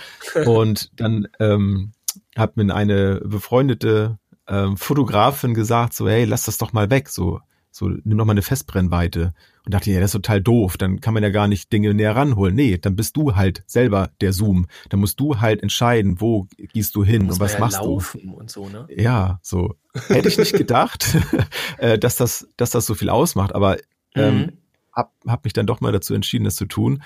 Und 0.45 0.91
dann 0.99 1.29
ähm, 1.39 1.93
hat 2.35 2.57
mir 2.57 2.75
eine 2.75 3.21
befreundete 3.23 4.19
ähm, 4.49 4.75
Fotografin 4.75 5.53
gesagt, 5.53 5.93
so, 5.93 6.09
hey, 6.09 6.25
lass 6.25 6.43
das 6.43 6.57
doch 6.57 6.73
mal 6.73 6.89
weg, 6.89 7.07
so, 7.07 7.39
so, 7.71 7.87
nimm 7.87 8.17
doch 8.17 8.25
mal 8.25 8.31
eine 8.31 8.41
Festbrennweite. 8.41 9.33
Und 9.65 9.73
dachte, 9.73 9.91
ja, 9.91 9.99
das 9.99 10.09
ist 10.09 10.13
total 10.13 10.41
doof, 10.41 10.77
dann 10.77 10.99
kann 10.99 11.13
man 11.13 11.21
ja 11.21 11.29
gar 11.29 11.47
nicht 11.47 11.71
Dinge 11.71 11.93
näher 11.93 12.15
ranholen. 12.15 12.55
Nee, 12.55 12.77
dann 12.77 12.95
bist 12.95 13.15
du 13.17 13.35
halt 13.35 13.63
selber 13.67 14.09
der 14.21 14.33
Zoom. 14.33 14.67
Dann 14.89 14.99
musst 14.99 15.19
du 15.19 15.39
halt 15.39 15.61
entscheiden, 15.61 16.19
wo 16.19 16.47
gehst 16.73 16.95
du 16.95 17.03
hin 17.03 17.29
und 17.29 17.39
was 17.39 17.53
ja 17.53 17.59
machst 17.59 17.79
du. 17.81 18.01
Und 18.33 18.49
so, 18.49 18.67
ne? 18.69 18.87
Ja, 18.89 19.39
so. 19.43 19.75
Hätte 20.07 20.27
ich 20.27 20.37
nicht 20.37 20.53
gedacht, 20.53 21.15
äh, 21.77 21.99
dass 21.99 22.15
das, 22.15 22.47
dass 22.57 22.71
das 22.71 22.85
so 22.85 22.95
viel 22.95 23.09
ausmacht, 23.09 23.53
aber 23.53 23.77
ähm, 24.15 24.37
mhm. 24.37 24.51
hab, 24.91 25.13
hab 25.27 25.43
mich 25.43 25.53
dann 25.53 25.67
doch 25.67 25.81
mal 25.81 25.91
dazu 25.91 26.15
entschieden, 26.15 26.45
das 26.45 26.55
zu 26.55 26.65
tun. 26.65 27.03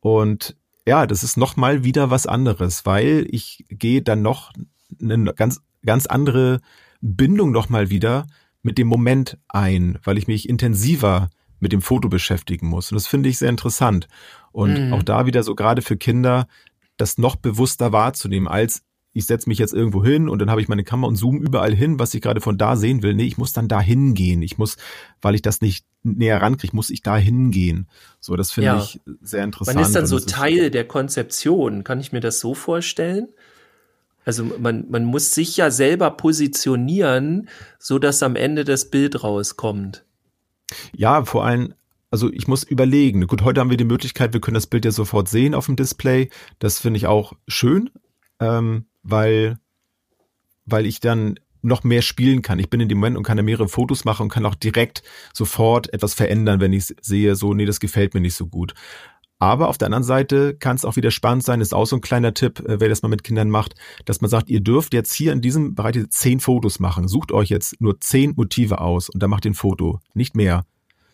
Und 0.00 0.56
ja, 0.86 1.06
das 1.06 1.24
ist 1.24 1.36
noch 1.36 1.56
mal 1.56 1.82
wieder 1.82 2.10
was 2.10 2.26
anderes, 2.26 2.86
weil 2.86 3.26
ich 3.30 3.64
gehe 3.68 4.02
dann 4.02 4.22
noch 4.22 4.52
eine 5.00 5.34
ganz, 5.34 5.62
ganz 5.84 6.06
andere 6.06 6.60
Bindung 7.00 7.50
noch 7.50 7.68
mal 7.68 7.90
wieder 7.90 8.26
mit 8.64 8.78
dem 8.78 8.88
Moment 8.88 9.38
ein, 9.48 9.98
weil 10.02 10.18
ich 10.18 10.26
mich 10.26 10.48
intensiver 10.48 11.30
mit 11.60 11.72
dem 11.72 11.82
Foto 11.82 12.08
beschäftigen 12.08 12.66
muss. 12.66 12.90
Und 12.90 12.96
das 12.96 13.06
finde 13.06 13.28
ich 13.28 13.38
sehr 13.38 13.50
interessant. 13.50 14.08
Und 14.50 14.88
mhm. 14.88 14.92
auch 14.92 15.02
da 15.02 15.26
wieder 15.26 15.42
so 15.42 15.54
gerade 15.54 15.82
für 15.82 15.96
Kinder, 15.96 16.48
das 16.96 17.18
noch 17.18 17.36
bewusster 17.36 17.92
wahrzunehmen, 17.92 18.48
als 18.48 18.82
ich 19.12 19.26
setze 19.26 19.48
mich 19.48 19.58
jetzt 19.58 19.72
irgendwo 19.72 20.04
hin 20.04 20.28
und 20.28 20.40
dann 20.40 20.50
habe 20.50 20.60
ich 20.60 20.66
meine 20.66 20.82
Kamera 20.82 21.08
und 21.08 21.14
zoome 21.14 21.38
überall 21.38 21.72
hin, 21.72 22.00
was 22.00 22.12
ich 22.14 22.20
gerade 22.20 22.40
von 22.40 22.58
da 22.58 22.74
sehen 22.74 23.02
will. 23.04 23.14
Nee, 23.14 23.26
ich 23.26 23.38
muss 23.38 23.52
dann 23.52 23.68
da 23.68 23.80
hingehen. 23.80 24.42
Ich 24.42 24.58
muss, 24.58 24.76
weil 25.22 25.36
ich 25.36 25.42
das 25.42 25.60
nicht 25.60 25.86
näher 26.02 26.42
rankriege, 26.42 26.74
muss 26.74 26.90
ich 26.90 27.00
da 27.00 27.16
hingehen. 27.16 27.88
So, 28.18 28.34
das 28.34 28.50
finde 28.50 28.66
ja. 28.66 28.78
ich 28.78 29.00
sehr 29.22 29.44
interessant. 29.44 29.76
Man 29.76 29.84
ist 29.84 29.94
dann 29.94 30.08
so 30.08 30.18
Teil 30.18 30.70
der 30.72 30.84
Konzeption. 30.84 31.84
Kann 31.84 32.00
ich 32.00 32.10
mir 32.10 32.20
das 32.20 32.40
so 32.40 32.54
vorstellen? 32.54 33.28
Also 34.24 34.44
man, 34.44 34.86
man 34.90 35.04
muss 35.04 35.34
sich 35.34 35.56
ja 35.56 35.70
selber 35.70 36.10
positionieren, 36.10 37.48
so 37.78 37.98
dass 37.98 38.22
am 38.22 38.36
Ende 38.36 38.64
das 38.64 38.90
Bild 38.90 39.22
rauskommt. 39.22 40.04
Ja, 40.94 41.24
vor 41.24 41.44
allem, 41.44 41.74
also 42.10 42.32
ich 42.32 42.48
muss 42.48 42.62
überlegen. 42.62 43.26
Gut, 43.26 43.42
heute 43.42 43.60
haben 43.60 43.70
wir 43.70 43.76
die 43.76 43.84
Möglichkeit, 43.84 44.32
wir 44.32 44.40
können 44.40 44.54
das 44.54 44.66
Bild 44.66 44.84
ja 44.84 44.90
sofort 44.90 45.28
sehen 45.28 45.54
auf 45.54 45.66
dem 45.66 45.76
Display. 45.76 46.30
Das 46.58 46.78
finde 46.78 46.98
ich 46.98 47.06
auch 47.06 47.34
schön, 47.48 47.90
ähm, 48.40 48.86
weil, 49.02 49.58
weil 50.64 50.86
ich 50.86 51.00
dann 51.00 51.38
noch 51.64 51.82
mehr 51.82 52.02
spielen 52.02 52.42
kann. 52.42 52.58
Ich 52.58 52.68
bin 52.68 52.80
in 52.80 52.88
dem 52.88 52.98
Moment 52.98 53.16
und 53.16 53.22
kann 53.22 53.38
da 53.38 53.42
mehrere 53.42 53.68
Fotos 53.68 54.04
machen 54.04 54.24
und 54.24 54.28
kann 54.28 54.44
auch 54.44 54.54
direkt 54.54 55.02
sofort 55.32 55.92
etwas 55.92 56.14
verändern, 56.14 56.60
wenn 56.60 56.74
ich 56.74 56.94
sehe, 57.00 57.34
so, 57.36 57.54
nee, 57.54 57.64
das 57.64 57.80
gefällt 57.80 58.14
mir 58.14 58.20
nicht 58.20 58.34
so 58.34 58.46
gut. 58.46 58.74
Aber 59.38 59.68
auf 59.68 59.78
der 59.78 59.86
anderen 59.86 60.04
Seite 60.04 60.54
kann 60.54 60.76
es 60.76 60.84
auch 60.84 60.96
wieder 60.96 61.10
spannend 61.10 61.44
sein, 61.44 61.60
ist 61.60 61.74
auch 61.74 61.86
so 61.86 61.96
ein 61.96 62.00
kleiner 62.00 62.34
Tipp, 62.34 62.60
äh, 62.60 62.80
wer 62.80 62.88
das 62.88 63.02
mal 63.02 63.08
mit 63.08 63.24
Kindern 63.24 63.50
macht, 63.50 63.74
dass 64.04 64.20
man 64.20 64.30
sagt, 64.30 64.48
ihr 64.48 64.60
dürft 64.60 64.94
jetzt 64.94 65.12
hier 65.12 65.32
in 65.32 65.40
diesem 65.40 65.74
Bereich 65.74 65.96
zehn 66.10 66.40
Fotos 66.40 66.78
machen. 66.80 67.08
Sucht 67.08 67.32
euch 67.32 67.48
jetzt 67.48 67.80
nur 67.80 68.00
zehn 68.00 68.34
Motive 68.36 68.80
aus 68.80 69.08
und 69.08 69.22
dann 69.22 69.30
macht 69.30 69.44
ihr 69.44 69.50
ein 69.50 69.54
Foto, 69.54 70.00
nicht 70.14 70.36
mehr. 70.36 70.64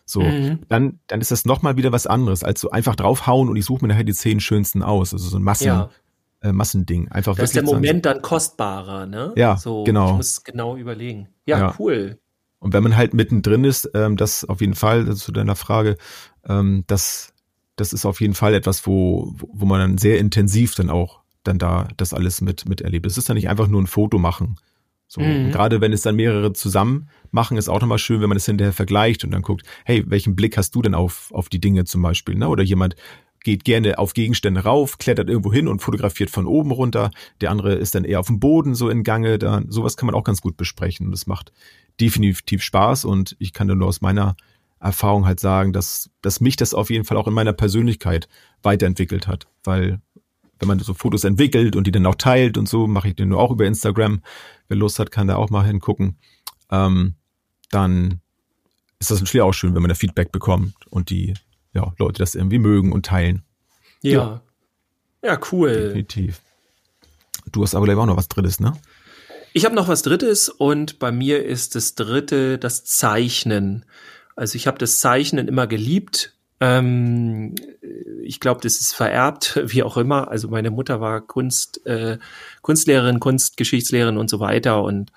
So, 0.05 0.21
mhm. 0.21 0.59
dann, 0.67 0.99
dann 1.07 1.21
ist 1.21 1.31
das 1.31 1.45
nochmal 1.45 1.77
wieder 1.77 1.91
was 1.91 2.05
anderes, 2.05 2.43
als 2.43 2.61
so 2.61 2.69
einfach 2.69 2.95
draufhauen 2.95 3.49
und 3.49 3.55
ich 3.55 3.65
suche 3.65 3.83
mir 3.83 3.87
nachher 3.87 4.03
die 4.03 4.13
zehn 4.13 4.39
schönsten 4.39 4.83
aus. 4.83 5.13
Also 5.13 5.29
so 5.29 5.37
ein 5.37 5.43
Massen, 5.43 5.67
ja. 5.67 5.89
äh, 6.41 6.51
Massending. 6.51 7.09
Einfach 7.09 7.35
da 7.35 7.43
ist 7.43 7.55
der 7.55 7.63
Moment 7.63 8.05
dann 8.05 8.21
kostbarer, 8.21 9.05
ne? 9.05 9.33
Ja, 9.37 9.57
so, 9.57 9.83
genau. 9.83 10.09
Ich 10.11 10.15
muss 10.17 10.43
genau 10.43 10.75
überlegen. 10.75 11.29
Ja, 11.45 11.59
ja. 11.59 11.75
cool. 11.79 12.19
Und 12.59 12.73
wenn 12.73 12.83
man 12.83 12.95
halt 12.95 13.13
mittendrin 13.13 13.63
ist, 13.63 13.89
ähm, 13.93 14.17
das 14.17 14.45
auf 14.45 14.61
jeden 14.61 14.75
Fall, 14.75 15.15
zu 15.15 15.31
deiner 15.31 15.55
Frage, 15.55 15.97
ähm, 16.45 16.83
das 16.87 17.33
das 17.81 17.93
ist 17.93 18.05
auf 18.05 18.21
jeden 18.21 18.35
Fall 18.35 18.53
etwas, 18.53 18.85
wo, 18.85 19.35
wo 19.51 19.65
man 19.65 19.79
dann 19.79 19.97
sehr 19.97 20.19
intensiv 20.19 20.75
dann 20.75 20.89
auch 20.89 21.21
dann 21.43 21.57
da 21.57 21.87
das 21.97 22.13
alles 22.13 22.39
mit, 22.39 22.69
miterlebt. 22.69 23.07
Es 23.07 23.17
ist 23.17 23.27
dann 23.27 23.35
nicht 23.35 23.49
einfach 23.49 23.67
nur 23.67 23.81
ein 23.81 23.87
Foto 23.87 24.19
machen. 24.19 24.57
So, 25.07 25.19
mhm. 25.19 25.51
gerade 25.51 25.81
wenn 25.81 25.91
es 25.91 26.03
dann 26.03 26.15
mehrere 26.15 26.53
zusammen 26.53 27.09
machen, 27.31 27.57
ist 27.57 27.67
auch 27.67 27.81
nochmal 27.81 27.97
schön, 27.97 28.21
wenn 28.21 28.29
man 28.29 28.37
es 28.37 28.45
hinterher 28.45 28.71
vergleicht 28.71 29.23
und 29.23 29.31
dann 29.31 29.41
guckt, 29.41 29.65
hey, 29.83 30.03
welchen 30.07 30.35
Blick 30.35 30.55
hast 30.57 30.75
du 30.75 30.81
denn 30.81 30.93
auf, 30.93 31.31
auf 31.33 31.49
die 31.49 31.59
Dinge 31.59 31.83
zum 31.83 32.01
Beispiel, 32.01 32.35
ne? 32.35 32.47
Oder 32.47 32.63
jemand 32.63 32.95
geht 33.43 33.63
gerne 33.63 33.97
auf 33.97 34.13
Gegenstände 34.13 34.61
rauf, 34.61 34.99
klettert 34.99 35.27
irgendwo 35.27 35.51
hin 35.51 35.67
und 35.67 35.81
fotografiert 35.81 36.29
von 36.29 36.45
oben 36.45 36.71
runter. 36.71 37.09
Der 37.41 37.49
andere 37.49 37.73
ist 37.73 37.95
dann 37.95 38.05
eher 38.05 38.19
auf 38.19 38.27
dem 38.27 38.39
Boden 38.39 38.75
so 38.75 38.87
in 38.89 39.03
Gange. 39.03 39.39
Da, 39.39 39.63
sowas 39.67 39.97
kann 39.97 40.05
man 40.05 40.13
auch 40.13 40.23
ganz 40.23 40.41
gut 40.41 40.57
besprechen. 40.57 41.09
Das 41.09 41.25
macht 41.25 41.51
definitiv 41.99 42.61
Spaß 42.61 43.03
und 43.05 43.35
ich 43.39 43.51
kann 43.51 43.65
nur 43.65 43.87
aus 43.87 44.01
meiner 44.01 44.35
Erfahrung 44.81 45.25
halt 45.25 45.39
sagen, 45.39 45.73
dass, 45.73 46.09
dass 46.21 46.41
mich 46.41 46.55
das 46.55 46.73
auf 46.73 46.89
jeden 46.89 47.05
Fall 47.05 47.17
auch 47.17 47.27
in 47.27 47.33
meiner 47.33 47.53
Persönlichkeit 47.53 48.27
weiterentwickelt 48.63 49.27
hat. 49.27 49.47
Weil 49.63 50.01
wenn 50.59 50.67
man 50.67 50.79
so 50.79 50.93
Fotos 50.93 51.23
entwickelt 51.23 51.75
und 51.75 51.87
die 51.87 51.91
dann 51.91 52.05
auch 52.05 52.15
teilt 52.15 52.57
und 52.57 52.67
so, 52.67 52.87
mache 52.87 53.09
ich 53.09 53.15
den 53.15 53.29
nur 53.29 53.39
auch 53.39 53.51
über 53.51 53.65
Instagram. 53.65 54.21
Wer 54.67 54.77
Lust 54.77 54.99
hat, 54.99 55.11
kann 55.11 55.27
da 55.27 55.35
auch 55.35 55.49
mal 55.49 55.65
hingucken. 55.65 56.17
Ähm, 56.71 57.15
dann 57.69 58.21
ist 58.99 59.11
das 59.11 59.19
natürlich 59.19 59.41
auch 59.41 59.53
schön, 59.53 59.75
wenn 59.75 59.81
man 59.81 59.89
da 59.89 59.95
Feedback 59.95 60.31
bekommt 60.31 60.73
und 60.89 61.09
die 61.09 61.33
ja, 61.73 61.93
Leute 61.97 62.19
das 62.19 62.35
irgendwie 62.35 62.59
mögen 62.59 62.91
und 62.91 63.05
teilen. 63.05 63.43
Ja. 64.01 64.41
Ja, 65.23 65.39
cool. 65.51 65.73
Definitiv. 65.73 66.41
Du 67.51 67.61
hast 67.63 67.75
aber 67.75 67.85
gleich 67.85 67.97
auch 67.97 68.05
noch 68.05 68.17
was 68.17 68.27
Drittes, 68.27 68.59
ne? 68.59 68.73
Ich 69.53 69.65
habe 69.65 69.75
noch 69.75 69.87
was 69.87 70.01
Drittes 70.01 70.49
und 70.49 70.97
bei 70.97 71.11
mir 71.11 71.45
ist 71.45 71.75
das 71.75 71.95
Dritte 71.95 72.57
das 72.57 72.85
Zeichnen. 72.85 73.85
Also 74.41 74.55
ich 74.55 74.65
habe 74.65 74.79
das 74.79 74.99
Zeichnen 74.99 75.47
immer 75.47 75.67
geliebt. 75.67 76.33
Ähm, 76.59 77.53
ich 78.23 78.39
glaube, 78.39 78.59
das 78.63 78.81
ist 78.81 78.95
vererbt, 78.95 79.61
wie 79.65 79.83
auch 79.83 79.97
immer. 79.97 80.31
Also 80.31 80.47
meine 80.47 80.71
Mutter 80.71 80.99
war 80.99 81.21
Kunst, 81.21 81.85
äh, 81.85 82.17
Kunstlehrerin, 82.63 83.19
Kunstgeschichtslehrerin 83.19 84.17
und 84.17 84.31
so 84.31 84.39
weiter 84.39 84.81
und 84.81 85.11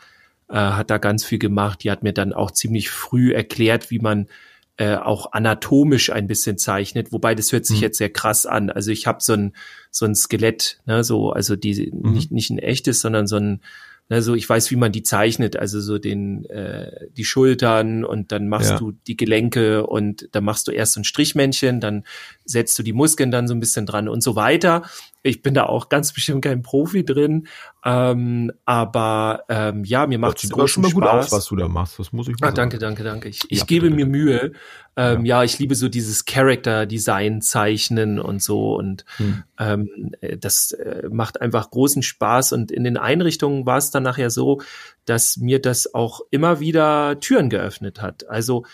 äh, 0.50 0.56
hat 0.56 0.90
da 0.90 0.98
ganz 0.98 1.24
viel 1.24 1.38
gemacht. 1.38 1.84
Die 1.84 1.90
hat 1.90 2.02
mir 2.02 2.12
dann 2.12 2.34
auch 2.34 2.50
ziemlich 2.50 2.90
früh 2.90 3.32
erklärt, 3.32 3.90
wie 3.90 3.98
man 3.98 4.28
äh, 4.76 4.96
auch 4.96 5.32
anatomisch 5.32 6.12
ein 6.12 6.26
bisschen 6.26 6.58
zeichnet, 6.58 7.10
wobei 7.10 7.34
das 7.34 7.50
hört 7.50 7.64
sich 7.64 7.78
mhm. 7.78 7.84
jetzt 7.84 7.96
sehr 7.96 8.10
krass 8.10 8.44
an. 8.44 8.68
Also 8.68 8.90
ich 8.90 9.06
habe 9.06 9.20
so 9.22 9.32
ein 9.32 9.54
so 9.90 10.04
ein 10.04 10.14
Skelett, 10.14 10.80
ne, 10.84 11.02
so 11.02 11.30
also 11.30 11.56
die 11.56 11.90
mhm. 11.90 12.12
nicht 12.12 12.30
nicht 12.30 12.50
ein 12.50 12.58
echtes, 12.58 13.00
sondern 13.00 13.26
so 13.26 13.36
ein 13.36 13.62
also 14.08 14.34
ich 14.34 14.48
weiß, 14.48 14.70
wie 14.70 14.76
man 14.76 14.92
die 14.92 15.02
zeichnet, 15.02 15.56
also 15.56 15.80
so 15.80 15.98
den 15.98 16.44
äh, 16.46 17.08
die 17.12 17.24
Schultern 17.24 18.04
und 18.04 18.32
dann 18.32 18.48
machst 18.48 18.70
ja. 18.70 18.78
du 18.78 18.92
die 18.92 19.16
Gelenke 19.16 19.86
und 19.86 20.28
dann 20.32 20.44
machst 20.44 20.68
du 20.68 20.72
erst 20.72 20.92
so 20.92 21.00
ein 21.00 21.04
Strichmännchen, 21.04 21.80
dann 21.80 22.04
setzt 22.44 22.78
du 22.78 22.82
die 22.82 22.92
Muskeln 22.92 23.30
dann 23.30 23.48
so 23.48 23.54
ein 23.54 23.60
bisschen 23.60 23.86
dran 23.86 24.08
und 24.08 24.22
so 24.22 24.36
weiter. 24.36 24.82
Ich 25.22 25.40
bin 25.40 25.54
da 25.54 25.64
auch 25.64 25.88
ganz 25.88 26.12
bestimmt 26.12 26.44
kein 26.44 26.60
Profi 26.60 27.04
drin, 27.04 27.46
ähm, 27.84 28.52
aber 28.66 29.44
ähm, 29.48 29.84
ja, 29.84 30.06
mir 30.06 30.18
macht 30.18 30.44
es 30.44 30.50
immer 30.50 30.68
schon 30.68 30.82
mal 30.82 30.92
gut 30.92 31.04
aus, 31.04 31.32
was 31.32 31.46
du 31.46 31.56
da 31.56 31.66
machst. 31.66 31.98
Das 31.98 32.12
muss 32.12 32.28
ich 32.28 32.38
mal 32.38 32.48
ah, 32.48 32.52
Danke, 32.52 32.78
danke, 32.78 33.02
danke. 33.02 33.30
Ich, 33.30 33.40
ich 33.48 33.60
ja, 33.60 33.64
gebe 33.64 33.86
bitte. 33.86 33.96
mir 33.96 34.06
Mühe. 34.06 34.52
Ähm, 34.96 35.24
ja. 35.24 35.38
ja. 35.38 35.44
ich 35.44 35.58
liebe 35.58 35.74
so 35.74 35.88
dieses 35.88 36.26
Character-Design 36.26 37.40
zeichnen 37.40 38.20
und 38.20 38.42
so 38.42 38.76
und 38.76 39.06
hm. 39.16 39.44
ähm, 39.58 40.12
das 40.38 40.72
äh, 40.72 41.08
macht 41.10 41.40
einfach 41.40 41.70
großen 41.70 42.02
Spaß 42.02 42.52
und 42.52 42.70
in 42.70 42.84
den 42.84 42.98
Einrichtungen 42.98 43.64
war 43.64 43.78
es 43.78 43.90
dann 43.90 44.02
nachher 44.02 44.28
so, 44.28 44.60
dass 45.06 45.38
mir 45.38 45.60
das 45.60 45.94
auch 45.94 46.20
immer 46.30 46.60
wieder 46.60 47.18
Türen 47.20 47.48
geöffnet 47.48 48.02
hat. 48.02 48.28
Also 48.28 48.64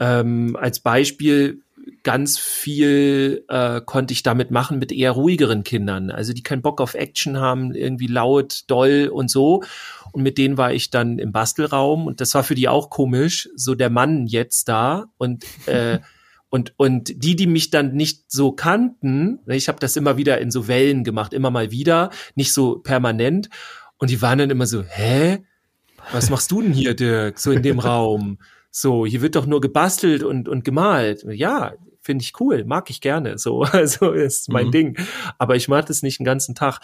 ähm, 0.00 0.56
als 0.58 0.80
Beispiel 0.80 1.60
ganz 2.02 2.38
viel 2.38 3.44
äh, 3.48 3.80
konnte 3.84 4.12
ich 4.12 4.22
damit 4.22 4.50
machen 4.50 4.78
mit 4.78 4.92
eher 4.92 5.12
ruhigeren 5.12 5.64
Kindern, 5.64 6.10
also 6.10 6.32
die 6.32 6.42
keinen 6.42 6.62
Bock 6.62 6.80
auf 6.80 6.94
Action 6.94 7.38
haben, 7.38 7.74
irgendwie 7.74 8.06
laut, 8.06 8.62
doll 8.66 9.10
und 9.12 9.30
so. 9.30 9.62
Und 10.12 10.22
mit 10.22 10.38
denen 10.38 10.56
war 10.56 10.72
ich 10.72 10.90
dann 10.90 11.18
im 11.18 11.32
Bastelraum 11.32 12.06
und 12.06 12.20
das 12.20 12.34
war 12.34 12.42
für 12.42 12.54
die 12.54 12.68
auch 12.68 12.90
komisch, 12.90 13.48
so 13.54 13.74
der 13.74 13.90
Mann 13.90 14.26
jetzt 14.26 14.68
da 14.68 15.06
und 15.18 15.44
äh, 15.66 15.98
und 16.50 16.74
und 16.76 17.12
die, 17.22 17.36
die 17.36 17.46
mich 17.46 17.70
dann 17.70 17.94
nicht 17.94 18.30
so 18.30 18.52
kannten, 18.52 19.40
ne, 19.46 19.56
ich 19.56 19.68
habe 19.68 19.78
das 19.78 19.96
immer 19.96 20.16
wieder 20.16 20.40
in 20.40 20.50
so 20.50 20.68
Wellen 20.68 21.04
gemacht, 21.04 21.32
immer 21.32 21.50
mal 21.50 21.70
wieder, 21.70 22.10
nicht 22.34 22.52
so 22.52 22.78
permanent. 22.78 23.48
Und 23.98 24.10
die 24.10 24.22
waren 24.22 24.38
dann 24.38 24.50
immer 24.50 24.66
so, 24.66 24.82
hä? 24.82 25.44
Was 26.12 26.30
machst 26.30 26.50
du 26.50 26.62
denn 26.62 26.72
hier, 26.72 26.94
Dirk, 26.94 27.38
so 27.38 27.52
in 27.52 27.62
dem 27.62 27.78
Raum? 27.78 28.38
So, 28.70 29.04
hier 29.04 29.20
wird 29.20 29.36
doch 29.36 29.46
nur 29.46 29.60
gebastelt 29.60 30.22
und, 30.22 30.48
und 30.48 30.64
gemalt. 30.64 31.24
Ja, 31.28 31.74
finde 32.00 32.22
ich 32.22 32.40
cool, 32.40 32.64
mag 32.64 32.90
ich 32.90 33.00
gerne. 33.00 33.36
So, 33.38 33.62
also 33.62 34.12
ist 34.12 34.48
mein 34.48 34.66
mhm. 34.66 34.72
Ding. 34.72 34.98
Aber 35.38 35.56
ich 35.56 35.68
mag 35.68 35.86
das 35.86 36.02
nicht 36.02 36.18
den 36.18 36.24
ganzen 36.24 36.54
Tag. 36.54 36.80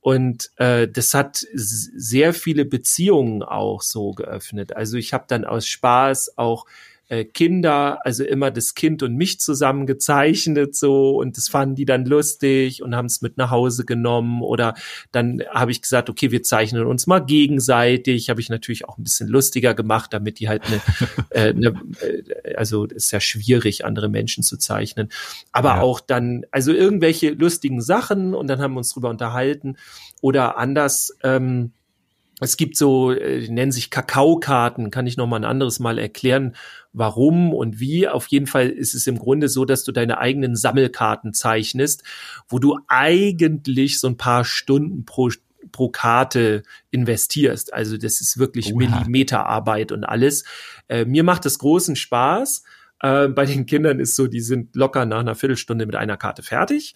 Und 0.00 0.50
äh, 0.56 0.88
das 0.88 1.14
hat 1.14 1.44
sehr 1.52 2.32
viele 2.32 2.64
Beziehungen 2.64 3.42
auch 3.42 3.82
so 3.82 4.12
geöffnet. 4.12 4.74
Also 4.76 4.96
ich 4.96 5.12
habe 5.12 5.24
dann 5.28 5.44
aus 5.44 5.66
Spaß 5.66 6.38
auch 6.38 6.66
äh, 7.10 7.24
Kinder, 7.24 7.98
also 8.06 8.22
immer 8.22 8.52
das 8.52 8.74
Kind 8.74 9.02
und 9.02 9.16
mich 9.16 9.40
zusammen 9.40 9.84
gezeichnet 9.84 10.76
so. 10.76 11.18
Und 11.18 11.36
das 11.36 11.48
fanden 11.48 11.74
die 11.74 11.84
dann 11.84 12.06
lustig 12.06 12.82
und 12.82 12.94
haben 12.94 13.06
es 13.06 13.20
mit 13.20 13.36
nach 13.36 13.50
Hause 13.50 13.84
genommen. 13.84 14.42
Oder 14.42 14.74
dann 15.10 15.42
habe 15.50 15.72
ich 15.72 15.82
gesagt, 15.82 16.08
okay, 16.08 16.30
wir 16.30 16.44
zeichnen 16.44 16.86
uns 16.86 17.08
mal 17.08 17.18
gegenseitig, 17.18 18.30
habe 18.30 18.40
ich 18.40 18.48
natürlich 18.48 18.88
auch 18.88 18.96
ein 18.96 19.02
bisschen 19.02 19.26
lustiger 19.26 19.74
gemacht, 19.74 20.12
damit 20.12 20.38
die 20.38 20.48
halt 20.48 20.62
eine, 20.66 20.80
äh, 21.30 21.48
eine 21.50 21.74
äh, 22.00 22.54
also 22.54 22.84
ist 22.84 23.10
ja 23.10 23.18
schwierig, 23.18 23.84
andere 23.84 24.08
Menschen 24.08 24.44
zu 24.44 24.56
zeichnen, 24.56 25.08
aber 25.50 25.70
ja. 25.70 25.80
auch 25.80 25.98
dann, 25.98 26.46
also 26.52 26.72
irgendwelche 26.72 27.30
lustigen 27.30 27.80
Sachen 27.80 28.34
und 28.34 28.46
dann 28.46 28.60
haben 28.60 28.74
wir 28.74 28.78
uns 28.78 28.92
drüber 28.92 29.10
unterhalten. 29.10 29.76
Oder 30.20 30.58
anders, 30.58 31.16
ähm, 31.24 31.72
es 32.40 32.56
gibt 32.56 32.76
so, 32.76 33.12
äh, 33.12 33.40
die 33.40 33.50
nennen 33.50 33.72
sich 33.72 33.90
Kakaokarten, 33.90 34.90
kann 34.90 35.06
ich 35.06 35.16
noch 35.16 35.26
mal 35.26 35.36
ein 35.36 35.44
anderes 35.44 35.78
Mal 35.78 35.98
erklären, 35.98 36.56
warum 36.92 37.52
und 37.52 37.80
wie. 37.80 38.08
Auf 38.08 38.26
jeden 38.28 38.46
Fall 38.46 38.68
ist 38.68 38.94
es 38.94 39.06
im 39.06 39.18
Grunde 39.18 39.48
so, 39.48 39.64
dass 39.64 39.84
du 39.84 39.92
deine 39.92 40.18
eigenen 40.18 40.56
Sammelkarten 40.56 41.34
zeichnest, 41.34 42.02
wo 42.48 42.58
du 42.58 42.78
eigentlich 42.88 44.00
so 44.00 44.08
ein 44.08 44.16
paar 44.16 44.44
Stunden 44.44 45.04
pro 45.04 45.30
pro 45.72 45.88
Karte 45.90 46.62
investierst. 46.90 47.72
Also 47.72 47.96
das 47.96 48.20
ist 48.20 48.38
wirklich 48.38 48.72
Oha. 48.72 48.78
Millimeterarbeit 48.78 49.92
und 49.92 50.04
alles. 50.04 50.44
Äh, 50.88 51.04
mir 51.04 51.22
macht 51.22 51.44
das 51.44 51.58
großen 51.58 51.96
Spaß. 51.96 52.64
Äh, 53.00 53.28
bei 53.28 53.46
den 53.46 53.66
Kindern 53.66 54.00
ist 54.00 54.16
so, 54.16 54.26
die 54.26 54.40
sind 54.40 54.74
locker 54.74 55.06
nach 55.06 55.20
einer 55.20 55.34
Viertelstunde 55.34 55.86
mit 55.86 55.96
einer 55.96 56.16
Karte 56.16 56.42
fertig. 56.42 56.94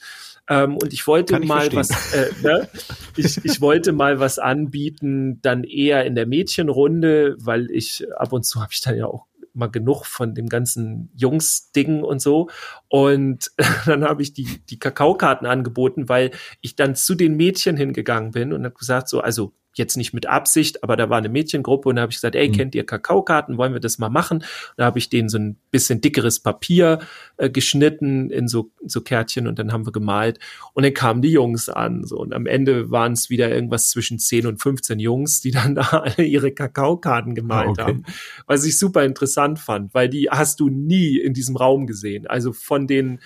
Ähm, 0.49 0.77
und 0.77 0.93
ich 0.93 1.07
wollte 1.07 1.39
ich 1.39 1.49
mal 1.49 1.71
verstehen. 1.71 1.79
was, 1.79 2.15
äh, 2.15 2.31
ne? 2.43 2.69
ich, 3.17 3.45
ich 3.45 3.61
wollte 3.61 3.93
mal 3.93 4.21
was 4.21 4.39
anbieten, 4.39 5.41
dann 5.41 5.65
eher 5.65 6.05
in 6.05 6.15
der 6.15 6.27
Mädchenrunde, 6.27 7.37
weil 7.39 7.71
ich 7.71 8.07
ab 8.17 8.33
und 8.33 8.45
zu 8.45 8.61
habe 8.61 8.73
ich 8.73 8.83
dann 8.83 8.97
ja 8.97 9.07
auch 9.07 9.27
mal 9.55 9.69
genug 9.69 10.05
von 10.05 10.35
dem 10.35 10.49
ganzen 10.49 11.11
Jungs-Ding 11.15 12.03
und 12.03 12.21
so. 12.21 12.51
Und 12.89 13.53
dann 13.87 14.05
habe 14.05 14.23
ich 14.23 14.35
die, 14.35 14.61
die 14.69 14.79
Kakaokarten 14.79 15.47
angeboten, 15.47 16.09
weil 16.09 16.33
ich 16.61 16.77
dann 16.77 16.95
zu 16.95 17.15
den 17.15 17.37
Mädchen 17.37 17.77
hingegangen 17.77 18.33
bin 18.33 18.53
und 18.53 18.65
habe 18.65 18.75
gesagt, 18.75 19.09
so, 19.09 19.21
also 19.21 19.53
jetzt 19.75 19.97
nicht 19.97 20.13
mit 20.13 20.27
Absicht, 20.27 20.83
aber 20.83 20.97
da 20.97 21.11
war 21.11 21.19
eine 21.19 21.29
Mädchengruppe 21.29 21.89
und 21.89 21.97
da 21.97 22.03
habe 22.03 22.11
ich 22.11 22.17
gesagt, 22.17 22.35
ey, 22.35 22.49
mhm. 22.49 22.53
kennt 22.53 22.75
ihr 22.75 22.85
Kakaokarten, 22.85 23.59
wollen 23.59 23.73
wir 23.73 23.81
das 23.81 23.99
mal 23.99 24.09
machen? 24.09 24.39
Und 24.39 24.47
da 24.77 24.87
habe 24.87 24.99
ich 24.99 25.09
denen 25.09 25.29
so 25.29 25.39
ein 25.39 25.57
bisschen 25.71 26.01
dickeres 26.01 26.41
Papier 26.41 27.01
äh, 27.37 27.51
geschnitten 27.51 28.31
in 28.31 28.49
so, 28.49 28.71
so 28.85 29.01
Kärtchen 29.01 29.47
und 29.47 29.59
dann 29.59 29.73
haben 29.73 29.87
wir 29.87 29.93
gemalt 29.93 30.39
und 30.73 30.85
dann 30.85 30.95
kamen 30.95 31.23
die 31.23 31.31
Jungs 31.31 31.69
an 31.69 32.05
so 32.05 32.19
und 32.19 32.33
am 32.33 32.47
Ende 32.47 32.91
waren 32.91 33.13
es 33.13 33.31
wieder 33.31 33.51
irgendwas 33.51 33.91
zwischen 33.91 34.19
10 34.19 34.47
und 34.47 34.63
15 34.63 34.99
Jungs, 34.99 35.41
die 35.41 35.51
dann 35.51 35.75
da 35.75 35.83
alle 35.83 36.25
ihre 36.25 36.53
Kakaokarten 36.53 37.35
gemalt 37.35 37.67
ah, 37.67 37.71
okay. 37.71 37.83
haben, 37.83 38.05
was 38.47 38.65
ich 38.65 38.79
super 38.79 39.05
interessant 39.05 39.59
fand, 39.59 39.95
weil 39.95 40.09
die 40.09 40.29
hast 40.31 40.61
du 40.61 40.69
nie 40.69 41.19
in 41.19 41.35
diesem 41.35 41.57
Raum 41.57 41.87
gesehen. 41.87 42.27
Also 42.27 42.53
von 42.53 42.87
den 42.87 43.21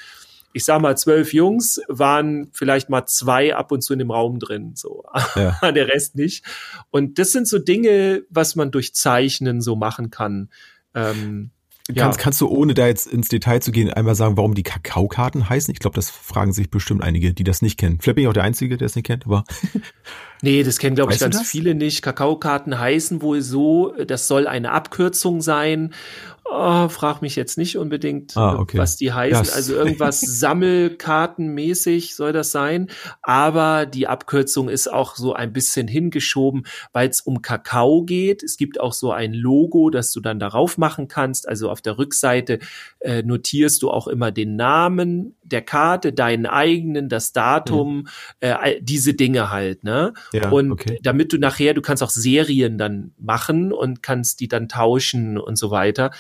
ich 0.52 0.64
sag 0.64 0.80
mal, 0.80 0.96
zwölf 0.96 1.32
Jungs 1.32 1.80
waren 1.88 2.48
vielleicht 2.52 2.88
mal 2.88 3.06
zwei 3.06 3.54
ab 3.54 3.70
und 3.70 3.82
zu 3.82 3.92
in 3.92 3.98
dem 3.98 4.10
Raum 4.10 4.38
drin, 4.38 4.72
so. 4.74 5.04
Ja. 5.36 5.58
Der 5.72 5.88
Rest 5.88 6.16
nicht. 6.16 6.44
Und 6.90 7.18
das 7.18 7.32
sind 7.32 7.46
so 7.46 7.58
Dinge, 7.58 8.22
was 8.30 8.56
man 8.56 8.70
durch 8.70 8.94
Zeichnen 8.94 9.60
so 9.60 9.76
machen 9.76 10.10
kann. 10.10 10.50
Ähm, 10.94 11.50
Kannst, 11.96 12.18
ja. 12.18 12.22
kannst 12.22 12.40
du, 12.42 12.48
ohne 12.48 12.74
da 12.74 12.86
jetzt 12.86 13.06
ins 13.06 13.28
Detail 13.28 13.60
zu 13.60 13.72
gehen, 13.72 13.90
einmal 13.90 14.14
sagen, 14.14 14.36
warum 14.36 14.54
die 14.54 14.62
Kakaokarten 14.62 15.48
heißen? 15.48 15.72
Ich 15.72 15.78
glaube, 15.78 15.94
das 15.94 16.10
fragen 16.10 16.52
sich 16.52 16.70
bestimmt 16.70 17.02
einige, 17.02 17.32
die 17.32 17.44
das 17.44 17.62
nicht 17.62 17.78
kennen. 17.78 17.98
Vielleicht 17.98 18.16
bin 18.16 18.24
ich 18.24 18.28
auch 18.28 18.34
der 18.34 18.44
Einzige, 18.44 18.76
der 18.76 18.84
es 18.84 18.94
nicht 18.94 19.06
kennt, 19.06 19.24
aber. 19.24 19.44
nee, 20.42 20.62
das 20.62 20.78
kennen, 20.78 20.96
glaube 20.96 21.12
ich, 21.12 21.18
ganz 21.18 21.40
viele 21.42 21.74
nicht. 21.74 22.02
Kakaokarten 22.02 22.78
heißen 22.78 23.22
wohl 23.22 23.42
so, 23.42 23.92
das 24.06 24.28
soll 24.28 24.46
eine 24.46 24.72
Abkürzung 24.72 25.40
sein. 25.40 25.94
Oh, 26.50 26.88
frag 26.88 27.20
mich 27.20 27.36
jetzt 27.36 27.58
nicht 27.58 27.76
unbedingt, 27.76 28.34
ah, 28.34 28.58
okay. 28.58 28.78
was 28.78 28.96
die 28.96 29.12
heißen. 29.12 29.44
Yes. 29.44 29.52
Also 29.52 29.74
irgendwas 29.74 30.20
Sammelkartenmäßig 30.20 32.14
soll 32.14 32.32
das 32.32 32.52
sein. 32.52 32.88
Aber 33.20 33.84
die 33.84 34.06
Abkürzung 34.06 34.70
ist 34.70 34.90
auch 34.90 35.16
so 35.16 35.34
ein 35.34 35.52
bisschen 35.52 35.88
hingeschoben, 35.88 36.64
weil 36.94 37.10
es 37.10 37.20
um 37.20 37.42
Kakao 37.42 38.02
geht. 38.02 38.42
Es 38.42 38.56
gibt 38.56 38.80
auch 38.80 38.94
so 38.94 39.12
ein 39.12 39.34
Logo, 39.34 39.90
das 39.90 40.10
du 40.10 40.20
dann 40.20 40.38
darauf 40.38 40.78
machen 40.78 41.06
kannst. 41.06 41.46
Also 41.46 41.70
auf 41.70 41.82
der 41.82 41.98
Rückseite 41.98 42.60
äh, 43.00 43.22
notierst 43.22 43.82
du 43.82 43.90
auch 43.90 44.08
immer 44.08 44.32
den 44.32 44.56
Namen 44.56 45.36
der 45.42 45.62
Karte, 45.62 46.14
deinen 46.14 46.46
eigenen, 46.46 47.10
das 47.10 47.32
Datum, 47.32 47.96
mhm. 47.98 48.06
äh, 48.40 48.80
diese 48.80 49.12
Dinge 49.12 49.50
halt. 49.50 49.84
Ne? 49.84 50.14
Ja, 50.32 50.50
und 50.50 50.72
okay. 50.72 50.98
damit 51.02 51.32
du 51.32 51.38
nachher, 51.38 51.74
du 51.74 51.82
kannst 51.82 52.02
auch 52.02 52.10
Serien 52.10 52.78
dann 52.78 53.12
machen 53.18 53.72
und 53.72 54.02
kannst 54.02 54.40
die 54.40 54.48
dann 54.48 54.68
tauschen 54.68 55.38
und 55.38 55.56
so 55.56 55.70
weiter. 55.70 56.10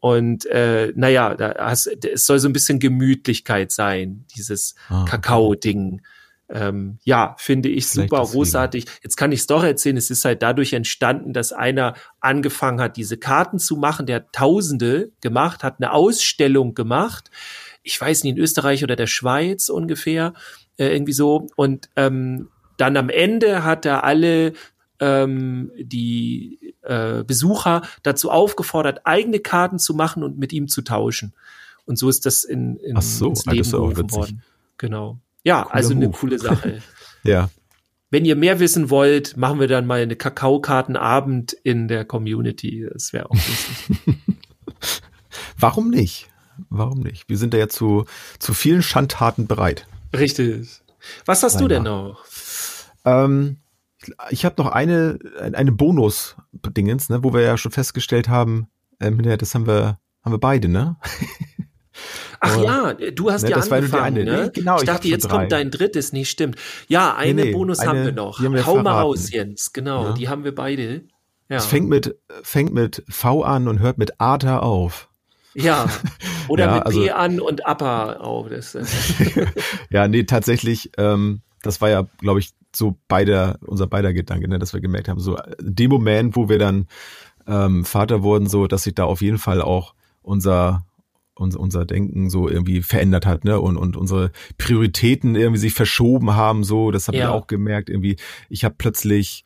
Und 0.00 0.46
äh, 0.46 0.92
naja, 0.94 1.34
da 1.34 1.54
hast, 1.58 1.86
es 2.04 2.26
soll 2.26 2.38
so 2.38 2.48
ein 2.48 2.52
bisschen 2.52 2.78
Gemütlichkeit 2.78 3.72
sein, 3.72 4.24
dieses 4.36 4.74
ah, 4.88 5.04
Kakao-Ding. 5.04 6.02
Ähm, 6.48 6.98
ja, 7.02 7.34
finde 7.38 7.68
ich 7.68 7.86
Vielleicht 7.86 8.10
super 8.10 8.24
großartig. 8.24 8.86
Jetzt 9.02 9.16
kann 9.16 9.32
ich 9.32 9.40
es 9.40 9.46
doch 9.48 9.64
erzählen, 9.64 9.96
es 9.96 10.10
ist 10.10 10.24
halt 10.24 10.42
dadurch 10.42 10.74
entstanden, 10.74 11.32
dass 11.32 11.52
einer 11.52 11.94
angefangen 12.20 12.80
hat, 12.80 12.96
diese 12.96 13.16
Karten 13.16 13.58
zu 13.58 13.76
machen, 13.76 14.06
der 14.06 14.16
hat 14.16 14.32
Tausende 14.32 15.10
gemacht, 15.20 15.64
hat 15.64 15.76
eine 15.80 15.92
Ausstellung 15.92 16.74
gemacht, 16.74 17.30
ich 17.82 18.00
weiß 18.00 18.22
nicht, 18.22 18.36
in 18.36 18.42
Österreich 18.42 18.84
oder 18.84 18.94
der 18.96 19.06
Schweiz 19.06 19.68
ungefähr, 19.68 20.34
äh, 20.76 20.88
irgendwie 20.88 21.12
so. 21.12 21.46
Und 21.56 21.88
ähm, 21.96 22.48
dann 22.76 22.96
am 22.96 23.08
Ende 23.08 23.64
hat 23.64 23.86
er 23.86 24.04
alle 24.04 24.52
ähm, 25.00 25.70
die 25.78 26.74
äh, 26.82 27.24
Besucher 27.24 27.82
dazu 28.02 28.30
aufgefordert, 28.30 29.00
eigene 29.04 29.40
Karten 29.40 29.78
zu 29.78 29.94
machen 29.94 30.22
und 30.22 30.38
mit 30.38 30.52
ihm 30.52 30.68
zu 30.68 30.82
tauschen. 30.82 31.34
Und 31.84 31.98
so 31.98 32.08
ist 32.08 32.26
das 32.26 32.44
in, 32.44 32.76
in 32.76 33.00
so, 33.00 33.28
ins 33.28 33.46
Leben 33.46 33.70
gerufen 33.70 34.10
worden. 34.12 34.42
Genau. 34.78 35.18
Ja, 35.44 35.62
Cooler 35.62 35.74
also 35.74 35.90
eine 35.92 36.06
Move. 36.06 36.18
coole 36.18 36.38
Sache. 36.38 36.82
ja. 37.22 37.50
Wenn 38.10 38.24
ihr 38.24 38.36
mehr 38.36 38.60
wissen 38.60 38.90
wollt, 38.90 39.36
machen 39.36 39.60
wir 39.60 39.68
dann 39.68 39.86
mal 39.86 40.00
eine 40.00 40.16
Kakaokartenabend 40.16 41.52
in 41.52 41.88
der 41.88 42.04
Community. 42.04 42.88
Das 42.92 43.12
wäre 43.12 43.26
auch 43.30 43.34
lustig. 43.34 43.98
Warum 45.58 45.90
nicht? 45.90 46.28
Warum 46.70 47.00
nicht? 47.00 47.28
Wir 47.28 47.36
sind 47.36 47.52
da 47.52 47.58
ja 47.58 47.68
zu, 47.68 48.04
zu 48.38 48.54
vielen 48.54 48.82
Schandtaten 48.82 49.46
bereit. 49.46 49.86
Richtig. 50.16 50.82
Was 51.24 51.42
hast 51.42 51.54
Nein, 51.54 51.62
du 51.62 51.68
denn 51.68 51.82
noch? 51.82 52.24
Ähm, 53.06 53.58
ich 54.30 54.44
habe 54.44 54.62
noch 54.62 54.70
eine, 54.70 55.18
eine 55.40 55.72
Bonus-Dingens, 55.72 57.08
ne, 57.08 57.24
wo 57.24 57.32
wir 57.32 57.40
ja 57.40 57.56
schon 57.56 57.72
festgestellt 57.72 58.28
haben, 58.28 58.68
ähm, 59.00 59.22
das 59.22 59.54
haben 59.54 59.66
wir, 59.66 59.98
haben 60.22 60.32
wir 60.32 60.40
beide, 60.40 60.68
ne? 60.68 60.96
Ach 62.40 62.62
ja, 62.62 62.92
du 62.92 63.30
hast 63.30 63.42
ne, 63.42 63.50
ja 63.50 63.56
angefangen, 63.56 63.94
eine, 63.94 64.24
ne? 64.24 64.50
Genau, 64.52 64.76
ich 64.76 64.84
dachte, 64.84 65.06
ich 65.06 65.12
jetzt 65.12 65.24
drei. 65.24 65.38
kommt 65.38 65.52
dein 65.52 65.70
drittes, 65.70 66.12
nee, 66.12 66.26
stimmt. 66.26 66.56
Ja, 66.88 67.14
eine 67.14 67.34
nee, 67.34 67.44
nee, 67.46 67.52
Bonus 67.52 67.78
eine, 67.78 67.88
haben 67.88 68.04
wir 68.04 68.12
noch. 68.12 68.40
Haben 68.40 68.52
wir 68.52 68.66
Hau 68.66 68.82
mal 68.82 69.00
raus, 69.00 69.30
Jens, 69.30 69.72
genau, 69.72 70.08
ja. 70.08 70.12
die 70.12 70.28
haben 70.28 70.44
wir 70.44 70.54
beide. 70.54 71.04
Ja. 71.48 71.56
Es 71.56 71.66
fängt 71.66 71.88
mit, 71.88 72.18
fängt 72.42 72.74
mit 72.74 73.02
V 73.08 73.42
an 73.42 73.68
und 73.68 73.78
hört 73.78 73.98
mit 73.98 74.20
Ata 74.20 74.58
auf. 74.58 75.08
Ja. 75.56 75.86
Oder 76.48 76.66
Ja, 76.66 76.74
mit 76.74 76.86
also- 76.86 77.00
B 77.02 77.10
an 77.10 77.40
und 77.40 77.62
Upper 77.66 78.20
auch. 78.22 78.48
Das, 78.48 78.74
äh, 78.74 78.84
Ja, 79.90 80.06
nee, 80.08 80.24
tatsächlich, 80.24 80.90
ähm, 80.98 81.40
das 81.62 81.80
war 81.80 81.88
ja, 81.90 82.06
glaube 82.18 82.40
ich, 82.40 82.50
so 82.74 82.96
beider, 83.08 83.58
unser 83.66 83.86
beider 83.86 84.12
Gedanke, 84.12 84.48
ne, 84.48 84.58
dass 84.58 84.74
wir 84.74 84.80
gemerkt 84.80 85.08
haben, 85.08 85.18
so 85.18 85.36
in 85.58 85.74
dem 85.74 85.90
Moment, 85.90 86.36
wo 86.36 86.48
wir 86.48 86.58
dann 86.58 86.86
ähm, 87.46 87.84
Vater 87.84 88.22
wurden, 88.22 88.46
so, 88.48 88.66
dass 88.66 88.82
sich 88.82 88.94
da 88.94 89.04
auf 89.04 89.22
jeden 89.22 89.38
Fall 89.38 89.62
auch 89.62 89.94
unser 90.22 90.84
unser, 91.38 91.60
unser 91.60 91.84
Denken 91.84 92.30
so 92.30 92.48
irgendwie 92.48 92.80
verändert 92.80 93.26
hat, 93.26 93.44
ne? 93.44 93.60
Und, 93.60 93.76
und 93.76 93.94
unsere 93.98 94.30
Prioritäten 94.56 95.34
irgendwie 95.36 95.60
sich 95.60 95.74
verschoben 95.74 96.34
haben, 96.34 96.64
so, 96.64 96.90
das 96.90 97.08
habe 97.08 97.18
Ja. 97.18 97.24
ich 97.24 97.30
auch 97.30 97.46
gemerkt. 97.46 97.90
Irgendwie, 97.90 98.16
ich 98.48 98.64
habe 98.64 98.74
plötzlich 98.78 99.44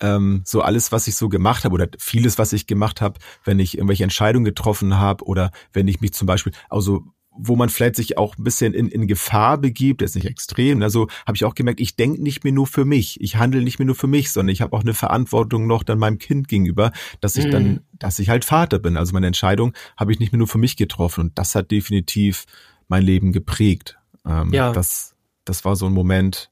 ähm, 0.00 0.42
so 0.44 0.62
alles, 0.62 0.92
was 0.92 1.08
ich 1.08 1.16
so 1.16 1.28
gemacht 1.28 1.64
habe, 1.64 1.74
oder 1.74 1.88
vieles, 1.98 2.38
was 2.38 2.52
ich 2.52 2.66
gemacht 2.66 3.00
habe, 3.00 3.18
wenn 3.44 3.58
ich 3.58 3.76
irgendwelche 3.76 4.04
Entscheidungen 4.04 4.44
getroffen 4.44 4.98
habe, 4.98 5.24
oder 5.24 5.50
wenn 5.72 5.88
ich 5.88 6.00
mich 6.00 6.12
zum 6.12 6.26
Beispiel, 6.26 6.52
also 6.68 7.04
wo 7.34 7.56
man 7.56 7.70
vielleicht 7.70 7.96
sich 7.96 8.18
auch 8.18 8.36
ein 8.36 8.44
bisschen 8.44 8.74
in, 8.74 8.88
in 8.88 9.06
Gefahr 9.06 9.56
begibt, 9.56 10.02
jetzt 10.02 10.14
nicht 10.14 10.26
extrem, 10.26 10.82
also 10.82 11.08
habe 11.26 11.34
ich 11.34 11.46
auch 11.46 11.54
gemerkt, 11.54 11.80
ich 11.80 11.96
denke 11.96 12.22
nicht 12.22 12.44
mehr 12.44 12.52
nur 12.52 12.66
für 12.66 12.84
mich, 12.84 13.18
ich 13.22 13.36
handle 13.36 13.62
nicht 13.62 13.78
mehr 13.78 13.86
nur 13.86 13.94
für 13.94 14.06
mich, 14.06 14.30
sondern 14.30 14.52
ich 14.52 14.60
habe 14.60 14.76
auch 14.76 14.82
eine 14.82 14.92
Verantwortung 14.92 15.66
noch 15.66 15.82
dann 15.82 15.98
meinem 15.98 16.18
Kind 16.18 16.46
gegenüber, 16.46 16.92
dass 17.22 17.36
ich 17.36 17.46
Mhm. 17.46 17.50
dann, 17.50 17.80
dass 17.98 18.18
ich 18.18 18.28
halt 18.28 18.44
Vater 18.44 18.78
bin. 18.78 18.98
Also 18.98 19.14
meine 19.14 19.28
Entscheidung 19.28 19.72
habe 19.96 20.12
ich 20.12 20.18
nicht 20.18 20.32
mehr 20.32 20.38
nur 20.38 20.46
für 20.46 20.58
mich 20.58 20.76
getroffen 20.76 21.22
und 21.22 21.38
das 21.38 21.54
hat 21.54 21.70
definitiv 21.70 22.44
mein 22.88 23.02
Leben 23.02 23.32
geprägt. 23.32 23.96
Ähm, 24.26 24.52
Ja. 24.52 24.72
Das, 24.72 25.14
das 25.46 25.64
war 25.64 25.74
so 25.74 25.86
ein 25.86 25.92
Moment. 25.94 26.50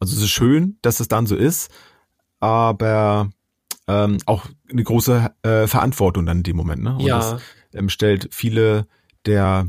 Also 0.00 0.16
es 0.16 0.22
ist 0.22 0.30
schön, 0.30 0.76
dass 0.82 0.98
es 0.98 1.06
dann 1.06 1.26
so 1.26 1.36
ist, 1.36 1.70
aber 2.40 3.30
ähm, 3.88 4.18
auch 4.26 4.46
eine 4.70 4.82
große 4.82 5.30
äh, 5.42 5.66
Verantwortung 5.66 6.26
dann 6.26 6.38
in 6.38 6.42
dem 6.42 6.56
Moment. 6.56 6.82
Ne? 6.82 6.94
Und 6.96 7.06
Ja. 7.06 7.16
das 7.18 7.42
ähm, 7.72 7.88
stellt 7.88 8.28
viele 8.32 8.86
der 9.26 9.68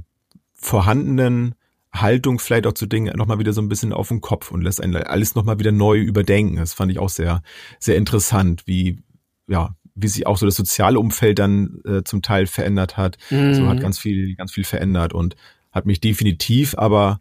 vorhandenen 0.53 1.55
Haltung 1.93 2.39
vielleicht 2.39 2.67
auch 2.67 2.73
zu 2.73 2.85
Dingen 2.85 3.15
nochmal 3.17 3.39
wieder 3.39 3.53
so 3.53 3.61
ein 3.61 3.69
bisschen 3.69 3.93
auf 3.93 4.09
den 4.09 4.21
Kopf 4.21 4.51
und 4.51 4.61
lässt 4.61 4.81
einen 4.81 4.95
alles 4.95 5.35
nochmal 5.35 5.59
wieder 5.59 5.71
neu 5.71 5.97
überdenken. 5.99 6.57
Das 6.57 6.73
fand 6.73 6.91
ich 6.91 6.99
auch 6.99 7.09
sehr, 7.09 7.41
sehr 7.79 7.95
interessant, 7.95 8.63
wie, 8.65 8.99
ja, 9.47 9.75
wie 9.95 10.07
sich 10.07 10.27
auch 10.27 10.37
so 10.37 10.45
das 10.45 10.55
soziale 10.55 10.99
Umfeld 10.99 11.39
dann 11.39 11.79
äh, 11.85 12.03
zum 12.03 12.21
Teil 12.21 12.45
verändert 12.45 12.97
hat. 12.97 13.17
So 13.29 13.35
Mhm. 13.35 13.69
hat 13.69 13.79
ganz 13.79 13.97
viel, 13.97 14.35
ganz 14.35 14.51
viel 14.51 14.63
verändert 14.63 15.13
und 15.13 15.35
hat 15.71 15.85
mich 15.85 15.99
definitiv 16.01 16.75
aber 16.77 17.19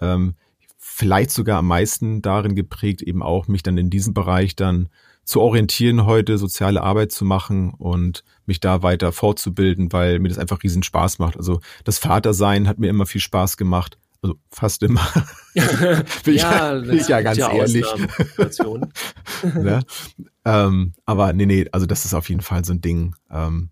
ähm, 0.00 0.34
vielleicht 1.02 1.32
sogar 1.32 1.58
am 1.58 1.66
meisten 1.66 2.22
darin 2.22 2.54
geprägt, 2.54 3.02
eben 3.02 3.24
auch 3.24 3.48
mich 3.48 3.64
dann 3.64 3.76
in 3.76 3.90
diesem 3.90 4.14
Bereich 4.14 4.54
dann 4.54 4.88
zu 5.24 5.40
orientieren, 5.40 6.06
heute 6.06 6.38
soziale 6.38 6.80
Arbeit 6.80 7.10
zu 7.10 7.24
machen 7.24 7.74
und 7.74 8.22
mich 8.46 8.60
da 8.60 8.84
weiter 8.84 9.10
fortzubilden, 9.10 9.92
weil 9.92 10.20
mir 10.20 10.28
das 10.28 10.38
einfach 10.38 10.62
riesen 10.62 10.84
Spaß 10.84 11.18
macht. 11.18 11.36
Also 11.36 11.60
das 11.82 11.98
Vatersein 11.98 12.68
hat 12.68 12.78
mir 12.78 12.88
immer 12.88 13.04
viel 13.04 13.20
Spaß 13.20 13.56
gemacht. 13.56 13.98
Also 14.22 14.36
fast 14.52 14.84
immer. 14.84 15.04
Bin 16.24 16.34
ich 16.34 16.42
ja, 16.42 16.74
bin 16.74 16.96
ich 16.96 17.08
ja 17.08 17.20
ganz 17.20 17.38
ehrlich. 17.38 17.84
Ausnahmesituationen. 17.84 18.92
ne? 19.42 19.82
ähm, 20.44 20.92
aber 21.04 21.32
nee, 21.32 21.46
nee, 21.46 21.66
also 21.72 21.86
das 21.86 22.04
ist 22.04 22.14
auf 22.14 22.28
jeden 22.28 22.42
Fall 22.42 22.64
so 22.64 22.74
ein 22.74 22.80
Ding. 22.80 23.16
Ähm, 23.28 23.70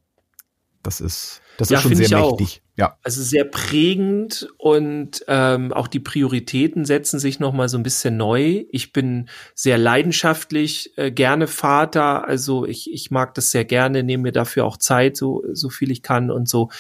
das 0.83 1.01
ist, 1.01 1.43
das 1.61 1.69
Ja, 1.69 1.77
ist 1.77 1.83
schon 1.83 1.95
sehr 1.95 2.07
ich 2.07 2.15
auch. 2.15 2.39
mächtig. 2.39 2.63
Ja. 2.77 2.97
Also 3.03 3.23
sehr 3.23 3.45
prägend 3.45 4.49
und 4.57 5.23
ähm, 5.29 5.73
auch 5.73 5.89
die 5.89 6.01
Prioritäten 6.01 6.87
setzen 6.87 7.19
sich 7.19 7.39
noch 7.39 7.53
mal 7.53 7.69
so 7.69 7.77
ein 7.77 7.83
bisschen 7.83 8.17
neu. 8.17 8.65
Ich 8.71 8.95
bin 8.95 9.29
sehr 9.55 9.77
leidenschaftlich 9.77 10.97
äh, 10.97 11.11
gerne 11.11 11.47
Vater, 11.47 12.27
also 12.27 12.65
ich, 12.65 12.91
ich 12.93 13.11
mag 13.11 13.35
das 13.35 13.51
sehr 13.51 13.67
gerne, 13.67 14.03
nehme 14.03 14.23
mir 14.25 14.33
dafür 14.33 14.65
auch 14.65 14.79
Zeit, 14.79 15.17
so 15.19 15.45
so 15.53 15.69
viel 15.69 15.91
ich 15.91 16.03
kann 16.03 16.31
und 16.31 16.49
so 16.49 16.71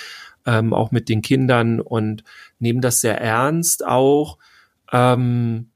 ähm, 0.47 0.73
auch 0.73 0.91
mit 0.91 1.11
den 1.11 1.21
Kindern 1.21 1.81
und 1.81 2.25
nehme 2.59 2.81
das 2.81 3.03
sehr 3.03 3.21
ernst 3.21 3.87
auch 3.87 4.39
ähm, 4.93 5.71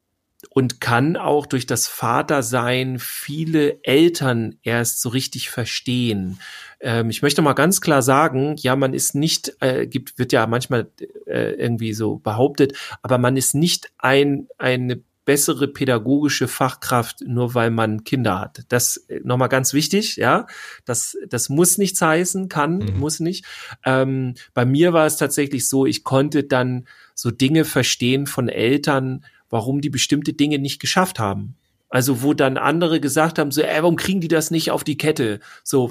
und 0.51 0.81
kann 0.81 1.17
auch 1.17 1.47
durch 1.47 1.67
das 1.67 1.87
Vatersein 1.87 2.99
viele 2.99 3.83
Eltern 3.83 4.57
erst 4.63 5.01
so 5.01 5.09
richtig 5.09 5.51
verstehen. 5.51 6.39
Ähm, 6.81 7.11
ich 7.11 7.23
möchte 7.23 7.43
mal 7.43 7.55
ganz 7.55 7.81
klar 7.81 8.03
sagen, 8.03 8.57
ja, 8.59 8.77
man 8.77 8.95
ist 8.95 9.15
nicht, 9.15 9.57
äh, 9.61 9.87
gibt, 9.87 10.19
wird 10.19 10.33
ja 10.33 10.47
manchmal 10.47 10.89
äh, 11.27 11.53
irgendwie 11.53 11.93
so 11.93 12.17
behauptet, 12.19 12.77
aber 13.03 13.19
man 13.19 13.37
ist 13.37 13.55
nicht 13.55 13.93
ein, 13.99 14.49
eine 14.59 15.03
bessere 15.25 15.69
pädagogische 15.69 16.49
Fachkraft, 16.49 17.23
nur 17.27 17.55
weil 17.55 17.71
man 17.71 18.05
Kinder 18.05 18.39
hat. 18.41 18.65
Das 18.69 18.99
äh, 19.09 19.21
nochmal 19.25 19.49
ganz 19.49 19.73
wichtig, 19.73 20.17
ja. 20.17 20.47
Das, 20.85 21.17
das 21.29 21.49
muss 21.49 21.79
nichts 21.79 22.03
heißen, 22.03 22.49
kann, 22.49 22.79
Mhm. 22.79 22.99
muss 22.99 23.21
nicht. 23.21 23.47
Ähm, 23.85 24.35
bei 24.53 24.67
mir 24.67 24.93
war 24.93 25.07
es 25.07 25.17
tatsächlich 25.17 25.67
so, 25.69 25.87
ich 25.87 26.05
konnte 26.05 26.45
dann 26.45 26.87
so 27.15 27.31
Dinge 27.31 27.65
verstehen 27.65 28.27
von 28.27 28.49
Eltern, 28.49 29.25
warum 29.55 29.81
die 29.81 29.89
bestimmte 29.89 30.33
Dinge 30.33 30.59
nicht 30.59 30.81
geschafft 30.81 31.21
haben. 31.21 31.55
Also 31.89 32.23
wo 32.23 32.35
dann 32.35 32.57
andere 32.57 32.99
gesagt 32.99 33.39
haben, 33.39 33.53
so, 33.53 33.63
ey, 33.63 33.81
warum 33.83 33.95
kriegen 33.95 34.21
die 34.21 34.27
das 34.27 34.51
nicht 34.51 34.73
auf 34.73 34.83
die 34.83 34.99
Kette? 34.99 35.39
So, 35.63 35.87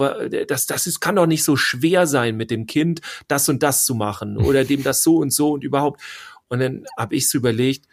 das, 0.50 0.66
das 0.66 0.86
ist, 0.86 1.00
kann 1.00 1.16
doch 1.16 1.28
nicht 1.28 1.46
so 1.46 1.56
schwer 1.56 2.06
sein 2.06 2.36
mit 2.36 2.52
dem 2.52 2.66
Kind, 2.68 3.00
das 3.30 3.48
und 3.48 3.64
das 3.64 3.86
zu 3.86 3.96
machen 3.96 4.36
oder 4.48 4.66
dem 4.66 4.84
das 4.84 5.02
so 5.02 5.16
und 5.16 5.32
so 5.32 5.54
und 5.54 5.64
überhaupt. 5.64 6.02
Und 6.50 6.60
dann 6.60 6.84
habe 6.98 7.16
ich 7.16 7.30
so 7.30 7.38
überlegt, 7.38 7.86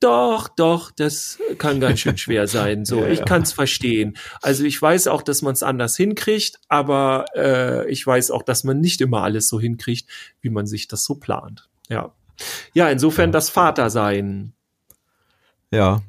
doch, 0.00 0.48
doch, 0.48 0.90
das 0.90 1.38
kann 1.58 1.80
ganz 1.80 2.00
schön 2.00 2.16
schwer 2.16 2.46
sein. 2.56 2.86
So, 2.86 3.00
Ja, 3.00 3.08
ich 3.08 3.18
ja. 3.18 3.24
kann 3.26 3.42
es 3.42 3.52
verstehen. 3.52 4.16
Also 4.40 4.64
ich 4.64 4.80
weiß 4.80 5.06
auch, 5.08 5.20
dass 5.20 5.42
man 5.42 5.52
es 5.52 5.62
anders 5.62 5.98
hinkriegt, 5.98 6.58
aber 6.68 7.26
äh, 7.36 7.90
ich 7.90 8.06
weiß 8.06 8.30
auch, 8.30 8.42
dass 8.42 8.64
man 8.64 8.80
nicht 8.80 9.02
immer 9.02 9.20
alles 9.22 9.50
so 9.50 9.60
hinkriegt, 9.60 10.08
wie 10.40 10.48
man 10.48 10.66
sich 10.66 10.88
das 10.88 11.04
so 11.04 11.16
plant. 11.16 11.68
Ja. 11.90 12.14
Ja, 12.72 12.88
insofern 12.88 13.28
Ja. 13.28 13.32
das 13.32 13.50
Vatersein 13.50 14.54
Ja. 15.70 16.02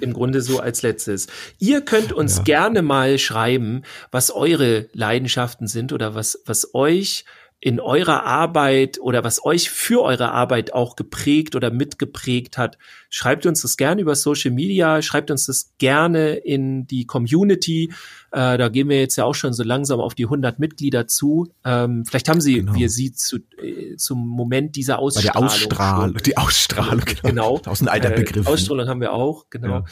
im 0.00 0.12
Grunde 0.12 0.42
so 0.42 0.60
als 0.60 0.82
letztes. 0.82 1.26
Ihr 1.58 1.80
könnt 1.82 2.12
uns 2.12 2.38
Ja. 2.38 2.42
gerne 2.42 2.82
mal 2.82 3.18
schreiben, 3.18 3.82
was 4.10 4.30
eure 4.30 4.88
Leidenschaften 4.92 5.66
sind 5.68 5.92
oder 5.92 6.14
was, 6.14 6.42
was 6.44 6.74
euch 6.74 7.24
in 7.64 7.78
eurer 7.78 8.24
Arbeit 8.24 8.98
oder 9.00 9.22
was 9.22 9.44
euch 9.44 9.70
für 9.70 10.02
eure 10.02 10.32
Arbeit 10.32 10.72
auch 10.72 10.96
geprägt 10.96 11.54
oder 11.54 11.70
mitgeprägt 11.70 12.58
hat. 12.58 12.76
Schreibt 13.08 13.46
uns 13.46 13.62
das 13.62 13.76
gerne 13.76 14.00
über 14.02 14.16
Social 14.16 14.50
Media, 14.50 15.00
schreibt 15.00 15.30
uns 15.30 15.46
das 15.46 15.70
gerne 15.78 16.32
in 16.34 16.88
die 16.88 17.06
Community. 17.06 17.92
Äh, 18.32 18.58
da 18.58 18.68
gehen 18.68 18.88
wir 18.88 18.98
jetzt 18.98 19.14
ja 19.14 19.26
auch 19.26 19.36
schon 19.36 19.52
so 19.52 19.62
langsam 19.62 20.00
auf 20.00 20.16
die 20.16 20.24
100 20.24 20.58
Mitglieder 20.58 21.06
zu. 21.06 21.52
Ähm, 21.64 22.04
vielleicht 22.04 22.28
haben 22.28 22.40
sie, 22.40 22.54
Genau. 22.54 22.74
wir 22.74 22.88
sie 22.90 23.12
zu, 23.12 23.36
äh, 23.62 23.94
zum 23.96 24.26
Moment 24.26 24.74
dieser 24.74 24.96
Bei 24.96 25.02
Ausstrahlung. 25.02 25.32
der 25.32 25.54
Ausstrahlung, 25.54 26.16
die 26.26 26.36
Ausstrahlung, 26.36 27.04
Genau. 27.22 27.60
Aus 27.66 27.78
dem 27.78 27.86
alter 27.86 28.10
Äh, 28.10 28.16
Begriff. 28.16 28.44
Ausstrahlung 28.48 28.88
haben 28.88 29.00
wir 29.00 29.12
auch, 29.12 29.50
genau. 29.50 29.68
Ja. 29.68 29.84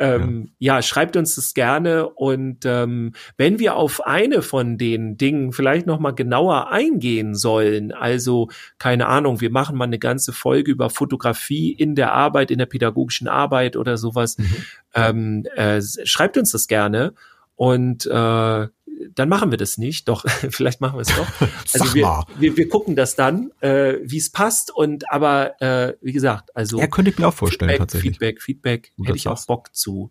Ähm, 0.00 0.52
ja. 0.58 0.80
schreibt 0.82 1.16
uns 1.16 1.36
das 1.36 1.54
gerne 1.54 2.08
und 2.08 2.64
ähm, 2.64 3.12
wenn 3.36 3.58
wir 3.58 3.76
auf 3.76 4.06
eine 4.06 4.42
von 4.42 4.78
den 4.78 5.16
Dingen 5.18 5.52
vielleicht 5.52 5.86
noch 5.86 6.00
mal 6.00 6.12
genauer 6.12 6.70
eingehen 6.72 7.34
sollen, 7.34 7.92
also 7.92 8.48
keine 8.78 9.06
Ahnung, 9.06 9.40
wir 9.40 9.50
machen 9.50 9.76
mal 9.76 9.84
eine 9.84 9.98
ganze 9.98 10.32
Folge 10.32 10.70
über 10.72 10.88
Fotografie 10.88 11.70
in 11.70 11.94
der 11.94 12.12
Arbeit, 12.12 12.50
in 12.50 12.58
der 12.58 12.66
pädagogischen 12.66 13.28
Arbeit 13.28 13.76
oder 13.76 13.96
sowas, 13.96 14.38
Mhm. 14.38 14.56
ähm, 14.94 15.46
äh, 15.54 15.82
schreibt 16.04 16.38
uns 16.38 16.52
das 16.52 16.66
gerne 16.66 17.12
und 17.56 18.06
äh, 18.06 18.68
dann 19.14 19.28
machen 19.28 19.50
wir 19.50 19.58
das 19.58 19.78
nicht. 19.78 20.08
Doch, 20.08 20.24
vielleicht 20.50 20.80
machen 20.80 20.96
wir 20.96 21.02
es 21.02 21.08
doch. 21.08 21.26
Also 21.72 21.84
Sag 21.84 21.94
wir, 21.94 22.06
mal. 22.06 22.24
wir, 22.38 22.56
wir 22.56 22.68
gucken 22.68 22.96
das 22.96 23.14
dann, 23.16 23.50
äh, 23.60 23.94
wie 24.02 24.18
es 24.18 24.30
passt. 24.30 24.70
Und 24.74 25.10
aber 25.10 25.60
äh, 25.60 25.94
wie 26.00 26.12
gesagt, 26.12 26.54
also 26.56 26.78
Ja, 26.80 26.86
könnte 26.86 27.10
ich 27.10 27.18
mir 27.18 27.28
auch 27.28 27.34
vorstellen, 27.34 27.70
Feedback, 27.70 27.78
tatsächlich. 27.78 28.12
Feedback, 28.18 28.42
Feedback, 28.42 28.92
Du 28.96 29.04
hätte 29.04 29.16
ich 29.16 29.28
auch. 29.28 29.44
Bock 29.46 29.74
zu. 29.74 30.10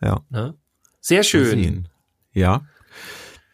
Ja. 0.00 0.20
Ne? 0.30 0.54
Sehr 1.00 1.22
schön. 1.22 1.88
Ja. 2.32 2.64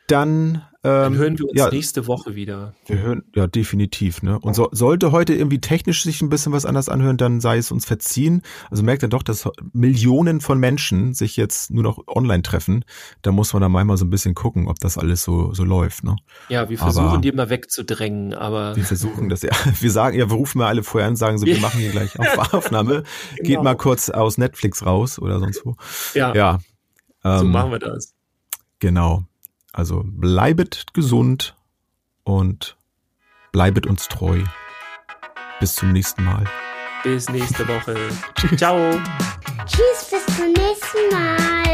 Dann, 0.07 0.63
Dann 0.83 1.17
hören 1.17 1.37
wir 1.37 1.47
uns 1.47 1.59
ja, 1.59 1.71
nächste 1.71 2.07
Woche 2.07 2.37
wieder. 2.37 2.73
Wir 2.87 2.99
hören, 2.99 3.25
ja, 3.35 3.49
definitiv, 3.49 4.23
ne? 4.23 4.39
Und 4.39 4.55
so, 4.55 4.69
sollte 4.71 5.11
heute 5.11 5.35
irgendwie 5.35 5.61
technisch 5.61 6.05
sich 6.05 6.23
ein 6.23 6.29
bisschen 6.29 6.53
was 6.53 6.65
anders 6.65 6.89
anhören, 6.89 7.17
dann 7.17 7.41
sei 7.41 7.59
es 7.59 7.73
uns 7.73 7.85
verziehen. 7.85 8.43
Also 8.71 8.85
merkt 8.85 9.03
ihr 9.03 9.09
doch, 9.09 9.25
dass 9.25 9.49
Millionen 9.73 10.41
von 10.41 10.61
Menschen 10.61 11.15
sich 11.15 11.37
jetzt 11.37 11.73
nur 11.73 11.83
noch 11.83 12.07
online 12.07 12.43
treffen. 12.45 12.85
Da 13.23 13.33
muss 13.33 13.53
man 13.53 13.61
dann 13.63 13.73
manchmal 13.73 13.97
so 13.97 14.05
ein 14.05 14.11
bisschen 14.11 14.35
gucken, 14.37 14.69
ob 14.69 14.79
das 14.79 14.97
alles 14.97 15.25
so, 15.25 15.53
so 15.53 15.65
läuft, 15.65 16.05
ne? 16.05 16.15
Ja, 16.49 16.69
wir 16.71 16.81
Aber- 16.81 16.93
versuchen 16.93 17.23
die 17.23 17.29
immer 17.29 17.51
wegzudrängen, 17.51 18.35
aber 18.35 18.77
Wir 18.77 18.85
versuchen 18.85 19.29
das, 19.29 19.43
ja. 19.43 19.51
Wir 19.81 19.91
sagen, 19.91 20.17
ja, 20.17 20.31
wir 20.31 20.37
rufen 20.37 20.59
mal 20.59 20.69
alle 20.69 20.85
vorher 20.85 21.09
an, 21.09 21.17
sagen 21.17 21.39
so, 21.39 21.47
wir 21.47 21.59
machen 21.59 21.81
hier 21.81 21.91
gleich 21.91 22.17
auf 22.21 22.53
Aufnahme. 22.55 23.03
Geht 23.39 23.47
Genau. 23.47 23.63
mal 23.65 23.77
kurz 23.77 24.11
aus 24.11 24.39
Netflix 24.39 24.87
raus 24.87 25.19
oder 25.19 25.41
sonst 25.41 25.67
wo. 25.67 25.75
ja, 26.15 26.33
Ja. 26.37 26.59
so 27.25 27.31
ähm, 27.45 27.51
machen 27.51 27.73
wir 27.73 27.79
das. 27.81 28.15
Genau. 28.79 29.25
Also 29.73 30.03
bleibet 30.05 30.87
gesund 30.95 31.57
und 32.25 32.77
bleibet 33.53 33.87
uns 33.87 34.09
treu. 34.09 34.43
Bis 35.61 35.75
zum 35.75 35.93
nächsten 35.93 36.25
Mal. 36.25 36.45
Bis 37.03 37.29
nächste 37.29 37.67
Woche. 37.69 37.97
Ciao. 38.57 39.01
Tschüss, 39.67 40.11
bis 40.11 40.37
zum 40.37 40.53
nächsten 40.53 41.13
Mal. 41.13 41.68